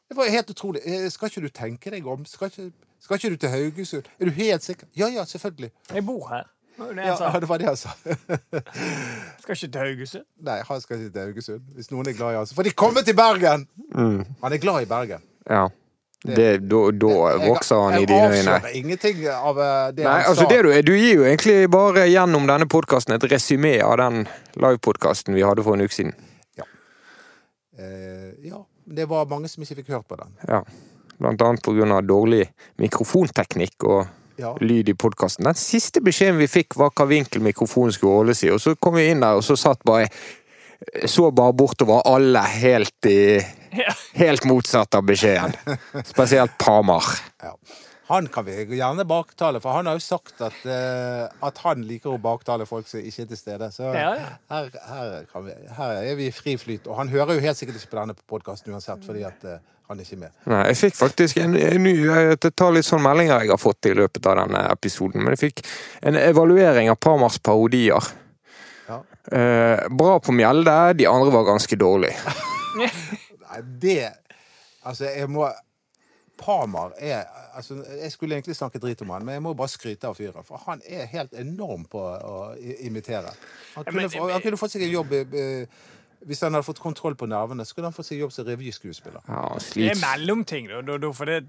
Det 0.10 0.16
var 0.18 0.30
helt 0.32 0.50
utrolig. 0.50 0.82
Eh, 0.86 1.10
Skal 1.12 1.28
ikke 1.30 1.42
du 1.42 1.50
tenke 1.50 1.92
deg 1.92 2.06
om? 2.08 2.26
Skal 2.26 2.48
ikke, 2.52 2.70
skal 3.04 3.16
ikke 3.20 3.30
du 3.30 3.36
til 3.44 3.50
Haugesund? 3.50 4.04
Er 4.20 4.26
du 4.26 4.32
helt 4.32 4.64
sikker? 4.64 4.88
Ja, 4.96 5.08
ja, 5.12 5.26
selvfølgelig. 5.26 5.72
Jeg 5.94 6.06
bor 6.06 6.28
her. 6.30 6.44
Det 6.78 7.06
Ja, 7.06 7.40
det 7.42 7.50
var 7.50 7.58
det 7.58 7.66
han 7.68 7.76
sa. 7.78 7.90
Skal 9.42 9.56
ikke 9.56 9.68
til 9.74 9.82
Haugesund. 9.82 10.24
Nei, 10.46 10.60
han 10.68 10.82
skal 10.82 11.00
ikke 11.02 11.12
til 11.14 11.22
Haugesund. 11.26 11.62
Hvis 11.76 11.92
noen 11.92 12.08
er 12.08 12.14
glad 12.14 12.34
i 12.34 12.38
han, 12.38 12.48
For 12.56 12.64
de 12.64 12.72
kommer 12.72 13.02
til 13.02 13.16
Bergen! 13.18 13.68
Mm. 13.96 14.24
Han 14.44 14.54
er 14.54 14.58
glad 14.62 14.82
i 14.86 14.90
Bergen. 14.90 15.24
Ja. 15.50 15.68
Det, 16.28 16.48
da, 16.70 16.80
da 16.92 17.10
Jeg- 17.30 17.50
vokser 17.50 17.82
han 17.82 17.94
i 17.94 18.00
jeg 18.02 18.08
dine 18.08 18.22
øyne. 18.28 18.36
Jeg 18.38 18.48
avslører 18.48 18.76
ingenting 18.80 19.20
av 19.32 19.60
eh, 19.62 19.92
det 19.98 20.04
Nei, 20.06 20.14
han 20.22 20.30
altså 20.32 20.44
sa. 20.44 20.50
det 20.50 20.64
du, 20.66 20.72
du 20.92 20.94
gir 20.98 21.14
jo 21.20 21.24
egentlig 21.30 21.58
bare 21.72 22.08
gjennom 22.10 22.48
denne 22.50 22.66
podkasten 22.68 23.14
et 23.16 23.28
resymé 23.32 23.76
av 23.86 23.98
den 24.02 24.24
livepodkasten 24.58 25.34
vi 25.38 25.46
hadde 25.46 25.64
for 25.64 25.78
en 25.78 25.86
uke 25.86 25.94
siden. 25.94 26.16
Eh, 27.78 28.34
ja, 28.50 28.58
det 28.88 29.08
var 29.10 29.28
mange 29.30 29.50
som 29.52 29.64
ikke 29.64 29.82
fikk 29.82 29.94
hørt 29.96 30.08
på 30.08 30.18
den. 30.20 30.32
Ja. 30.48 30.62
Blant 31.18 31.42
annet 31.42 31.68
av 31.68 32.04
dårlig 32.06 32.48
mikrofonteknikk 32.78 33.84
og 33.84 34.08
Ja. 34.38 34.54
lyd 34.62 34.90
i 34.90 34.94
podkasten. 34.94 35.46
Den 35.46 35.56
siste 35.56 36.00
beskjeden 36.00 36.38
vi 36.38 36.46
fikk, 36.48 36.76
var 36.78 36.92
hva 36.92 37.08
vinkel 37.10 37.42
mikrofonen 37.42 37.92
skulle 37.92 38.20
holdes 38.20 38.44
i, 38.44 38.52
og 38.52 38.60
så 38.62 38.76
kom 38.80 38.94
vi 38.94 39.10
inn 39.10 39.22
der, 39.22 39.34
og 39.34 39.44
så 39.44 39.58
satt 39.58 39.84
bare 39.84 40.10
Så 41.08 41.32
bare 41.34 41.54
bortover 41.54 42.04
alle 42.06 42.40
helt 42.40 43.06
i 43.10 43.42
Helt 44.14 44.46
motsatt 44.46 44.94
av 44.94 45.02
beskjeden. 45.04 45.54
Spesielt 46.06 46.56
Pamar. 46.60 47.04
Ja. 47.42 47.56
Han 48.08 48.28
kan 48.32 48.46
vi 48.48 48.56
gjerne 48.78 49.04
baktale, 49.08 49.60
for 49.60 49.76
han 49.76 49.88
har 49.90 49.98
jo 49.98 50.04
sagt 50.04 50.42
at, 50.46 50.60
uh, 50.64 51.28
at 51.44 51.58
han 51.66 51.82
liker 51.84 52.14
å 52.14 52.20
baktale 52.24 52.68
folk 52.70 52.88
som 52.88 53.04
ikke 53.04 53.26
er 53.26 53.32
til 53.34 53.40
stede. 53.40 53.68
Så 53.76 53.90
Ja, 53.92 54.14
ja. 54.16 54.30
Her, 54.52 54.70
her, 54.88 55.26
kan 55.32 55.44
vi, 55.44 55.56
her 55.76 55.98
er 56.04 56.16
vi 56.16 56.30
i 56.30 56.36
fri 56.36 56.56
flyt. 56.60 56.88
Og 56.88 56.96
han 57.02 57.12
hører 57.12 57.36
jo 57.36 57.44
helt 57.44 57.60
sikkert 57.60 57.82
ikke 57.82 57.92
på 57.92 58.00
denne 58.00 58.16
podkasten 58.32 58.72
uansett, 58.72 59.04
fordi 59.04 59.26
at 59.28 59.44
uh, 59.44 59.58
han 59.92 60.00
er 60.00 60.08
ikke 60.08 60.22
med. 60.22 60.38
Nei, 60.48 60.62
jeg 60.72 60.80
fikk 60.86 60.96
faktisk 61.02 61.42
en, 61.44 61.58
en 61.60 61.84
ny 61.84 61.94
Jeg 61.98 62.40
tar 62.48 62.72
litt 62.76 62.88
sånn 62.88 63.04
meldinger 63.04 63.44
jeg 63.44 63.52
har 63.52 63.60
fått 63.60 63.92
i 63.92 63.96
løpet 64.00 64.32
av 64.32 64.40
denne 64.42 64.64
episoden, 64.72 65.24
men 65.24 65.36
jeg 65.36 65.44
fikk 65.44 65.66
en 66.08 66.20
evaluering 66.20 66.92
av 66.92 67.00
Parmars-parodier. 67.04 68.12
Ja. 68.88 69.02
Uh, 69.28 69.84
bra 70.00 70.16
på 70.24 70.36
Mjelde, 70.36 70.78
de 70.96 71.12
andre 71.12 71.36
var 71.36 71.48
ganske 71.52 71.80
dårlige. 71.80 72.38
Nei, 73.48 73.62
det 73.84 74.00
Altså, 74.88 75.10
jeg 75.12 75.28
må 75.28 75.44
Pamar 76.38 76.94
er 77.00 77.24
altså, 77.58 77.80
Jeg 78.02 78.12
skulle 78.14 78.36
egentlig 78.38 78.56
snakke 78.56 78.80
drit 78.80 79.02
om 79.02 79.10
han, 79.16 79.26
men 79.26 79.34
jeg 79.38 79.42
må 79.46 79.54
bare 79.58 79.72
skryte 79.74 80.08
av 80.10 80.16
fyren. 80.20 80.44
For 80.46 80.62
han 80.68 80.82
er 80.86 81.06
helt 81.12 81.34
enorm 81.34 81.86
på 81.90 82.00
å 82.02 82.56
imitere. 82.86 83.34
Han 83.76 83.84
kunne, 83.86 84.02
men- 84.06 84.10
få- 84.14 84.32
han 84.32 84.42
kunne 84.42 84.58
fått 84.62 84.72
seg 84.78 84.84
en 84.88 84.92
jobb 84.94 85.14
eh, 85.14 85.66
Hvis 86.28 86.42
han 86.42 86.54
hadde 86.54 86.66
fått 86.66 86.80
kontroll 86.82 87.16
på 87.16 87.28
nervene, 87.30 87.66
så 87.66 87.76
kunne 87.78 87.92
han 87.92 87.94
fått 87.98 88.08
seg 88.10 88.20
jobb 88.24 88.32
som 88.34 88.46
revyskuespiller. 88.48 89.22
Ja, 89.30 89.44
Det 89.74 89.92
er 89.92 90.00
mellomting, 90.02 90.68
da. 90.70 91.12
for 91.14 91.26
det, 91.30 91.44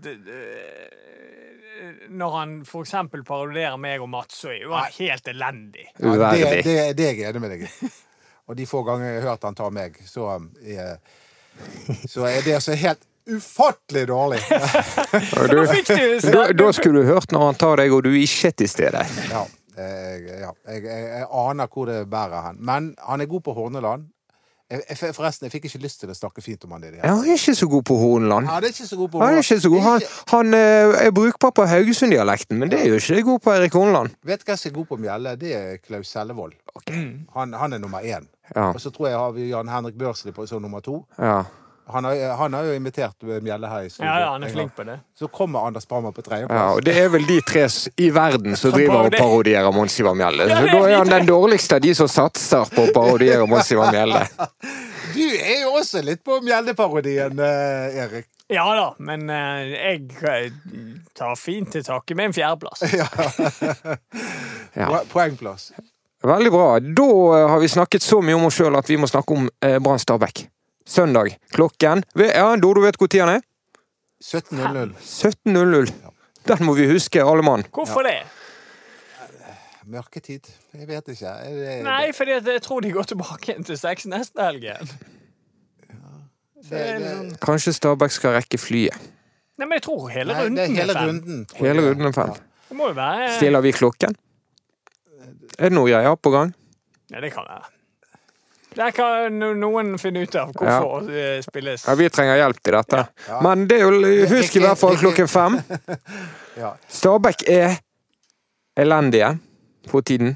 Når 2.10 2.30
han 2.36 2.52
eksempel 2.84 3.22
parodierer 3.24 3.78
meg 3.80 4.02
og 4.02 4.08
Mats, 4.12 4.40
så 4.42 4.50
er 4.52 4.60
jo 4.64 4.72
han 4.74 4.92
helt 4.98 5.28
elendig. 5.30 5.86
Ja, 6.00 6.14
det, 6.32 6.64
det, 6.66 6.76
det 6.98 7.06
er 7.06 7.14
jeg 7.14 7.28
enig 7.30 7.40
med 7.44 7.50
deg 7.54 7.64
i. 7.68 7.90
Og 8.48 8.56
de 8.56 8.64
få 8.66 8.80
ganger 8.86 9.10
jeg 9.12 9.22
har 9.22 9.30
hørt 9.34 9.44
han 9.44 9.54
ta 9.58 9.68
meg, 9.70 9.96
så 10.08 10.26
er, 10.64 10.96
så 12.08 12.24
er 12.28 12.40
det 12.46 12.56
så 12.64 12.76
helt 12.80 13.04
ufattelig 13.36 14.06
dårlig. 14.08 14.40
Du, 15.48 15.64
da, 16.32 16.48
da 16.52 16.72
skulle 16.72 17.02
du 17.02 17.08
hørt 17.08 17.32
når 17.32 17.44
han 17.46 17.58
tar 17.60 17.80
deg 17.80 17.92
og 17.94 18.04
du 18.04 18.12
ikke 18.16 18.50
er 18.50 18.54
til 18.58 18.68
stede. 18.70 19.02
Ja, 19.30 19.42
jeg, 19.78 20.22
ja. 20.42 20.52
Jeg, 20.68 20.84
jeg, 20.84 21.08
jeg 21.14 21.26
aner 21.44 21.70
hvor 21.72 21.88
det 21.88 22.02
bærer 22.10 22.48
hen. 22.48 22.62
Men 22.64 22.94
han 23.04 23.24
er 23.24 23.30
god 23.30 23.44
på 23.46 23.54
Horneland. 23.56 24.08
Jeg, 24.68 25.14
forresten, 25.16 25.46
jeg 25.46 25.52
fikk 25.54 25.64
ikke 25.70 25.78
lyst 25.80 26.02
til 26.02 26.10
å 26.12 26.14
snakke 26.16 26.42
fint 26.44 26.64
om 26.66 26.74
han 26.76 26.82
i 26.84 26.90
det 26.92 26.98
Ja, 26.98 27.14
han 27.14 27.22
er 27.24 27.38
ikke 27.38 27.54
så 27.56 27.66
god 27.72 27.84
på 27.88 27.94
Horneland. 27.96 28.50
Han 28.50 28.64
er 28.66 28.74
ikke 28.74 28.88
så 28.90 28.98
god 29.00 29.08
på 29.14 29.22
Han 29.22 29.36
er 29.36 29.40
ikke 29.40 29.60
så 29.64 29.70
god. 29.72 29.84
Han, 29.86 30.02
han 30.34 30.56
eh, 30.58 30.96
er 31.06 31.14
brukbar 31.16 31.54
på 31.56 31.64
Haugesund-dialekten, 31.70 32.58
men 32.60 32.72
det 32.72 32.82
er 32.82 32.90
jo 32.92 32.98
ikke 33.00 33.22
god 33.30 33.40
på 33.46 33.54
Erik 33.54 33.78
Horneland. 33.78 34.12
Vet 34.28 34.44
du 34.44 34.50
hvem 34.50 34.60
som 34.60 34.68
er 34.68 34.74
god 34.76 34.90
på 34.90 34.98
Mjelle? 35.00 35.32
Det 35.40 35.54
er 35.56 35.80
Klaus 35.80 36.12
Sellevold. 36.12 36.52
Han, 37.38 37.56
han 37.62 37.78
er 37.78 37.80
nummer 37.80 38.04
én. 38.04 38.28
Ja. 38.52 38.66
Og 38.74 38.80
så 38.84 38.92
tror 38.92 39.08
jeg 39.08 39.16
har 39.16 39.32
vi 39.38 39.48
Jan 39.48 39.72
Henrik 39.72 39.96
Børsli 39.96 40.36
på 40.36 40.44
som 40.46 40.60
nummer 40.62 40.84
to. 40.84 41.00
Ja. 41.16 41.40
Han 41.92 42.04
har, 42.04 42.16
han 42.36 42.54
har 42.54 42.66
jo 42.68 42.74
imitert 42.76 43.22
Mjelle 43.42 43.68
her 43.70 43.86
i 43.86 43.90
studio. 43.90 44.08
Ja, 44.10 44.18
ja, 44.20 44.30
han 44.34 44.42
er 44.44 44.52
flink 44.52 44.74
på 44.76 44.84
det. 44.88 44.98
Så 45.18 45.28
kommer 45.32 45.66
Anders 45.66 45.86
Parma 45.88 46.12
på 46.12 46.20
ja, 46.22 46.28
tredjeplass. 46.30 46.76
og 46.76 46.84
det 46.84 46.96
er 47.00 47.08
vel 47.14 47.26
de 47.28 47.40
tre 47.48 47.64
i 47.96 48.10
verden 48.14 48.56
som 48.60 48.72
driver 48.74 49.08
og 49.08 49.16
parodierer 49.16 49.72
Mons 49.74 49.98
Ivar 50.00 50.14
Mjelle. 50.18 50.48
Så 50.52 50.64
da 50.68 50.80
er 50.88 50.96
han 50.98 51.12
den 51.12 51.26
dårligste 51.30 51.78
av 51.78 51.84
de 51.86 51.94
som 51.98 52.08
satser 52.10 52.68
på 52.74 52.86
å 52.88 52.92
parodiere 52.94 53.46
Mons 53.48 53.72
Ivar 53.74 53.92
Mjelle. 53.94 54.24
Du 55.18 55.24
er 55.24 55.62
jo 55.64 55.70
også 55.80 56.02
litt 56.04 56.20
på 56.22 56.36
Mjelde-parodien, 56.44 57.38
eh, 57.42 57.96
Erik. 58.04 58.26
Ja 58.52 58.66
da, 58.76 58.84
men 59.02 59.24
eh, 59.32 59.70
jeg 59.72 60.02
eh, 60.20 60.52
tar 61.16 61.32
fint 61.40 61.72
til 61.72 61.82
takke 61.84 62.14
med 62.14 62.28
en 62.30 62.36
fjerdeplass. 62.36 62.84
Ja. 64.78 64.86
Po- 64.86 65.04
Poengplass. 65.12 65.72
Veldig 66.22 66.50
bra. 66.52 66.68
Da 66.80 67.08
eh, 67.38 67.48
har 67.50 67.58
vi 67.60 67.68
snakket 67.68 68.02
så 68.02 68.20
mye 68.22 68.36
om 68.38 68.46
oss 68.48 68.58
sjøl 68.60 68.76
at 68.78 68.88
vi 68.90 68.96
må 69.00 69.08
snakke 69.10 69.34
om 69.36 69.48
eh, 69.64 69.78
Brann 69.82 69.98
Stabæk. 70.02 70.44
Søndag. 70.88 71.34
Klokken 71.52 72.02
Ja, 72.16 72.48
Dodo 72.56 72.80
vet 72.80 72.96
hvor 72.96 73.10
tid 73.12 73.20
den 73.20 73.34
er? 73.36 73.44
17.00. 74.24 74.94
17.00. 75.04 75.92
Den 76.48 76.64
må 76.64 76.74
vi 76.78 76.88
huske, 76.90 77.20
alle 77.22 77.44
mann. 77.44 77.64
Hvorfor 77.74 78.02
det? 78.06 78.16
Mørketid? 79.88 80.48
Jeg 80.74 80.88
vet 80.88 81.08
ikke. 81.08 81.26
Er 81.28 81.54
det, 81.54 81.76
Nei, 81.84 82.10
fordi 82.12 82.34
at 82.36 82.48
jeg 82.48 82.62
tror 82.64 82.80
de 82.84 82.90
går 82.92 83.06
tilbake 83.08 83.52
igjen 83.52 83.64
til 83.64 83.78
seks 83.80 84.04
neste 84.10 84.42
helg 84.44 84.66
det, 86.68 87.36
Kanskje 87.40 87.72
Stabæk 87.72 88.12
skal 88.12 88.34
rekke 88.36 88.58
flyet. 88.60 88.96
Nei, 89.58 89.64
men 89.66 89.78
jeg 89.78 89.84
tror 89.86 90.08
hele 90.12 90.34
Nei, 90.34 90.42
runden 90.44 90.58
er 90.58 90.74
hele 90.82 90.92
fem. 90.96 91.08
runden. 91.08 91.46
Hele 91.56 91.82
jeg. 91.82 91.90
runden 91.90 92.06
er 92.10 92.12
fem. 92.12 92.34
Det 92.68 92.76
må 92.76 92.90
jo 92.90 92.96
være 92.98 93.30
Stiller 93.38 93.64
vi 93.64 93.72
klokken? 93.72 94.16
Er 95.58 95.70
det 95.70 95.72
noe 95.72 95.88
greier 95.88 96.14
på 96.20 96.30
gang? 96.34 96.52
Ja, 97.10 97.20
det 97.24 97.32
kan 97.32 97.46
være. 97.48 97.70
Der 98.78 98.94
kan 98.94 99.40
noen 99.58 99.96
finne 99.98 100.22
ut 100.22 100.36
av 100.38 100.52
hvorfor 100.54 101.08
det 101.08 101.42
spilles. 101.48 101.82
Ja, 101.88 101.96
Vi 101.98 102.08
trenger 102.14 102.38
hjelp 102.38 102.60
til 102.62 102.76
dette. 102.78 103.04
Ja. 103.26 103.40
Men 103.42 103.66
det 103.70 103.80
er 103.80 103.88
jo 103.88 104.12
Husk 104.36 104.58
i 104.58 104.62
hvert 104.62 104.78
fall 104.80 104.98
klokken 105.00 105.30
fem. 105.30 105.60
Ja. 106.58 106.72
Stabæk 106.90 107.44
er 107.46 107.76
elendige 108.74 109.28
for 109.86 110.02
tiden. 110.02 110.32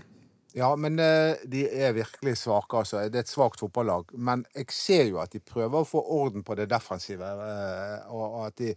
Ja, 0.54 0.68
men 0.78 1.00
eh, 1.02 1.40
de 1.50 1.64
er 1.66 1.96
virkelig 1.96 2.36
svake, 2.38 2.78
altså. 2.78 3.00
Det 3.10 3.18
er 3.18 3.24
et 3.26 3.32
svakt 3.32 3.58
fotballag. 3.58 4.12
Men 4.14 4.44
jeg 4.54 4.68
ser 4.70 5.08
jo 5.08 5.18
at 5.18 5.32
de 5.34 5.40
prøver 5.42 5.80
å 5.80 5.88
få 5.88 5.98
orden 6.14 6.44
på 6.46 6.54
det 6.60 6.68
defensive, 6.70 7.26
eh, 7.26 8.12
og 8.12 8.22
og 8.28 8.46
at 8.52 8.60
de 8.60 8.74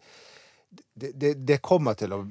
det, 0.73 1.11
det, 1.21 1.35
det 1.45 1.61
kommer 1.61 1.93
til 1.93 2.17
å 2.17 2.23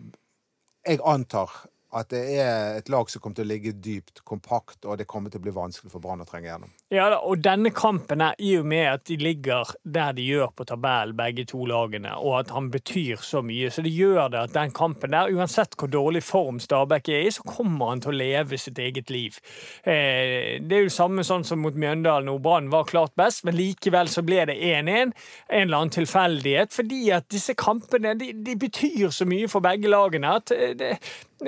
Jeg 0.84 0.98
antar 1.00 1.52
at 1.94 2.10
det 2.10 2.22
er 2.42 2.78
et 2.78 2.88
lag 2.92 3.10
som 3.10 3.22
kommer 3.22 3.38
til 3.38 3.46
å 3.46 3.50
ligge 3.52 3.72
dypt, 3.78 4.24
kompakt, 4.26 4.82
og 4.84 4.98
det 4.98 5.06
kommer 5.10 5.30
til 5.30 5.40
å 5.40 5.44
bli 5.46 5.54
vanskelig 5.54 5.92
for 5.92 6.02
Brann 6.02 6.24
å 6.24 6.28
trenge 6.28 6.50
gjennom. 6.50 6.72
Ja, 6.94 7.06
og 7.16 7.42
denne 7.44 7.70
kampen 7.74 8.22
er 8.24 8.38
i 8.42 8.54
og 8.58 8.66
med 8.70 8.86
at 8.90 9.04
de 9.08 9.18
ligger 9.20 9.70
der 9.82 10.14
de 10.16 10.26
gjør 10.26 10.52
på 10.56 10.66
tabellen, 10.68 11.16
begge 11.18 11.46
to 11.50 11.64
lagene, 11.70 12.16
og 12.18 12.40
at 12.40 12.52
han 12.54 12.70
betyr 12.74 13.22
så 13.22 13.42
mye, 13.46 13.70
så 13.70 13.84
det 13.84 13.94
gjør 13.94 14.32
det 14.34 14.42
at 14.48 14.56
den 14.56 14.74
kampen 14.74 15.14
der, 15.14 15.32
uansett 15.34 15.76
hvor 15.78 15.90
dårlig 15.90 16.24
form 16.26 16.60
Stabæk 16.62 17.10
er 17.12 17.28
i, 17.28 17.32
så 17.34 17.44
kommer 17.46 17.92
han 17.92 18.02
til 18.04 18.14
å 18.14 18.18
leve 18.18 18.58
sitt 18.60 18.78
eget 18.82 19.12
liv. 19.14 19.38
Eh, 19.82 20.60
det 20.62 20.78
er 20.78 20.86
jo 20.86 20.92
samme 20.92 21.24
sånn 21.26 21.46
som 21.46 21.62
mot 21.62 21.76
Mjøndalen, 21.78 22.30
hvor 22.32 22.42
Brann 22.44 22.72
var 22.72 22.88
klart 22.90 23.14
best, 23.18 23.44
men 23.46 23.58
likevel 23.58 24.10
så 24.10 24.24
ble 24.26 24.44
det 24.50 24.58
1-1. 24.58 25.14
En 25.48 25.66
eller 25.66 25.78
annen 25.78 25.94
tilfeldighet, 25.94 26.74
fordi 26.74 27.02
at 27.14 27.28
disse 27.32 27.54
kampene 27.58 28.14
de, 28.18 28.32
de 28.44 28.56
betyr 28.58 29.10
så 29.14 29.26
mye 29.28 29.50
for 29.50 29.64
begge 29.64 29.90
lagene 29.90 30.36
at 30.38 30.52
det, 30.54 30.72
det, 30.80 30.94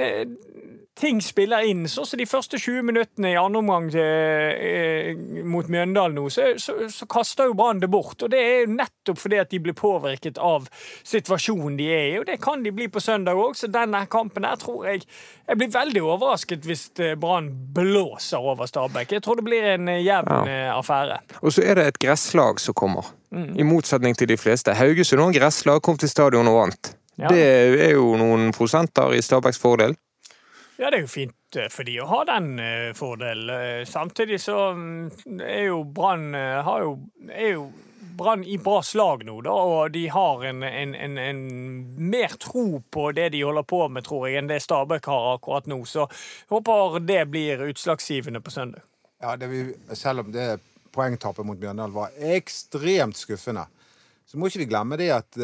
eh, 0.01 0.36
ting 0.97 1.21
spiller 1.23 1.67
inn. 1.69 1.85
Sånn 1.91 2.07
som 2.09 2.21
de 2.21 2.27
første 2.29 2.59
20 2.59 2.85
minuttene 2.89 3.35
i 3.35 3.39
andre 3.39 3.61
omgang 3.61 3.89
eh, 4.01 5.13
mot 5.45 5.69
Mjøndalen 5.69 6.17
nå, 6.17 6.27
så, 6.33 6.55
så, 6.61 6.79
så 6.93 7.09
kaster 7.11 7.51
jo 7.51 7.57
Brann 7.59 7.83
det 7.83 7.91
bort. 7.93 8.17
Og 8.25 8.33
det 8.33 8.41
er 8.41 8.63
jo 8.63 8.73
nettopp 8.79 9.21
fordi 9.21 9.41
at 9.43 9.53
de 9.53 9.61
blir 9.63 9.77
påvirket 9.77 10.41
av 10.41 10.69
situasjonen 11.07 11.77
de 11.79 11.91
er 11.93 12.07
i, 12.15 12.17
og 12.21 12.27
det 12.31 12.39
kan 12.43 12.65
de 12.65 12.73
bli 12.75 12.89
på 12.93 13.03
søndag 13.05 13.37
òg. 13.37 13.59
Så 13.59 13.69
denne 13.73 14.07
kampen 14.13 14.49
her 14.49 14.57
tror 14.61 14.89
jeg 14.89 15.05
Jeg 15.47 15.59
blir 15.61 15.69
veldig 15.71 16.01
overrasket 16.03 16.65
hvis 16.67 16.89
eh, 17.05 17.15
Brann 17.21 17.53
blåser 17.77 18.43
over 18.43 18.67
Stabæk. 18.67 19.13
Jeg 19.13 19.23
tror 19.23 19.39
det 19.39 19.45
blir 19.47 19.69
en 19.77 19.93
eh, 19.93 20.03
jevn 20.03 20.49
ja. 20.49 20.73
affære. 20.79 21.21
Og 21.43 21.53
så 21.53 21.63
er 21.63 21.79
det 21.79 21.87
et 21.87 22.01
gresslag 22.03 22.61
som 22.61 22.75
kommer. 22.75 23.13
I 23.37 23.67
motsetning 23.67 24.17
til 24.17 24.31
de 24.31 24.37
fleste. 24.41 24.73
Haugesund 24.73 25.21
og 25.21 25.35
gresslag 25.37 25.83
kom 25.85 25.99
til 26.01 26.09
stadion 26.09 26.49
og 26.49 26.57
vant. 26.57 26.93
Ja. 27.21 27.29
Det 27.29 27.45
er 27.85 27.95
jo 27.99 28.15
noen 28.17 28.49
prosenter 28.57 29.13
i 29.13 29.21
Stabæks 29.23 29.61
fordel. 29.61 29.97
Ja, 30.77 30.91
det 30.93 30.99
er 30.99 31.05
jo 31.07 31.09
fint 31.09 31.57
eh, 31.57 31.71
for 31.73 31.89
de 31.89 31.95
å 32.03 32.07
ha 32.11 32.21
den 32.29 32.59
eh, 32.61 32.91
fordelen. 32.97 33.49
Eh, 33.53 33.83
Samtidig 33.89 34.41
så 34.45 34.57
mm, 34.77 35.41
er 35.41 35.63
jo 35.71 35.83
Brann 35.89 36.35
er 36.37 37.49
jo 37.55 37.67
Brann 38.17 38.45
i 38.49 38.57
bra 38.57 38.79
slag 38.85 39.27
nå, 39.29 39.35
da, 39.45 39.53
og 39.53 39.91
de 39.93 40.07
har 40.09 40.45
en, 40.49 40.63
en, 40.65 40.95
en, 40.97 41.19
en 41.21 41.41
mer 42.09 42.33
tro 42.41 42.79
på 42.93 43.11
det 43.13 43.27
de 43.35 43.43
holder 43.45 43.67
på 43.69 43.83
med, 43.93 44.07
tror 44.07 44.25
jeg, 44.29 44.39
enn 44.41 44.49
det 44.49 44.63
Stabæk 44.65 45.09
har 45.13 45.27
akkurat 45.35 45.69
nå. 45.69 45.83
Så 45.85 46.07
jeg 46.07 46.55
håper 46.55 46.97
det 47.05 47.19
blir 47.33 47.67
utslagsgivende 47.69 48.41
på 48.41 48.55
søndag. 48.55 48.85
Ja, 49.21 49.35
vi, 49.37 49.67
Selv 49.97 50.25
om 50.25 50.33
det 50.33 50.47
poengtapet 50.97 51.45
mot 51.45 51.61
Mjøndalen 51.61 51.93
var 51.97 52.17
ekstremt 52.37 53.21
skuffende, 53.21 53.67
så 54.27 54.41
må 54.41 54.49
ikke 54.49 54.65
vi 54.65 54.71
glemme 54.73 54.97
det 54.97 55.11
at 55.13 55.37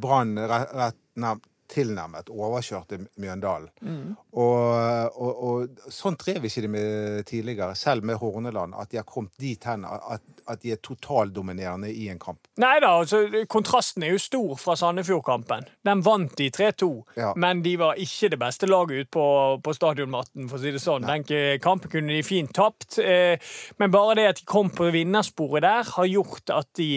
Brann 0.00 0.36
re- 0.38 0.68
rett- 0.78 1.02
nei, 1.18 1.34
tilnærmet 1.72 2.28
overkjørte 2.32 2.98
Mjøndalen. 3.22 3.70
Mm. 3.80 4.12
Og, 4.38 5.16
og, 5.16 5.42
og 5.48 5.92
sånn 5.92 6.16
drev 6.20 6.44
ikke 6.48 6.64
de 6.64 6.70
med 6.72 7.24
tidligere, 7.28 7.74
selv 7.78 8.04
med 8.08 8.20
Horneland, 8.20 8.76
at 8.78 8.92
de 8.92 9.00
har 9.00 9.06
kommet 9.08 9.32
dit 9.40 9.64
hen 9.68 9.86
at, 9.88 10.20
at 10.50 10.62
de 10.62 10.74
er 10.74 10.80
totaldominerende 10.84 11.90
i 11.92 12.08
en 12.12 12.20
kamp. 12.22 12.40
Nei 12.62 12.74
da, 12.84 12.92
altså, 13.02 13.22
kontrasten 13.52 14.04
er 14.06 14.14
jo 14.14 14.22
stor 14.22 14.54
fra 14.60 14.76
Sandefjord-kampen. 14.78 15.68
Den 15.88 16.04
vant 16.04 16.36
de 16.38 16.50
3-2, 16.52 16.90
Ja. 17.16 17.32
men 17.36 17.62
de 17.64 17.76
var 17.80 18.00
ikke 18.00 18.32
det 18.34 18.40
beste 18.42 18.68
laget 18.70 19.04
ute 19.06 19.12
på, 19.16 19.26
på 19.64 19.76
stadionmatten, 19.76 20.48
for 20.50 20.58
å 20.58 20.62
si 20.62 20.72
det 20.74 20.82
sånn. 20.82 21.08
Den 21.08 21.26
kampen 21.62 21.92
kunne 21.92 22.12
de 22.16 22.22
fint 22.26 22.52
tapt, 22.56 22.98
eh, 23.02 23.38
men 23.80 23.92
bare 23.94 24.18
det 24.20 24.28
at 24.32 24.42
de 24.42 24.48
kom 24.48 24.70
på 24.72 24.90
vinnersporet 24.94 25.64
der, 25.64 25.86
har 25.96 26.10
gjort 26.10 26.52
at 26.52 26.68
de 26.78 26.90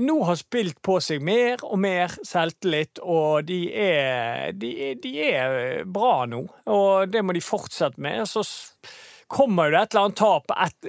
nå 0.00 0.16
har 0.24 0.36
spilt 0.40 0.78
på 0.82 0.98
seg 1.02 1.20
mer 1.26 1.60
og 1.66 1.78
mer 1.82 2.12
selvtillit, 2.24 3.00
og 3.02 3.44
de 3.48 3.58
er, 3.74 4.52
de, 4.56 4.70
de 5.02 5.14
er 5.26 5.84
bra 5.84 6.24
nå. 6.30 6.44
Og 6.72 7.08
det 7.12 7.24
må 7.26 7.34
de 7.36 7.42
fortsette 7.44 8.00
med. 8.00 8.22
Så 8.30 8.44
kommer 9.34 9.70
det 9.74 9.80
et 9.82 9.94
eller 9.96 10.06
annet 10.06 10.16
tap 10.20 10.54
et, 10.54 10.88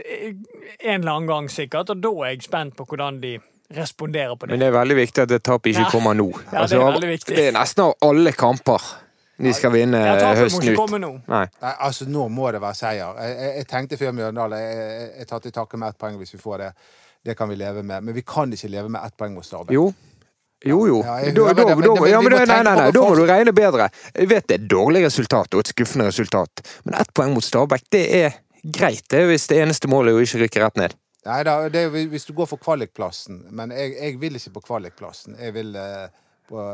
en 0.85 1.01
eller 1.01 1.11
annen 1.15 1.27
gang, 1.31 1.49
sikkert, 1.51 1.89
og 1.95 2.01
da 2.03 2.11
er 2.27 2.35
jeg 2.35 2.45
spent 2.47 2.75
på 2.77 2.85
hvordan 2.87 3.19
de 3.23 3.37
responderer 3.75 4.35
på 4.37 4.45
det. 4.45 4.53
Men 4.53 4.61
det 4.61 4.67
er 4.69 4.75
veldig 4.77 4.97
viktig 4.99 5.23
at 5.25 5.31
det 5.33 5.41
tapet 5.43 5.71
ikke 5.73 5.87
Ja. 5.87 5.91
kommer 5.91 6.13
nå. 6.13 6.27
Ja, 6.53 6.59
Altså, 6.61 6.75
det 6.77 6.83
er 6.85 6.91
veldig 6.93 7.09
viktig. 7.09 7.35
det 7.35 7.47
er 7.49 7.55
nesten 7.57 7.83
av 7.87 7.95
alle 8.05 8.31
kamper 8.37 8.81
de 9.41 9.51
skal 9.51 9.71
vinne 9.73 9.99
Ja, 9.99 10.29
høsten 10.37 10.69
ut. 10.71 10.93
nå. 11.01 11.09
Nei. 11.27 11.41
Nei, 11.61 11.71
altså 11.83 12.05
Nå 12.07 12.27
må 12.31 12.51
det 12.55 12.61
være 12.63 12.77
seier. 12.77 13.17
Jeg, 13.19 13.33
jeg, 13.41 13.55
jeg 13.57 13.67
tenkte 13.67 13.97
før 13.99 14.13
Mjøndalen 14.15 14.61
jeg, 14.61 14.77
jeg, 14.77 15.09
jeg 15.17 15.27
tar 15.27 15.41
til 15.43 15.51
takke 15.51 15.77
med 15.81 15.89
ett 15.91 15.97
poeng 15.99 16.15
hvis 16.21 16.31
vi 16.37 16.39
får 16.39 16.61
det. 16.63 16.69
Det 17.25 17.35
kan 17.37 17.49
vi 17.49 17.57
leve 17.57 17.83
med. 17.83 18.03
Men 18.05 18.15
vi 18.15 18.21
kan 18.21 18.51
ikke 18.53 18.69
leve 18.69 18.91
med 18.93 19.01
ett 19.05 19.15
poeng 19.17 19.33
mot 19.33 19.45
Stabæk. 19.45 19.73
Jo. 19.73 19.89
Jo, 20.65 20.79
jo. 20.87 20.99
Ja, 21.05 21.19
Da, 21.33 21.53
da, 21.53 21.63
da, 21.75 22.07
ja, 22.09 22.21
men 22.21 22.33
nei, 22.33 22.45
nei, 22.47 22.61
nei, 22.63 22.91
da 22.93 23.01
må 23.03 23.13
du 23.17 23.25
regne 23.27 23.53
bedre. 23.53 23.89
Jeg 24.15 24.29
vet 24.31 24.47
det 24.47 24.55
er 24.55 24.63
et 24.63 24.69
dårlig 24.71 25.03
resultat 25.05 25.53
og 25.53 25.61
et 25.61 25.69
skuffende 25.73 26.07
resultat, 26.09 26.63
men 26.87 26.95
ett 26.97 27.11
poeng 27.13 27.35
mot 27.35 27.45
Stabæk, 27.45 27.83
det 27.93 28.03
er 28.17 28.37
greit 28.63 29.05
det 29.13 29.25
hvis 29.29 29.45
det 29.51 29.59
eneste 29.61 29.89
målet 29.91 30.13
er 30.13 30.21
å 30.21 30.25
ikke 30.25 30.41
rykke 30.45 30.63
rett 30.63 30.79
ned. 30.81 30.95
Nei 31.25 31.39
da, 31.45 31.57
det 31.73 31.83
er 31.87 32.09
hvis 32.09 32.25
du 32.25 32.33
går 32.37 32.49
for 32.49 32.61
kvalikplassen. 32.61 33.43
Men 33.57 33.73
jeg, 33.73 33.93
jeg 33.97 34.19
vil 34.21 34.37
ikke 34.37 34.55
på 34.57 34.65
kvalikplassen. 34.67 35.37
Jeg 35.41 35.53
vil 35.57 35.73
uh, 35.77 36.05
på 36.49 36.65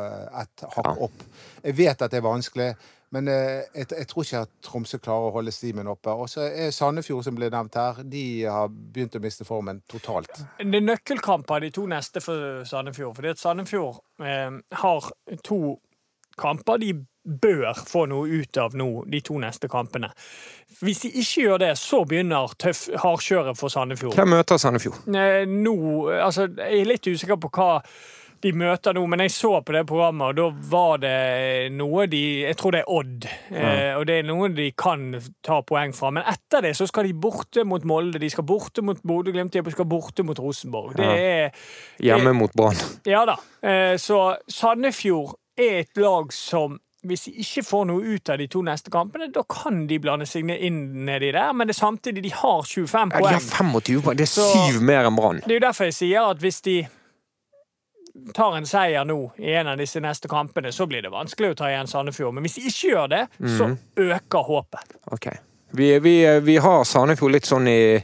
ett 0.41 0.65
hakk 0.75 1.05
opp. 1.07 1.23
Jeg 1.63 1.77
vet 1.77 2.03
at 2.03 2.11
det 2.11 2.19
er 2.19 2.25
vanskelig, 2.25 2.73
men 3.11 3.27
eh, 3.27 3.61
jeg, 3.75 3.89
jeg 3.91 4.07
tror 4.07 4.25
ikke 4.25 4.41
at 4.45 4.51
Tromsø 4.63 4.99
klarer 5.03 5.29
å 5.29 5.35
holde 5.35 5.51
stimen 5.51 5.89
oppe. 5.91 6.13
Og 6.15 6.29
så 6.31 6.45
er 6.47 6.71
Sandefjord, 6.75 7.25
som 7.27 7.35
ble 7.35 7.49
nevnt 7.51 7.75
her, 7.75 8.01
de 8.07 8.23
har 8.47 8.71
begynt 8.71 9.17
å 9.19 9.23
miste 9.23 9.47
formen 9.47 9.81
totalt. 9.91 10.43
Det 10.61 10.79
er 10.79 10.85
nøkkelkamper 10.87 11.65
de 11.65 11.71
to 11.75 11.85
neste 11.91 12.23
for 12.23 12.63
Sandefjord. 12.67 13.17
Fordi 13.19 13.33
at 13.33 13.41
Sandefjord 13.41 13.99
eh, 14.23 14.59
har 14.83 15.11
to 15.43 15.61
kamper 16.39 16.79
de 16.81 16.93
bør 17.21 17.75
få 17.85 18.05
noe 18.09 18.39
ut 18.41 18.57
av 18.57 18.73
nå, 18.77 18.87
de 19.11 19.19
to 19.21 19.35
neste 19.41 19.69
kampene. 19.69 20.09
Hvis 20.81 21.03
de 21.03 21.11
ikke 21.21 21.43
gjør 21.43 21.59
det, 21.61 21.73
så 21.77 22.01
begynner 22.07 22.55
tøff 22.61 22.87
hardkjøret 23.03 23.59
for 23.59 23.73
Sandefjord. 23.73 24.15
Hvem 24.17 24.33
møter 24.33 24.57
Sandefjord? 24.61 25.03
Eh, 25.11 25.43
Nå, 25.51 25.75
altså, 26.15 26.47
jeg 26.47 26.81
er 26.81 26.89
litt 26.89 27.11
usikker 27.11 27.37
på 27.43 27.51
hva 27.53 27.69
de 28.41 28.51
møter 28.57 28.95
nå, 28.97 29.03
men 29.07 29.19
jeg 29.25 29.31
så 29.35 29.51
på 29.65 29.73
det 29.75 29.83
programmet, 29.89 30.31
og 30.31 30.35
da 30.39 30.67
var 30.71 30.97
det 31.03 31.71
noe 31.77 32.07
de 32.09 32.21
Jeg 32.47 32.57
tror 32.57 32.71
det 32.75 32.81
er 32.81 32.89
Odd, 32.91 33.27
eh, 33.51 33.93
og 33.99 34.05
det 34.09 34.15
er 34.19 34.27
noe 34.29 34.49
de 34.57 34.71
kan 34.77 35.07
ta 35.45 35.59
poeng 35.61 35.93
fra. 35.93 36.09
Men 36.11 36.23
etter 36.29 36.61
det 36.65 36.73
så 36.79 36.87
skal 36.89 37.05
de 37.09 37.13
borte 37.13 37.63
mot 37.67 37.83
Molde, 37.85 38.19
de 38.21 38.29
skal 38.33 38.43
borte 38.49 38.81
mot 38.85 38.97
Bodø-Glimt, 39.05 39.53
de 39.53 39.71
skal 39.75 39.85
borte 39.85 40.25
mot 40.25 40.39
Rosenborg. 40.41 40.95
Det 40.97 41.05
Ja. 41.05 41.47
er 41.47 41.51
Hjemme 42.01 42.33
mot 42.33 42.53
Brann. 42.57 42.75
Ja 43.05 43.25
da. 43.25 43.37
Eh, 43.63 43.97
Så 43.97 44.35
Sandefjord 44.49 45.35
er 45.57 45.79
et 45.83 45.97
lag 45.97 46.31
som 46.33 46.79
hvis 47.03 47.23
de 47.25 47.31
ikke 47.41 47.63
får 47.65 47.85
noe 47.89 48.11
ut 48.13 48.29
av 48.29 48.37
de 48.37 48.45
to 48.47 48.59
neste 48.61 48.91
kampene, 48.93 49.31
da 49.33 49.41
kan 49.49 49.87
de 49.89 49.97
blande 49.97 50.27
seg 50.29 50.45
inn 50.53 51.05
nedi 51.07 51.31
der, 51.33 51.49
men 51.57 51.65
det 51.65 51.73
er 51.73 51.79
samtidig 51.79 52.21
de 52.27 52.29
har 52.29 52.61
25 52.61 53.09
Ja, 53.15 53.19
de 53.25 53.33
har 53.33 53.41
25 53.41 54.03
poeng. 54.05 54.17
Det 54.19 54.27
er 54.27 54.33
syv 54.35 54.81
mer 54.85 55.09
enn 55.09 55.15
Brann. 55.17 55.39
Det 55.41 55.49
er 55.49 55.57
jo 55.57 55.63
derfor 55.65 55.87
jeg 55.89 55.95
sier 55.97 56.29
at 56.29 56.37
hvis 56.37 56.61
de 56.61 56.75
tar 58.33 58.57
en 58.57 58.65
seier 58.65 59.05
nå 59.07 59.31
i 59.39 59.53
en 59.55 59.67
av 59.67 59.77
disse 59.77 59.99
neste 60.03 60.27
kampene, 60.27 60.71
så 60.71 60.85
blir 60.87 61.01
det 61.01 61.11
vanskelig 61.13 61.51
å 61.53 61.55
ta 61.55 61.69
igjen 61.71 61.87
Sandefjord. 61.87 62.33
Men 62.33 62.43
hvis 62.43 62.55
de 62.59 62.61
ikke 62.67 62.91
gjør 62.93 63.09
det, 63.09 63.21
så 63.57 63.67
Mhm. 63.67 63.77
øker 63.97 64.43
håpet. 64.47 64.95
Ok. 65.11 65.27
Vi, 65.73 65.99
vi, 65.99 66.39
vi 66.39 66.57
har 66.57 66.83
Sandefjord 66.83 67.31
litt 67.31 67.45
sånn 67.47 67.67
i 67.67 68.03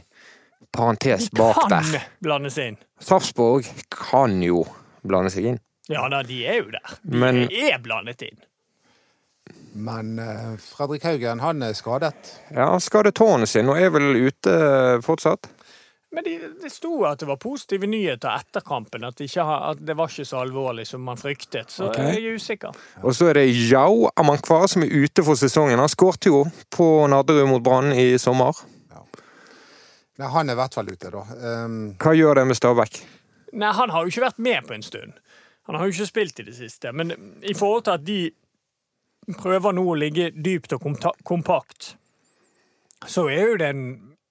parentes 0.72 1.28
De 1.30 1.36
bak 1.38 1.56
kan 1.68 1.70
der. 1.92 2.06
blande 2.22 2.50
seg 2.50 2.68
inn. 2.72 2.78
Sarpsborg 3.00 3.66
kan 3.90 4.40
jo 4.42 4.64
blande 5.04 5.30
seg 5.30 5.44
inn. 5.44 5.60
Ja 5.88 6.08
da, 6.08 6.22
de 6.22 6.46
er 6.46 6.56
jo 6.62 6.70
der. 6.70 6.96
De 7.04 7.16
Men- 7.16 7.48
er 7.52 7.78
blandet 7.78 8.22
inn. 8.22 8.36
Men 9.74 10.18
eh, 10.18 10.56
Fredrik 10.58 11.02
Haugen, 11.06 11.40
han 11.40 11.62
er 11.62 11.72
skadet. 11.76 12.14
Ja, 12.50 12.70
han 12.72 12.80
skadet 12.80 13.14
tårnet 13.14 13.48
sin 13.48 13.68
og 13.68 13.78
er 13.78 13.90
vel 13.94 14.16
ute 14.28 15.00
fortsatt. 15.04 15.46
Men 16.10 16.24
det, 16.24 16.38
det 16.62 16.70
sto 16.72 17.02
at 17.04 17.20
det 17.20 17.26
var 17.28 17.36
positive 17.36 17.86
nyheter 17.86 18.30
etter 18.32 18.64
kampen. 18.64 19.04
At 19.04 19.18
det, 19.18 19.28
ikke, 19.28 19.44
at 19.44 19.82
det 19.84 19.96
var 19.98 20.08
ikke 20.08 20.24
så 20.24 20.40
alvorlig 20.40 20.86
som 20.88 21.04
man 21.04 21.20
fryktet. 21.20 21.68
Så 21.70 21.90
okay. 21.90 22.14
jeg 22.14 22.24
er 22.24 22.38
usikker. 22.40 22.80
Og 23.02 23.16
så 23.16 23.28
er 23.28 23.42
det 23.42 23.44
Jao 23.52 24.08
Amankwa 24.16 24.62
som 24.72 24.86
er 24.86 24.94
ute 24.94 25.24
for 25.26 25.36
sesongen. 25.36 25.78
Han 25.78 25.92
skårte 25.92 26.32
jo 26.32 26.42
på 26.72 26.88
Nadderud 27.12 27.50
mot 27.50 27.64
Brann 27.64 27.92
i 27.92 28.10
sommer. 28.20 28.56
Nei, 30.18 30.32
han 30.34 30.48
er 30.48 30.56
i 30.56 30.58
hvert 30.58 30.74
fall 30.74 30.88
ute, 30.90 31.12
da. 31.14 31.20
Um, 31.38 31.78
Hva 32.00 32.16
gjør 32.16 32.40
det 32.40 32.48
med 32.50 32.58
Stabæk? 32.58 32.96
Nei, 33.52 33.70
han 33.76 33.92
har 33.94 34.02
jo 34.02 34.10
ikke 34.10 34.24
vært 34.24 34.40
med 34.42 34.66
på 34.66 34.74
en 34.74 34.82
stund. 34.82 35.14
Han 35.68 35.76
har 35.78 35.86
jo 35.86 35.94
ikke 35.94 36.08
spilt 36.08 36.40
i 36.40 36.48
det 36.48 36.56
siste. 36.56 36.90
Men 36.96 37.12
i 37.44 37.54
forhold 37.54 37.84
til 37.86 37.94
at 37.94 38.06
de 38.08 38.20
prøver 39.38 39.76
nå 39.76 39.84
å 39.92 39.96
ligge 40.00 40.30
dypt 40.32 40.72
og 40.74 40.88
kompakt, 41.28 41.92
så 43.06 43.28
er 43.30 43.52
jo 43.52 43.58
det 43.60 43.68
en 43.70 43.84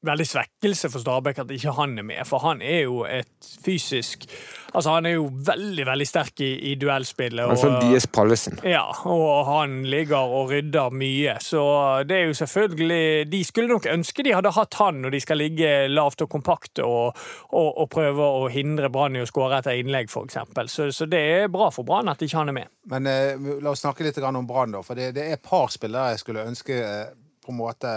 veldig 0.06 0.26
svekkelse 0.30 0.90
for 0.94 1.02
Stabæk 1.02 1.40
at 1.42 1.52
ikke 1.52 1.72
han 1.74 1.98
er 1.98 2.06
med. 2.06 2.22
For 2.30 2.40
han 2.44 2.62
er 2.62 2.84
jo 2.86 3.04
et 3.10 3.52
fysisk 3.66 4.28
Altså, 4.76 4.92
han 4.94 5.06
er 5.08 5.14
jo 5.16 5.30
veldig, 5.32 5.86
veldig 5.88 6.06
sterk 6.06 6.42
i, 6.44 6.50
i 6.72 6.74
duellspillet. 6.76 7.40
og- 7.46 7.52
Altså 7.52 7.80
Dies 7.82 8.06
Pallesen. 8.14 8.60
Ja, 8.68 8.84
og 9.10 9.46
han 9.48 9.86
ligger 9.88 10.18
og 10.18 10.50
rydder 10.52 10.92
mye, 10.92 11.38
så 11.42 12.04
det 12.06 12.18
er 12.18 12.26
jo 12.28 12.34
selvfølgelig 12.34 13.32
De 13.32 13.44
skulle 13.48 13.70
nok 13.72 13.88
ønske 13.90 14.24
de 14.24 14.34
hadde 14.36 14.52
hatt 14.52 14.74
han 14.78 15.00
når 15.02 15.10
de 15.16 15.20
skal 15.24 15.38
ligge 15.38 15.88
lavt 15.88 16.22
og 16.22 16.30
kompakt 16.30 16.80
og, 16.84 17.16
og, 17.50 17.70
og 17.78 17.90
prøve 17.90 18.22
å 18.44 18.46
hindre 18.52 18.92
Brann 18.92 19.16
i 19.16 19.24
å 19.24 19.26
skåre 19.32 19.58
etter 19.64 19.80
innlegg, 19.80 20.12
f.eks. 20.12 20.38
Så, 20.68 20.92
så 20.94 21.06
det 21.10 21.24
er 21.42 21.48
bra 21.48 21.72
for 21.74 21.88
Brann 21.88 22.10
at 22.12 22.22
ikke 22.22 22.38
han 22.38 22.50
er 22.50 22.60
med. 22.60 22.68
Men 22.92 23.08
eh, 23.08 23.40
la 23.64 23.72
oss 23.72 23.82
snakke 23.82 24.04
litt 24.06 24.20
om 24.22 24.46
Brann, 24.46 24.76
da. 24.76 24.84
For 24.86 25.00
det, 25.00 25.14
det 25.16 25.26
er 25.26 25.40
et 25.40 25.48
par 25.48 25.72
spillere 25.74 26.12
jeg 26.14 26.20
skulle 26.26 26.46
ønske 26.46 26.76
eh, 26.84 27.06
på 27.42 27.56
en 27.56 27.58
måte 27.64 27.96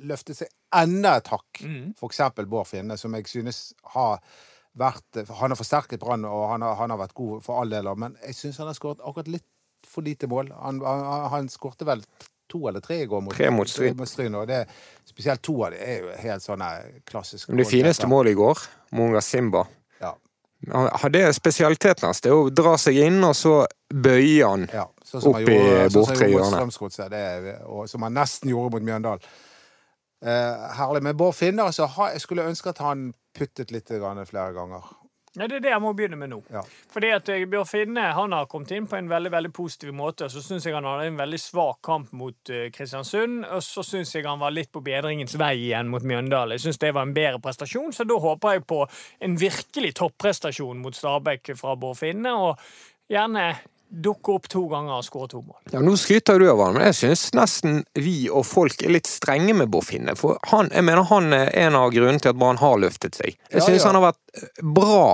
løfte 0.00 0.34
seg 0.34 0.48
enda 0.74 1.16
et 1.20 1.28
hakk. 1.28 1.62
For 1.98 2.08
eksempel 2.08 2.46
Bård 2.46 2.66
Finne, 2.70 2.96
som 2.98 3.14
jeg 3.14 3.28
synes 3.28 3.72
har 3.94 4.20
vært 4.72 5.18
Han 5.28 5.52
har 5.52 5.56
forsterket 5.58 6.00
Brann, 6.00 6.24
og 6.24 6.46
han 6.48 6.62
har, 6.64 6.74
han 6.78 6.90
har 6.90 6.98
vært 7.02 7.12
god 7.14 7.42
for 7.44 7.60
all 7.60 7.70
del, 7.70 7.90
men 7.96 8.16
jeg 8.24 8.34
syns 8.38 8.56
han 8.62 8.70
har 8.70 8.78
skåret 8.78 9.02
akkurat 9.04 9.28
litt 9.28 9.44
for 9.86 10.02
lite 10.02 10.26
mål. 10.30 10.52
Han, 10.56 10.78
han, 10.80 11.26
han 11.30 11.48
skårte 11.52 11.84
vel 11.84 12.00
to 12.52 12.68
eller 12.68 12.80
tre 12.80 13.02
i 13.02 13.06
går 13.06 13.20
mot, 13.20 13.34
Tre 13.36 13.50
mot 13.50 13.68
Stryn. 13.68 14.00
Stryn, 14.06 14.34
og 14.34 14.46
det, 14.48 14.64
spesielt 15.08 15.42
to 15.44 15.58
av 15.66 15.74
dem 15.74 15.84
er 15.84 16.00
jo 16.02 16.16
helt 16.22 16.44
sånne 16.44 16.70
klassiske 17.08 17.52
Men 17.52 17.62
det 17.62 17.68
fineste 17.70 18.08
målet 18.08 18.32
i 18.32 18.38
går, 18.40 18.64
Munga 18.96 19.20
Simba 19.24 19.66
Ja. 20.00 20.14
Det 20.62 21.22
er 21.26 21.32
spesialiteten 21.34 22.06
hans. 22.06 22.20
Det 22.22 22.30
er 22.30 22.38
å 22.38 22.50
dra 22.54 22.76
seg 22.78 23.00
inn, 23.02 23.18
og 23.26 23.32
så 23.34 23.54
bøye 23.92 24.46
han. 24.46 24.68
Ja, 24.72 24.84
sånn 25.04 25.24
Opp 25.32 25.40
i 25.40 25.46
gjorde, 25.48 25.78
sånn 25.88 25.96
bortre 25.96 26.18
han 26.20 26.34
hjørne. 26.36 26.50
Strømsgodset, 26.52 27.08
det 27.10 27.56
og 27.66 27.88
som 27.90 28.04
han 28.06 28.14
nesten 28.14 28.52
gjorde 28.52 28.76
mot 28.76 28.86
Mjøndalen. 28.86 29.32
Eh, 30.22 30.66
herlig. 30.78 31.02
Men 31.02 31.16
Bård 31.16 31.34
Finne, 31.34 31.66
så 31.74 31.88
ha, 31.96 32.12
jeg 32.14 32.22
skulle 32.22 32.46
ønske 32.46 32.70
at 32.70 32.82
han 32.84 33.10
puttet 33.34 33.72
litt 33.74 33.90
grann 33.90 34.22
flere 34.28 34.54
ganger. 34.54 34.90
Ja, 35.34 35.46
Det 35.48 35.56
er 35.56 35.62
det 35.64 35.70
jeg 35.70 35.80
må 35.80 35.94
begynne 35.96 36.18
med 36.20 36.28
nå. 36.28 36.42
Ja. 36.52 36.60
Fordi 36.92 37.08
at 37.16 37.28
eh, 37.32 37.46
Bjørn 37.48 37.66
Finne 37.66 38.10
han 38.12 38.34
har 38.36 38.50
kommet 38.52 38.74
inn 38.76 38.84
på 38.86 38.98
en 38.98 39.08
veldig 39.08 39.30
veldig 39.32 39.52
positiv 39.56 39.94
måte. 39.96 40.28
Så 40.28 40.42
syns 40.44 40.66
jeg 40.68 40.76
han 40.76 40.84
hadde 40.84 41.06
en 41.08 41.16
veldig 41.16 41.40
svak 41.40 41.80
kamp 41.88 42.12
mot 42.12 42.52
eh, 42.52 42.66
Kristiansund. 42.74 43.46
Og 43.48 43.64
så 43.64 43.84
syns 43.86 44.12
jeg 44.12 44.28
han 44.28 44.42
var 44.42 44.52
litt 44.52 44.68
på 44.72 44.84
bedringens 44.84 45.38
vei 45.40 45.54
igjen 45.56 45.88
mot 45.88 46.04
Mjøndalen. 46.04 46.58
Jeg 46.58 46.66
syns 46.66 46.82
det 46.84 46.92
var 46.92 47.08
en 47.08 47.16
bedre 47.16 47.40
prestasjon, 47.40 47.96
så 47.96 48.04
da 48.04 48.20
håper 48.20 48.58
jeg 48.58 48.66
på 48.68 48.82
en 49.24 49.38
virkelig 49.40 49.94
topprestasjon 50.02 50.84
mot 50.84 51.00
Stabæk 51.00 51.54
fra 51.56 51.78
Bård 51.80 51.96
Finne. 52.02 52.36
Og 52.36 52.60
gjerne 53.10 53.48
dukke 53.92 54.32
opp 54.32 54.46
to 54.48 54.62
ganger 54.70 54.94
og 54.98 55.04
skåre 55.04 55.28
to 55.28 55.42
mål. 55.44 55.58
Ja, 55.72 55.80
Nå 55.84 55.92
skryter 56.00 56.38
du 56.40 56.46
av 56.50 56.60
han, 56.64 56.74
men 56.78 56.86
jeg 56.88 56.96
syns 56.96 57.26
nesten 57.36 57.82
vi 58.00 58.28
og 58.32 58.46
folk 58.48 58.82
er 58.86 58.94
litt 58.94 59.06
strenge 59.10 59.52
med 59.58 59.68
Boffinne. 59.74 60.14
For 60.16 60.38
han, 60.48 60.70
jeg 60.72 60.84
mener 60.88 61.04
han 61.10 61.32
er 61.36 61.50
en 61.66 61.76
av 61.76 61.90
grunnene 61.92 62.22
til 62.24 62.32
at 62.32 62.38
Brann 62.40 62.56
har 62.62 62.78
løftet 62.80 63.18
seg. 63.20 63.36
Jeg 63.50 63.60
Ja, 63.60 63.66
syns 63.66 63.82
ja. 63.84 63.90
han 63.90 63.98
har 64.00 64.06
vært 64.12 64.40
eh, 64.40 64.62
bra. 64.80 65.04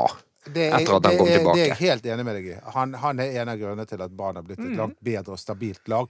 Det 0.49 0.69
er, 0.71 0.77
Etter 0.79 0.95
at 0.97 1.05
han 1.05 1.13
det 1.13 1.19
kom 1.19 1.29
er- 1.29 1.37
tilbake. 1.41 1.57
Det 1.59 1.65
er 1.65 1.73
jeg 1.75 1.81
helt 1.91 2.07
enig 2.15 2.25
med 2.25 2.37
deg 2.39 2.47
i. 2.55 2.59
Han, 2.79 2.95
han 3.03 3.21
er 3.21 3.41
en 3.43 3.49
av 3.53 3.59
grunnene 3.61 3.89
til 3.91 4.01
at 4.07 4.15
Brann 4.17 4.39
har 4.41 4.47
blitt 4.47 4.63
et 4.63 4.77
langt 4.79 4.97
bedre 5.05 5.35
og 5.35 5.43
stabilt 5.43 5.89
lag. 5.93 6.09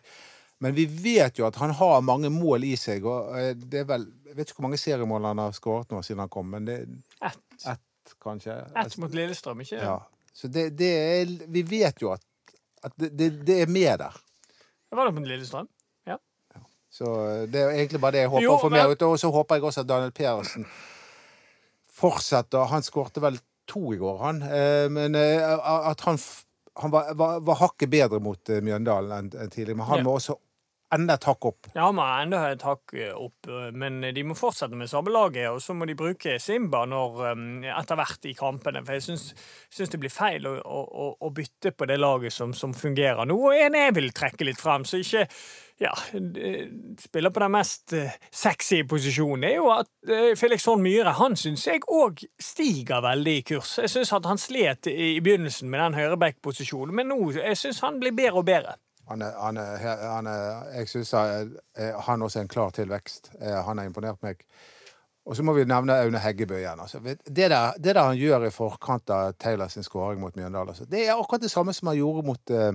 Men 0.60 0.74
vi 0.74 0.84
vet 0.90 1.38
jo 1.38 1.46
at 1.46 1.56
han 1.62 1.70
har 1.78 2.00
mange 2.02 2.28
mål 2.34 2.64
i 2.66 2.74
seg, 2.76 3.04
og 3.06 3.32
eh, 3.38 3.52
det 3.56 3.84
er 3.84 3.88
vel 3.94 4.06
Jeg 4.28 4.36
vet 4.36 4.48
ikke 4.50 4.60
hvor 4.60 4.68
mange 4.68 4.78
seriemål 4.82 5.24
han 5.30 5.38
har 5.40 5.52
skåret 5.56 5.90
nå 5.94 6.02
siden 6.04 6.20
han 6.26 6.28
kom, 6.30 6.50
men 6.52 6.66
det 6.68 6.78
Ett 7.24 7.38
ett, 7.66 8.14
kanskje? 8.22 8.54
ett 8.76 8.96
mot 8.98 9.14
Lillestrøm, 9.14 9.60
ikke 9.64 9.80
Ja. 9.82 9.98
Så 10.38 10.46
det, 10.46 10.68
det 10.78 10.90
er 10.94 11.30
Vi 11.50 11.62
vet 11.66 12.02
jo 12.02 12.12
at 12.12 12.22
at 12.84 12.92
det, 12.96 13.10
det, 13.18 13.28
det 13.46 13.62
er 13.62 13.66
med 13.70 13.98
der. 14.02 14.16
Det 14.88 14.96
var 14.96 15.08
da 15.08 15.12
på 15.16 15.24
Lillestrøm. 15.26 15.68
Ja. 16.08 16.16
Så 16.90 17.04
eh, 17.28 17.42
det 17.52 17.60
er 17.62 17.74
egentlig 17.76 18.00
bare 18.00 18.12
det 18.16 18.22
jeg 18.26 18.32
håper 18.32 18.44
Jo, 18.46 18.54
å 18.56 18.62
få 18.62 18.70
mer 18.72 18.88
ut. 18.94 19.02
Og 19.08 19.18
så 19.20 19.30
håper 19.34 19.58
jeg 19.58 19.64
også 19.70 19.84
at 19.84 19.90
Daniel 19.90 20.12
Persen 20.16 20.66
fortsetter. 21.98 22.68
Han 22.70 22.84
skårte 22.86 23.22
vel 23.24 23.38
to 23.68 23.92
i 23.94 23.98
går, 24.00 24.18
han. 24.22 24.42
Eh, 24.42 24.86
Men 24.92 25.14
eh, 25.18 25.44
at 25.90 26.00
han, 26.06 26.18
han 26.80 26.90
var, 26.94 27.10
var, 27.18 27.40
var 27.44 27.60
hakket 27.64 27.90
bedre 27.92 28.20
mot 28.24 28.48
Mjøndalen 28.62 29.30
enn 29.34 29.50
tidligere. 29.50 29.76
Men 29.80 29.86
han 29.90 29.98
Ja. 30.02 30.06
må 30.06 30.16
også 30.18 30.38
enda 30.94 31.18
et 31.18 31.26
hakk 31.28 31.48
opp. 31.50 31.68
Ja, 31.74 31.90
må 31.94 32.06
enda 32.06 32.42
et 32.52 32.64
hakk 32.66 32.94
opp, 33.14 33.48
men 33.76 34.00
de 34.14 34.24
må 34.26 34.36
fortsette 34.38 34.78
med 34.78 34.90
sabelaget. 34.90 35.50
Og 35.52 35.62
så 35.62 35.76
må 35.76 35.88
de 35.88 35.96
bruke 35.98 36.38
Simba 36.42 36.84
når, 36.88 37.22
um, 37.32 37.46
etter 37.68 37.98
hvert 38.00 38.28
i 38.28 38.34
kampene. 38.38 38.82
For 38.86 38.96
jeg 38.96 39.06
syns, 39.08 39.30
det 39.78 40.00
blir 40.00 40.12
feil 40.12 40.48
å, 40.48 40.56
å, 40.64 41.08
å 41.20 41.32
bytte 41.34 41.74
på 41.76 41.88
det 41.88 42.00
laget 42.00 42.34
som, 42.34 42.54
som 42.56 42.76
fungerer 42.76 43.28
nå. 43.28 43.38
Og 43.48 43.56
en 43.56 43.78
jeg 43.78 43.96
vil 43.98 44.12
trekke 44.16 44.48
litt 44.48 44.60
frem, 44.62 44.86
så 44.88 45.00
ikke 45.02 45.26
ja, 45.78 45.92
eh, 46.12 46.66
spiller 46.98 47.30
på 47.30 47.40
den 47.40 47.52
mest 47.54 47.92
eh, 47.92 48.16
sexy 48.34 48.82
posisjonen, 48.88 49.44
er 49.46 49.54
jo 49.60 49.68
at 49.70 49.90
eh, 50.10 50.32
Felix 50.38 50.66
Horn 50.66 50.82
Myhre 50.82 51.14
han 51.20 51.38
syns 51.38 51.68
jeg 51.68 51.84
òg 51.86 52.24
stiger 52.42 53.04
veldig 53.04 53.36
i 53.38 53.44
kurs. 53.52 53.76
Jeg 53.84 53.92
syns 53.92 54.10
han 54.16 54.42
slet 54.42 54.90
i 54.90 54.96
i 55.18 55.22
begynnelsen 55.24 55.70
med 55.70 55.80
den 55.80 55.96
høyreback-posisjonen, 56.00 56.94
men 56.98 57.12
nå 57.12 57.20
jeg 57.36 57.56
synes 57.56 57.80
han 57.86 58.00
blir 58.02 58.16
bedre 58.16 58.42
og 58.42 58.48
bedre. 58.50 58.74
Han 59.08 59.22
er, 59.24 59.36
han 59.40 59.56
er, 59.56 59.86
han 60.02 60.26
er, 60.28 60.66
jeg 60.76 60.90
syns 60.90 61.14
han 61.14 62.24
også 62.24 62.40
er 62.40 62.44
en 62.44 62.50
klar 62.52 62.74
tilvekst. 62.76 63.32
Eh, 63.40 63.60
Han 63.64 63.78
har 63.78 63.88
imponert 63.88 64.20
meg. 64.22 64.42
Og 65.28 65.36
så 65.36 65.44
må 65.44 65.52
vi 65.56 65.66
nevne 65.68 65.96
Aune 66.00 66.20
Heggebø 66.24 66.56
igjen. 66.56 66.80
Altså. 66.80 67.00
Det, 67.04 67.36
der, 67.36 67.72
det 67.76 67.94
der 67.94 68.04
han 68.04 68.16
gjør 68.16 68.46
i 68.48 68.52
forkant 68.52 69.10
av 69.12 69.34
Taylor 69.36 69.68
sin 69.68 69.84
skåring 69.84 70.20
mot 70.20 70.36
Mjøndalen, 70.36 70.72
altså. 70.72 70.86
det 70.88 71.04
er 71.04 71.18
akkurat 71.18 71.44
det 71.44 71.52
samme 71.52 71.74
som 71.76 71.90
han 71.90 71.98
gjorde 71.98 72.24
mot 72.24 72.52
uh, 72.56 72.72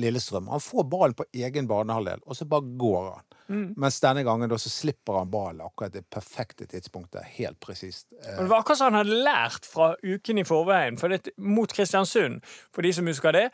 Lillestrøm. 0.00 0.48
Han 0.48 0.64
får 0.64 0.86
ballen 0.88 1.16
på 1.18 1.28
egen 1.36 1.68
banehalvdel, 1.68 2.24
og 2.24 2.36
så 2.36 2.48
bare 2.48 2.72
går 2.80 3.10
han. 3.10 3.27
Mens 3.48 3.96
denne 4.04 4.22
gangen 4.26 4.50
da, 4.50 4.58
så 4.60 4.68
slipper 4.68 5.22
han 5.22 5.30
ballen 5.32 5.62
akkurat 5.64 5.94
det 5.94 6.04
perfekte 6.12 6.66
tidspunktet. 6.68 7.24
Helt 7.38 7.56
presist. 7.64 8.06
Eh, 8.12 8.36
Det 8.42 8.48
var 8.50 8.60
akkurat 8.60 8.78
som 8.78 8.92
han 8.92 8.98
hadde 9.00 9.20
lært 9.24 9.64
fra 9.64 9.94
uken 10.02 10.42
i 10.42 10.44
forveien. 10.44 10.98
For 11.00 11.08
det, 11.08 11.32
mot 11.40 11.72
Kristiansund, 11.72 12.42
for 12.74 12.84
de 12.84 12.92
som 12.92 13.08
husker 13.08 13.32
det, 13.32 13.46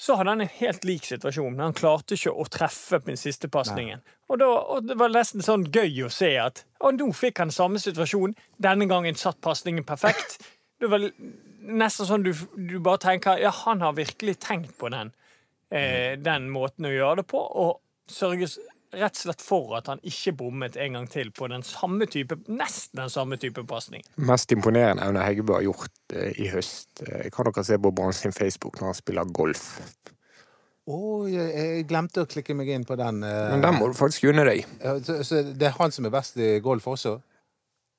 så 0.00 0.16
hadde 0.16 0.32
han 0.32 0.40
en 0.40 0.54
helt 0.56 0.84
lik 0.88 1.04
situasjon. 1.04 1.60
Han 1.60 1.76
klarte 1.76 2.16
ikke 2.16 2.32
å 2.32 2.46
treffe 2.48 2.98
på 3.02 3.12
den 3.12 3.20
siste 3.20 3.50
pasningen. 3.52 4.00
Og, 4.32 4.40
og 4.40 4.88
det 4.88 4.96
var 4.98 5.12
nesten 5.12 5.44
sånn 5.44 5.68
gøy 5.68 6.06
å 6.06 6.10
se 6.10 6.32
at 6.40 6.64
og 6.80 6.96
nå 6.96 7.12
fikk 7.14 7.44
han 7.44 7.52
samme 7.54 7.78
situasjon. 7.78 8.32
Denne 8.58 8.88
gangen 8.90 9.14
satt 9.20 9.40
pasningen 9.44 9.84
perfekt. 9.84 10.40
Det 10.82 10.88
var 10.90 11.04
nesten 11.62 12.08
sånn 12.08 12.24
du, 12.26 12.32
du 12.58 12.78
bare 12.82 12.98
tenker 12.98 13.38
ja, 13.38 13.52
han 13.54 13.84
har 13.84 13.92
virkelig 13.94 14.32
tenkt 14.42 14.72
på 14.80 14.88
den, 14.90 15.12
eh, 15.70 16.16
den 16.18 16.48
måten 16.50 16.88
å 16.88 16.90
gjøre 16.90 17.20
det 17.20 17.26
på, 17.30 17.38
og 17.38 17.76
sørges 18.10 18.56
rett 18.92 19.16
og 19.16 19.22
slett 19.24 19.42
for 19.44 19.74
at 19.78 19.88
han 19.88 20.00
ikke 20.06 20.34
bommet 20.36 20.76
en 20.80 20.98
gang 20.98 21.08
til 21.10 21.30
på 21.34 21.48
den 21.48 21.64
samme 21.66 22.06
type, 22.10 22.36
nesten 22.52 23.00
den 23.00 23.12
samme 23.12 23.38
type 23.40 23.64
pasning. 23.68 24.04
Mest 24.16 24.52
imponerende 24.52 25.06
Aune 25.06 25.24
Heggebø 25.24 25.56
har 25.58 25.66
gjort 25.66 26.16
eh, 26.16 26.32
i 26.42 26.48
høst. 26.52 27.02
Eh, 27.06 27.28
kan 27.32 27.48
dere 27.48 27.64
se 27.64 27.78
på 27.80 27.92
Brann 27.96 28.12
sin 28.16 28.32
Facebook 28.36 28.80
når 28.80 28.92
han 28.92 28.98
spiller 29.00 29.32
golf. 29.32 29.66
Å, 30.82 30.96
jeg, 31.30 31.50
jeg 31.54 31.84
glemte 31.90 32.24
å 32.24 32.28
klikke 32.28 32.56
meg 32.58 32.72
inn 32.74 32.84
på 32.88 32.96
den. 32.98 33.22
eh, 33.22 33.50
Men 33.54 33.62
den 33.64 33.78
må 33.78 33.88
du 33.92 33.94
faktisk 33.98 34.30
unne 34.32 34.44
deg. 34.48 34.64
så, 35.06 35.20
så 35.24 35.44
det 35.52 35.70
er 35.70 35.76
han 35.78 35.94
som 35.94 36.08
er 36.08 36.14
best 36.14 36.36
i 36.42 36.56
golf 36.64 36.88
også? 36.90 37.20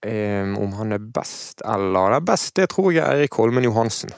Om 0.04 0.74
han 0.76 0.92
er 0.92 1.00
best 1.16 1.62
eller 1.64 2.12
Det 2.12 2.18
er 2.18 2.26
best, 2.28 2.56
det 2.60 2.66
tror 2.74 2.90
jeg 2.92 3.06
er 3.06 3.22
Erik 3.24 3.38
Holmen 3.40 3.64
Johansen. 3.64 4.12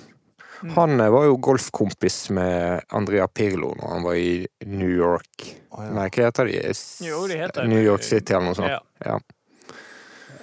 Han 0.76 1.00
eh, 1.00 1.10
var 1.12 1.26
jo 1.28 1.36
golfkompis 1.38 2.30
med 2.34 2.82
Andrea 2.96 3.28
Pirlo 3.28 3.74
når 3.76 3.88
han 3.96 4.04
var 4.04 4.15
i 4.20 4.48
New 4.65 4.89
York. 4.89 5.46
Oh, 5.72 5.84
ja. 5.84 5.91
Nei, 5.98 6.06
hva 6.10 6.28
heter 6.30 6.46
de? 6.50 6.60
S- 6.72 7.02
Jo, 7.06 7.26
de 7.28 7.38
heter- 7.41 7.68
New 7.68 7.82
York 7.84 8.04
City 8.04 8.34
eller 8.34 8.46
noe 8.52 8.56
sånt. 8.56 8.72
Ja. 8.72 8.82
Ja. 9.06 9.20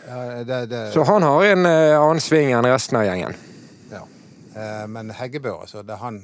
Ja, 0.08 0.44
det, 0.44 0.66
det, 0.66 0.80
Så 0.92 1.02
han 1.08 1.22
har 1.22 1.44
en 1.44 1.66
eh, 1.66 1.94
annen 2.00 2.20
sving 2.20 2.50
enn 2.52 2.66
resten 2.66 2.98
av 2.98 3.04
gjengen. 3.06 3.36
Ja. 3.92 4.02
Eh, 4.56 4.86
Men 4.90 5.10
Heggebø, 5.14 5.54
altså. 5.62 5.82
Det, 5.86 5.96
han, 6.02 6.18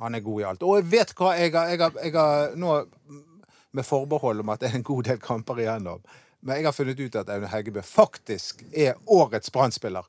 han 0.00 0.14
er 0.16 0.24
god 0.24 0.40
i 0.40 0.46
alt. 0.48 0.62
Og 0.66 0.80
jeg 0.80 0.88
vet 0.90 1.12
hva 1.18 1.34
jeg 1.38 1.52
har, 1.54 1.68
jeg 1.70 1.78
har, 1.84 1.98
jeg 2.02 2.14
har 2.16 2.56
Nå 2.58 2.80
med 3.76 3.86
forbehold 3.86 4.40
om 4.42 4.48
at 4.50 4.60
det 4.64 4.72
er 4.72 4.80
en 4.80 4.86
god 4.88 5.04
del 5.06 5.20
kamper 5.22 5.60
igjennom, 5.62 6.00
men 6.42 6.56
jeg 6.58 6.64
har 6.66 6.72
funnet 6.74 6.98
ut 6.98 7.16
at 7.20 7.28
Aune 7.30 7.46
Heggebø 7.52 7.84
faktisk 7.86 8.64
er 8.74 8.96
årets 9.06 9.52
Brann-spiller. 9.54 10.02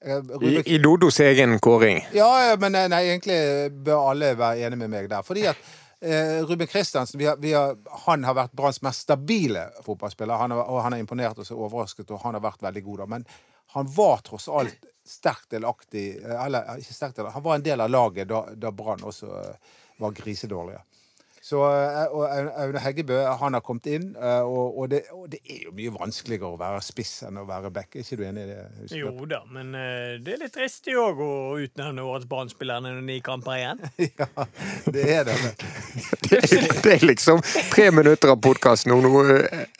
Eh, 0.00 0.22
I, 0.42 0.62
I 0.74 0.78
Dodos 0.78 1.20
egen 1.20 1.58
kåring. 1.58 2.00
Ja, 2.12 2.56
men 2.60 2.72
nei, 2.72 2.86
nei, 2.92 3.02
egentlig 3.10 3.38
bør 3.84 4.10
alle 4.12 4.32
være 4.38 4.66
enige 4.66 4.84
med 4.84 4.92
meg 4.94 5.10
der. 5.10 5.26
Fordi 5.26 5.46
at 5.50 5.62
eh, 6.00 6.38
Ruben 6.46 6.70
Kristiansen 6.70 7.18
vi 7.18 7.26
har, 7.26 7.36
vi 7.42 7.52
har, 7.52 7.76
han 8.06 8.24
har 8.24 8.36
vært 8.38 8.54
Branns 8.58 8.82
mest 8.82 9.06
stabile 9.08 9.68
fotballspiller. 9.86 10.38
Han 10.38 10.54
har, 10.54 10.64
og 10.66 10.82
han 10.86 10.94
har 10.94 11.02
imponert 11.02 11.42
oss 11.42 11.50
og 11.54 11.66
overrasket, 11.66 12.10
og 12.10 12.22
han 12.22 12.38
har 12.38 12.44
vært 12.44 12.62
veldig 12.62 12.84
god. 12.90 12.98
da. 12.98 13.10
Men 13.16 13.26
han 13.74 13.90
var 13.94 14.22
tross 14.26 14.48
alt 14.48 14.86
sterkt 15.08 15.50
delaktig 15.50 16.06
eh, 16.24 16.44
Eller 16.44 16.78
ikke 16.78 16.94
sterkt 16.94 17.18
delaktig, 17.18 17.34
han 17.34 17.46
var 17.48 17.58
en 17.58 17.66
del 17.66 17.80
av 17.84 17.90
laget 17.90 18.28
da, 18.28 18.44
da 18.54 18.72
Brann 18.72 19.04
også 19.08 19.32
eh, 19.40 19.76
var 19.98 20.14
grisedårlige. 20.14 20.82
Så, 21.48 21.62
eh, 21.64 22.10
og 22.12 22.26
Aune- 22.28 22.80
Heggebø 22.84 23.16
han 23.40 23.54
har 23.56 23.62
kommet 23.64 23.86
inn, 23.88 24.10
eh, 24.20 24.40
og, 24.44 24.74
og, 24.82 24.88
det, 24.92 24.98
og 25.16 25.30
det 25.32 25.38
er 25.48 25.62
jo 25.64 25.70
mye 25.72 25.92
vanskeligere 25.94 26.50
å 26.52 26.58
være 26.60 26.82
spiss 26.84 27.22
enn 27.24 27.38
å 27.40 27.46
være 27.48 27.70
back. 27.72 27.94
Er 27.96 28.04
ikke 28.04 28.18
du 28.20 28.24
enig 28.28 28.42
i 28.44 28.48
det? 28.50 28.58
Husker? 28.82 28.98
Jo 29.00 29.28
da, 29.30 29.38
men 29.54 29.70
eh, 29.78 30.18
det 30.20 30.34
er 30.34 30.42
litt 30.42 30.52
dristig 30.58 30.98
òg 31.00 31.22
å 31.24 31.30
utnevne 31.64 32.04
årets 32.04 32.28
Brann-spiller 32.28 32.82
når 32.84 33.00
ni 33.08 33.16
kamper 33.24 33.56
igjen. 33.62 33.80
Ja, 34.18 34.44
det 34.92 35.04
er 35.14 35.24
det. 35.30 35.38
Det, 36.28 36.38
er- 36.44 36.80
det 36.84 36.90
er 36.98 37.04
liksom 37.08 37.40
tre 37.72 37.86
minutter 37.94 38.28
av 38.34 38.40
podkasten 38.44 38.92
nå. 38.92 38.98
Nå, 39.00 39.22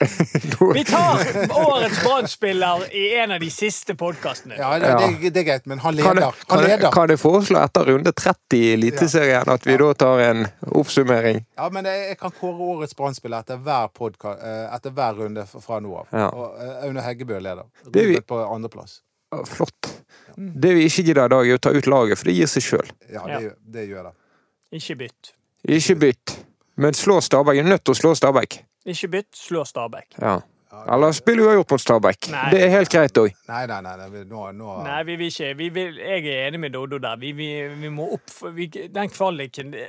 nå. 0.55 0.69
Vi 0.73 0.83
tar 0.89 1.21
årets 1.53 1.99
Brann-spiller 2.03 2.87
i 2.97 3.03
en 3.21 3.35
av 3.35 3.43
de 3.43 3.49
siste 3.53 3.93
podkastene. 3.99 4.57
Ja, 4.57 4.71
det, 4.81 4.89
det, 5.21 5.29
det 5.35 5.43
er 5.43 5.47
greit, 5.51 5.67
men 5.69 5.83
han 5.83 5.93
Kan 6.01 6.17
leder. 6.17 6.41
kan, 6.49 6.63
leder. 6.65 6.89
kan 6.95 7.13
jeg 7.13 7.21
foreslå 7.21 7.61
etter 7.61 7.91
runde 7.91 8.13
30 8.17 8.57
i 8.57 8.73
Eliteserien 8.73 9.53
at 9.53 9.67
vi 9.69 9.77
da 9.77 9.91
tar 10.01 10.23
en 10.25 10.47
oppsummering? 10.79 11.43
Ja, 11.59 11.67
men 11.75 11.87
jeg, 11.89 12.05
jeg 12.13 12.17
kan 12.21 12.31
kåre 12.39 12.67
årets 12.73 12.95
Brann-spiller 12.95 13.43
etter, 13.43 13.59
eh, 13.59 14.65
etter 14.75 14.93
hver 14.95 15.17
runde 15.19 15.43
fra 15.51 15.79
nå 15.83 15.95
av. 16.01 16.07
Ja. 16.15 16.27
Og 16.31 16.59
eh, 16.63 16.85
Aune 16.87 17.03
Heggebø 17.03 17.39
leder. 17.43 17.67
Rundet 17.85 18.07
vi- 18.13 18.21
på 18.21 18.39
andreplass. 18.45 19.01
Ja, 19.31 19.43
Flott. 19.45 19.89
Det 20.39 20.71
vi 20.73 20.85
ikke 20.87 21.03
gidder 21.09 21.27
i 21.27 21.33
dag, 21.35 21.49
er 21.49 21.57
å 21.59 21.61
ta 21.61 21.73
ut 21.75 21.85
laget, 21.91 22.17
for 22.17 22.29
det 22.31 22.37
gir 22.37 22.47
seg 22.49 22.63
sjøl. 22.65 22.93
Ja, 23.11 23.25
det, 23.27 23.41
Ja. 23.43 23.51
det 23.75 23.83
gjør 23.89 24.07
det. 24.09 24.13
Ikke 24.79 24.95
bytt. 25.03 25.33
Ikke 25.67 25.95
bytt. 25.99 26.37
Men 26.79 26.95
slå 26.95 27.19
Stabæk. 27.21 27.59
Jeg 27.59 27.65
er 27.65 27.69
nødt 27.69 27.83
til 27.83 27.93
å 27.93 27.99
slå 27.99 28.15
Stabæk. 28.15 28.61
Ikke 28.87 29.09
bytt, 29.11 29.35
slå 29.35 29.65
Stabæk. 29.67 30.15
Ja. 30.21 30.39
Eller 30.87 31.11
spill 31.17 31.41
uavgjort 31.43 31.71
mot 31.73 31.81
Stabæk. 31.81 32.29
Nei. 32.31 32.43
Det 32.53 32.61
er 32.63 32.69
helt 32.69 32.91
greit 32.93 33.17
òg. 33.17 33.33
Nei, 33.49 33.65
nei, 33.67 33.79
nei. 33.81 33.95
nei 33.97 34.23
nå, 34.29 34.43
nå 34.55 34.75
Nei, 34.85 34.99
vi 35.03 35.15
vil 35.19 35.31
ikke. 35.33 35.49
Vi 35.57 35.69
vil, 35.75 35.97
jeg 35.97 36.25
er 36.29 36.47
enig 36.47 36.61
med 36.61 36.73
Doddo 36.77 36.99
der. 37.01 37.17
Vi, 37.19 37.31
vi, 37.35 37.49
vi 37.81 37.89
må 37.93 38.05
opp 38.15 38.29
for 38.29 38.53
vi, 38.55 38.67
Den 38.69 39.09
kvaliken 39.09 39.73
det, 39.73 39.87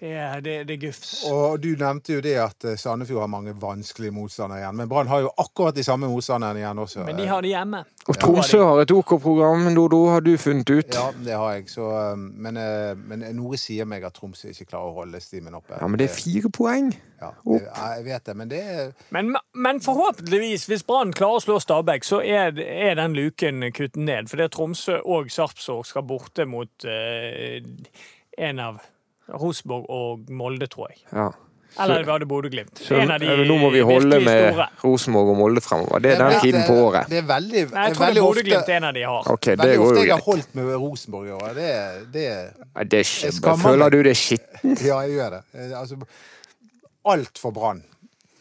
det, 0.00 0.10
er- 0.12 0.40
det, 0.44 0.54
det 0.68 0.74
er 0.76 0.80
gufs. 0.86 1.24
Og 1.30 1.58
du 1.62 1.70
nevnte 1.80 2.12
jo 2.12 2.20
det 2.24 2.34
at 2.42 2.64
eh, 2.68 2.74
Sandefjord 2.76 3.22
har 3.24 3.30
mange 3.32 3.54
vanskelige 3.60 4.12
motstandere 4.12 4.58
igjen. 4.60 4.76
Men 4.76 4.88
Brann 4.90 5.08
har 5.08 5.22
jo 5.24 5.30
akkurat 5.40 5.74
de 5.78 5.84
samme 5.86 6.08
motstanderne 6.12 6.60
igjen 6.60 6.78
også. 6.82 7.04
Men 7.08 7.16
de 7.16 7.26
har 7.30 7.40
det 7.46 7.52
hjemme. 7.54 7.80
Og 8.06 8.18
Tromsø 8.22 8.60
har 8.62 8.80
et 8.84 8.92
OK 8.92 9.14
program, 9.22 9.64
Dodo, 9.74 10.02
har 10.12 10.20
du 10.22 10.34
funnet 10.38 10.68
ut. 10.70 10.92
Ja, 10.94 11.06
det 11.24 11.32
har 11.40 11.54
jeg. 11.56 11.70
Så, 11.72 11.86
eh, 11.96 12.16
men, 12.18 12.56
eh, 12.60 12.92
men 13.08 13.24
noe 13.38 13.56
sier 13.60 13.88
meg 13.88 14.04
at 14.04 14.14
Tromsø 14.20 14.50
ikke 14.52 14.68
klarer 14.74 14.90
å 14.92 14.98
holde 15.00 15.20
stimen 15.24 15.56
oppe. 15.56 15.78
Ja, 15.80 15.88
men 15.88 15.98
det 16.02 16.10
er 16.10 16.14
fire 16.18 16.50
poeng. 16.52 16.90
Ja, 17.20 17.30
opp. 17.48 17.64
jeg 17.64 18.04
vet 18.04 18.26
det, 18.28 18.34
men 18.36 18.50
det 18.50 18.58
er 18.60 18.90
Men, 19.16 19.30
men 19.56 19.78
forhåpentligvis, 19.80 20.66
hvis 20.68 20.82
Brann 20.84 21.14
klarer 21.16 21.40
å 21.40 21.44
slå 21.46 21.56
Stabæk, 21.64 22.04
så 22.04 22.18
er, 22.20 22.52
er 22.60 22.98
den 23.00 23.16
luken 23.16 23.64
kuttet 23.72 23.96
ned. 23.96 24.28
For 24.28 24.36
det 24.36 24.50
er 24.50 24.52
Tromsø 24.52 24.98
og 25.08 25.32
Sarpsborg 25.32 25.88
skal 25.88 26.04
borte 26.04 26.44
mot 26.44 26.84
eh, 26.84 27.64
en 28.36 28.60
av 28.60 28.82
Rosenborg 29.32 29.90
og 29.90 30.30
Molde, 30.30 30.66
tror 30.70 30.88
jeg. 30.92 31.02
Ja. 31.12 31.30
Eller 31.82 32.04
var 32.08 32.18
det 32.22 32.28
Bodø-Glimt? 32.28 32.80
Nå 33.46 33.56
må 33.60 33.70
vi 33.74 33.80
holde 33.84 34.20
med. 34.24 34.60
Rosenborg 34.84 35.32
og 35.34 35.36
Molde 35.36 35.60
fremover. 35.60 36.00
Det 36.00 36.14
er 36.14 36.22
den 36.22 36.38
tiden 36.40 36.62
på 36.68 36.76
året. 36.86 37.10
Det 37.10 37.18
er 37.20 37.26
veldig, 37.28 37.64
Nei, 37.72 37.82
jeg 37.88 37.96
tror 37.98 38.06
det 38.06 38.16
er 38.16 38.24
Bodø-Glimt 38.24 38.70
en 38.76 38.86
av 38.88 38.94
de 38.96 39.02
har. 39.04 39.28
Okay, 39.34 39.56
det 39.56 39.66
Veldig 39.66 39.76
går 39.82 39.90
ofte 39.90 39.98
jo 39.98 40.06
jeg 40.06 40.14
har 40.14 40.24
holdt 40.30 40.54
med 40.56 40.70
Rosenborg 40.84 41.26
i 41.28 41.34
år. 41.36 41.50
Det, 41.58 41.74
det 42.14 42.24
Nei, 42.62 42.86
Det 42.94 43.02
er 43.02 43.60
føler 43.66 43.92
du 43.92 43.98
det 44.06 44.14
er 44.14 44.22
skittent? 44.22 44.86
Ja, 44.86 45.02
jeg 45.04 45.18
gjør 45.18 45.36
det. 45.36 45.42
Eh, 45.52 45.76
Altså, 45.76 46.00
alt 47.12 47.38
for 47.38 47.50
Brann. 47.52 47.84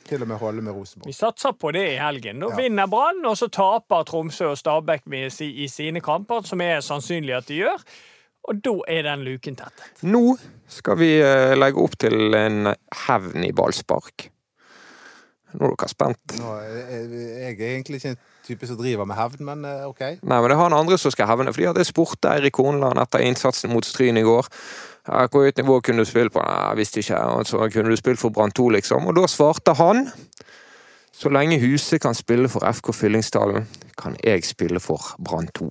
Til 0.06 0.22
og 0.22 0.28
med 0.30 0.38
holde 0.38 0.62
med 0.62 0.74
Rosenborg. 0.78 1.10
Vi 1.10 1.14
satser 1.18 1.56
på 1.60 1.72
det 1.74 1.86
i 1.96 1.96
helgen. 1.98 2.40
Da 2.40 2.52
Ja. 2.54 2.56
vinner 2.56 2.88
Brann, 2.88 3.26
og 3.26 3.36
så 3.38 3.50
taper 3.50 4.04
Tromsø 4.06 4.46
og 4.54 4.58
Stabæk 4.58 5.02
i 5.42 5.68
sine 5.68 6.00
kamper, 6.00 6.46
som 6.46 6.62
er 6.62 6.80
sannsynlig 6.80 7.36
at 7.36 7.48
de 7.48 7.56
gjør. 7.66 7.82
Og 8.46 8.62
da 8.62 8.76
er 8.92 9.06
den 9.08 9.26
luken 9.26 9.58
tettet. 9.58 10.06
Nå 10.06 10.36
skal 10.70 11.00
vi 11.00 11.16
eh, 11.18 11.56
legge 11.58 11.82
opp 11.82 11.98
til 12.02 12.38
en 12.38 12.72
hevn 13.06 13.46
i 13.46 13.52
ballspark. 13.56 14.30
Nå 15.56 15.70
er 15.72 15.76
dere 15.76 15.90
spent. 15.90 16.36
Nå 16.42 16.56
er 16.60 16.74
jeg 16.76 17.54
er 17.54 17.62
egentlig 17.72 18.02
ikke 18.02 18.14
en 18.14 18.20
type 18.46 18.68
som 18.70 18.78
driver 18.78 19.08
med 19.10 19.18
hevn, 19.18 19.46
men 19.48 19.66
eh, 19.70 19.88
OK. 19.88 20.04
Nei, 20.22 20.40
men 20.40 20.50
det 20.52 20.58
er 20.58 20.62
han 20.62 20.78
andre 20.78 21.00
som 21.02 21.14
skal 21.14 21.30
hevne, 21.32 21.54
fordi 21.56 21.70
at 21.72 21.80
jeg 21.82 21.90
spurte 21.90 22.34
Eirik 22.34 22.60
Horneland 22.62 23.02
etter 23.02 23.24
innsatsen 23.26 23.74
mot 23.74 23.88
Stryn 23.88 24.20
i 24.22 24.26
går. 24.26 24.52
Hvor 25.06 25.46
høyt 25.46 25.60
nivå 25.62 25.80
kunne 25.86 26.02
du 26.02 26.10
spille 26.10 26.34
på? 26.34 26.42
Nei, 26.42 26.62
jeg 26.70 26.80
visste 26.82 27.02
ikke. 27.04 27.20
Og 27.38 27.50
så 27.50 27.68
kunne 27.74 27.94
du 27.94 28.00
spilt 28.00 28.22
for 28.22 28.34
Brann 28.34 28.54
2, 28.58 28.70
liksom. 28.80 29.06
Og 29.06 29.18
da 29.18 29.28
svarte 29.30 29.76
han 29.78 30.08
så 31.16 31.30
lenge 31.32 31.62
Huset 31.62 32.02
kan 32.02 32.18
spille 32.18 32.50
for 32.52 32.66
FK 32.66 32.90
Fyllingsdalen, 32.94 33.68
kan 34.02 34.18
jeg 34.24 34.44
spille 34.44 34.82
for 34.84 35.14
Brann 35.24 35.48
2. 35.56 35.70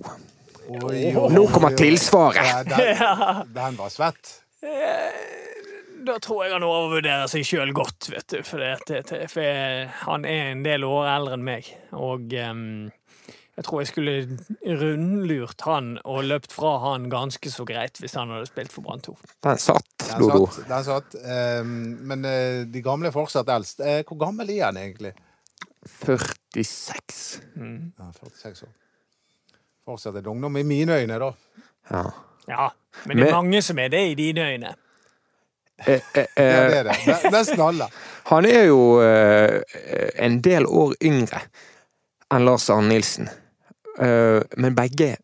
Oi, 0.65 1.11
Nå 1.13 1.45
kommer 1.53 1.75
tilsvaret! 1.77 2.65
Den, 2.69 3.53
den 3.53 3.77
var 3.77 3.93
svett. 3.93 4.33
Da 6.05 6.17
tror 6.21 6.43
jeg 6.45 6.53
han 6.53 6.65
overvurderer 6.65 7.29
seg 7.29 7.45
sjøl 7.47 7.71
godt, 7.75 8.09
vet 8.13 8.27
du. 8.29 8.39
For, 8.45 8.61
det, 8.61 9.01
for 9.31 9.41
jeg, 9.41 9.89
han 10.03 10.25
er 10.29 10.51
en 10.51 10.61
del 10.65 10.85
år 10.85 11.09
eldre 11.15 11.37
enn 11.37 11.45
meg. 11.45 11.69
Og 11.97 12.33
um, 12.45 12.91
jeg 13.55 13.65
tror 13.65 13.81
jeg 13.81 13.89
skulle 13.89 14.15
rundlurt 14.81 15.65
han 15.65 15.93
og 16.03 16.25
løpt 16.27 16.53
fra 16.53 16.75
han 16.83 17.07
ganske 17.11 17.51
så 17.51 17.65
greit 17.67 18.01
hvis 18.03 18.17
han 18.19 18.33
hadde 18.33 18.49
spilt 18.49 18.73
for 18.75 18.85
Brann 18.85 19.03
2. 19.05 19.15
Den 19.47 19.61
satt, 19.61 19.91
Den 20.01 20.27
satt. 20.27 20.59
Den 20.69 20.87
satt. 20.89 21.19
Um, 21.23 21.75
men 22.11 22.27
uh, 22.27 22.65
de 22.67 22.83
gamle 22.85 23.09
er 23.09 23.15
fortsatt 23.15 23.49
eldst. 23.55 23.79
Uh, 23.79 24.01
hvor 24.05 24.19
gammel 24.27 24.51
er 24.57 24.67
han 24.67 24.81
egentlig? 24.81 25.15
46. 26.03 27.21
Ja, 27.55 28.09
46 28.19 28.67
år. 28.67 28.73
Fortsatt 29.85 30.15
et 30.17 30.27
ungdom 30.27 30.55
i 30.57 30.63
mine 30.65 30.95
øyne, 31.01 31.19
da. 31.21 31.31
Ja. 31.91 32.03
Ja, 32.49 32.67
men 33.05 33.17
det 33.17 33.23
er 33.27 33.31
Men- 33.31 33.33
mange 33.35 33.61
som 33.61 33.79
er 33.79 33.89
det 33.89 34.01
i 34.11 34.15
dine 34.15 34.41
øyne. 34.51 34.73
Eh, 35.85 35.99
eh, 36.15 36.25
Ja, 36.37 36.43
eh, 36.43 36.69
det 36.69 36.77
er 36.77 36.83
det. 36.83 37.31
Nesten 37.33 37.59
alle. 37.61 37.87
han 38.25 38.45
er 38.45 38.63
jo 38.69 39.01
eh, 39.03 39.61
en 40.23 40.39
del 40.41 40.65
år 40.65 40.93
yngre 41.03 41.41
enn 42.31 42.45
Lars 42.45 42.69
Arne 42.69 42.87
Nilsen. 42.93 43.27
Eh, 43.99 44.41
men 44.57 44.75
begge 44.75 45.17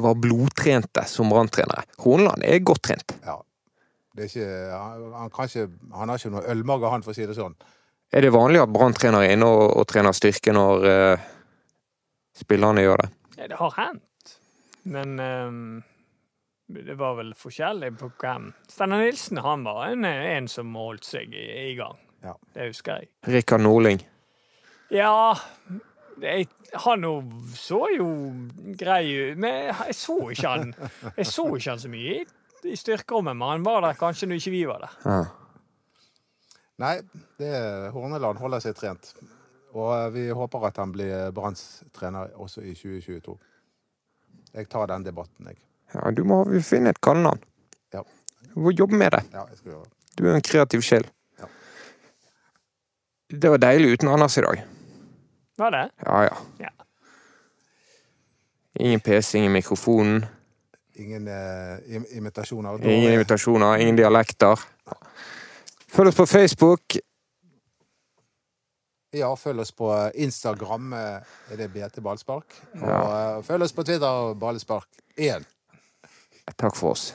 var 0.00 0.14
blodtrente 0.14 1.04
som 1.06 1.28
branntrenere. 1.28 1.84
Horneland 1.98 2.42
er 2.44 2.58
godt 2.64 2.82
trent. 2.82 3.12
Ja. 3.26 3.36
Det 4.16 4.24
er 4.24 4.28
ikke, 4.28 4.72
han, 4.72 5.12
han, 5.14 5.30
kan 5.30 5.44
ikke, 5.46 5.68
han 5.94 6.08
har 6.08 6.18
ikke 6.18 6.30
noe 6.34 6.48
ølmage, 6.50 6.90
han, 6.90 7.02
for 7.02 7.12
å 7.12 7.14
si 7.14 7.26
det 7.26 7.36
sånn. 7.36 7.54
Er 8.12 8.20
det 8.24 8.32
vanlig 8.34 8.60
at 8.62 8.72
branntrenere 8.72 9.28
er 9.28 9.36
inne 9.36 9.46
og, 9.46 9.76
og 9.78 9.86
trener 9.86 10.12
styrke 10.16 10.52
når 10.56 10.86
eh, 10.90 11.28
spillerne 12.40 12.82
gjør 12.82 13.04
det? 13.04 13.10
Ja, 13.40 13.48
det 13.48 13.56
har 13.56 13.72
hendt. 13.78 14.34
Men 14.82 15.16
um, 15.20 15.82
det 16.68 16.94
var 17.00 17.16
vel 17.16 17.32
forskjellig 17.38 17.94
på 17.98 18.10
hvem. 18.20 18.50
Steinar 18.68 19.00
Nilsen 19.00 19.40
han 19.40 19.64
var 19.64 19.86
en, 19.88 20.04
en 20.04 20.48
som 20.48 20.74
holdt 20.76 21.08
seg 21.08 21.32
i, 21.32 21.46
i 21.70 21.74
gang. 21.78 21.96
Ja. 22.20 22.34
Det 22.52 22.68
husker 22.68 23.00
jeg. 23.00 23.10
Rikard 23.32 23.64
Norling. 23.64 24.02
Ja 24.92 25.38
jeg, 26.20 26.48
Han 26.84 27.04
så 27.56 27.78
jo 27.94 28.08
grei 28.76 29.04
ut, 29.08 29.40
men 29.40 29.70
jeg 29.70 29.94
så 29.96 30.16
ikke 30.34 30.50
han 30.50 30.72
Jeg 31.16 31.26
så 31.30 31.46
ikke 31.54 31.70
han 31.70 31.80
så 31.80 31.90
mye 31.92 32.16
i, 32.18 32.24
i 32.68 32.76
styrkerommet, 32.76 33.38
men 33.38 33.54
han 33.54 33.64
var 33.64 33.86
der 33.86 33.96
kanskje 33.96 34.28
når 34.28 34.42
ikke 34.42 34.52
vi 34.52 34.64
var 34.68 34.84
der. 34.84 34.96
Ja. 35.06 35.20
Nei, 36.80 36.94
det, 37.40 37.52
Horneland 37.94 38.40
holder 38.40 38.64
seg 38.64 38.76
trent. 38.76 39.14
Og 39.74 39.90
eh, 39.94 40.08
vi 40.14 40.24
håper 40.34 40.66
at 40.66 40.80
han 40.82 40.92
blir 40.94 41.30
Branns 41.34 41.82
trener 41.94 42.32
også 42.34 42.64
i 42.64 42.74
2022. 42.74 43.36
Jeg 44.54 44.68
tar 44.70 44.90
den 44.90 45.06
debatten, 45.06 45.46
jeg. 45.46 45.60
ja, 45.94 46.10
du 46.10 46.24
må 46.26 46.42
finne 46.66 46.90
et 46.90 47.00
kallenavn. 47.00 47.42
Ja. 47.94 48.02
Du 48.54 48.60
må 48.64 48.72
jobbe 48.74 48.98
med 48.98 49.14
det. 49.14 49.22
Ja, 49.32 49.44
jeg 49.46 49.60
skal 49.60 49.72
gjøre 49.72 49.84
det. 49.84 49.92
Du 50.18 50.26
er 50.26 50.34
en 50.34 50.42
kreativ 50.42 50.82
sjel. 50.82 51.06
Ja. 51.38 51.46
Det 53.30 53.50
var 53.50 53.62
deilig 53.62 53.94
uten 53.94 54.10
Anders 54.10 54.36
i 54.38 54.44
dag. 54.44 54.64
Var 55.58 55.70
det? 55.76 55.86
Ja, 56.06 56.22
ja. 56.26 56.36
Ja. 56.66 56.74
Ingen 58.80 59.00
PC, 59.00 59.38
ingen 59.38 59.52
mikrofonen, 59.52 60.24
Ingen 61.00 61.28
uh, 61.28 61.94
im 61.96 62.04
imitasjoner. 62.10 62.86
Ingen 62.88 63.12
imitasjoner, 63.12 63.76
ingen 63.76 63.96
dialekter. 63.96 64.60
Følg 65.88 66.08
oss 66.08 66.16
på 66.16 66.26
Facebook. 66.26 66.96
Ja, 69.12 69.34
følg 69.34 69.58
oss 69.64 69.72
på 69.74 69.88
Instagram, 70.14 70.92
eh, 70.94 71.32
er 71.50 71.56
det 71.58 71.70
BT 71.74 72.00
Ballspark. 72.04 72.44
Og 72.80 72.88
Ja. 72.88 73.38
eh, 73.38 73.42
følg 73.42 73.62
oss 73.66 73.72
på 73.72 73.84
Twitter, 73.84 74.34
Ballspark 74.38 74.86
1. 75.18 75.44
Takk 76.56 76.76
for 76.76 76.90
oss. 76.92 77.12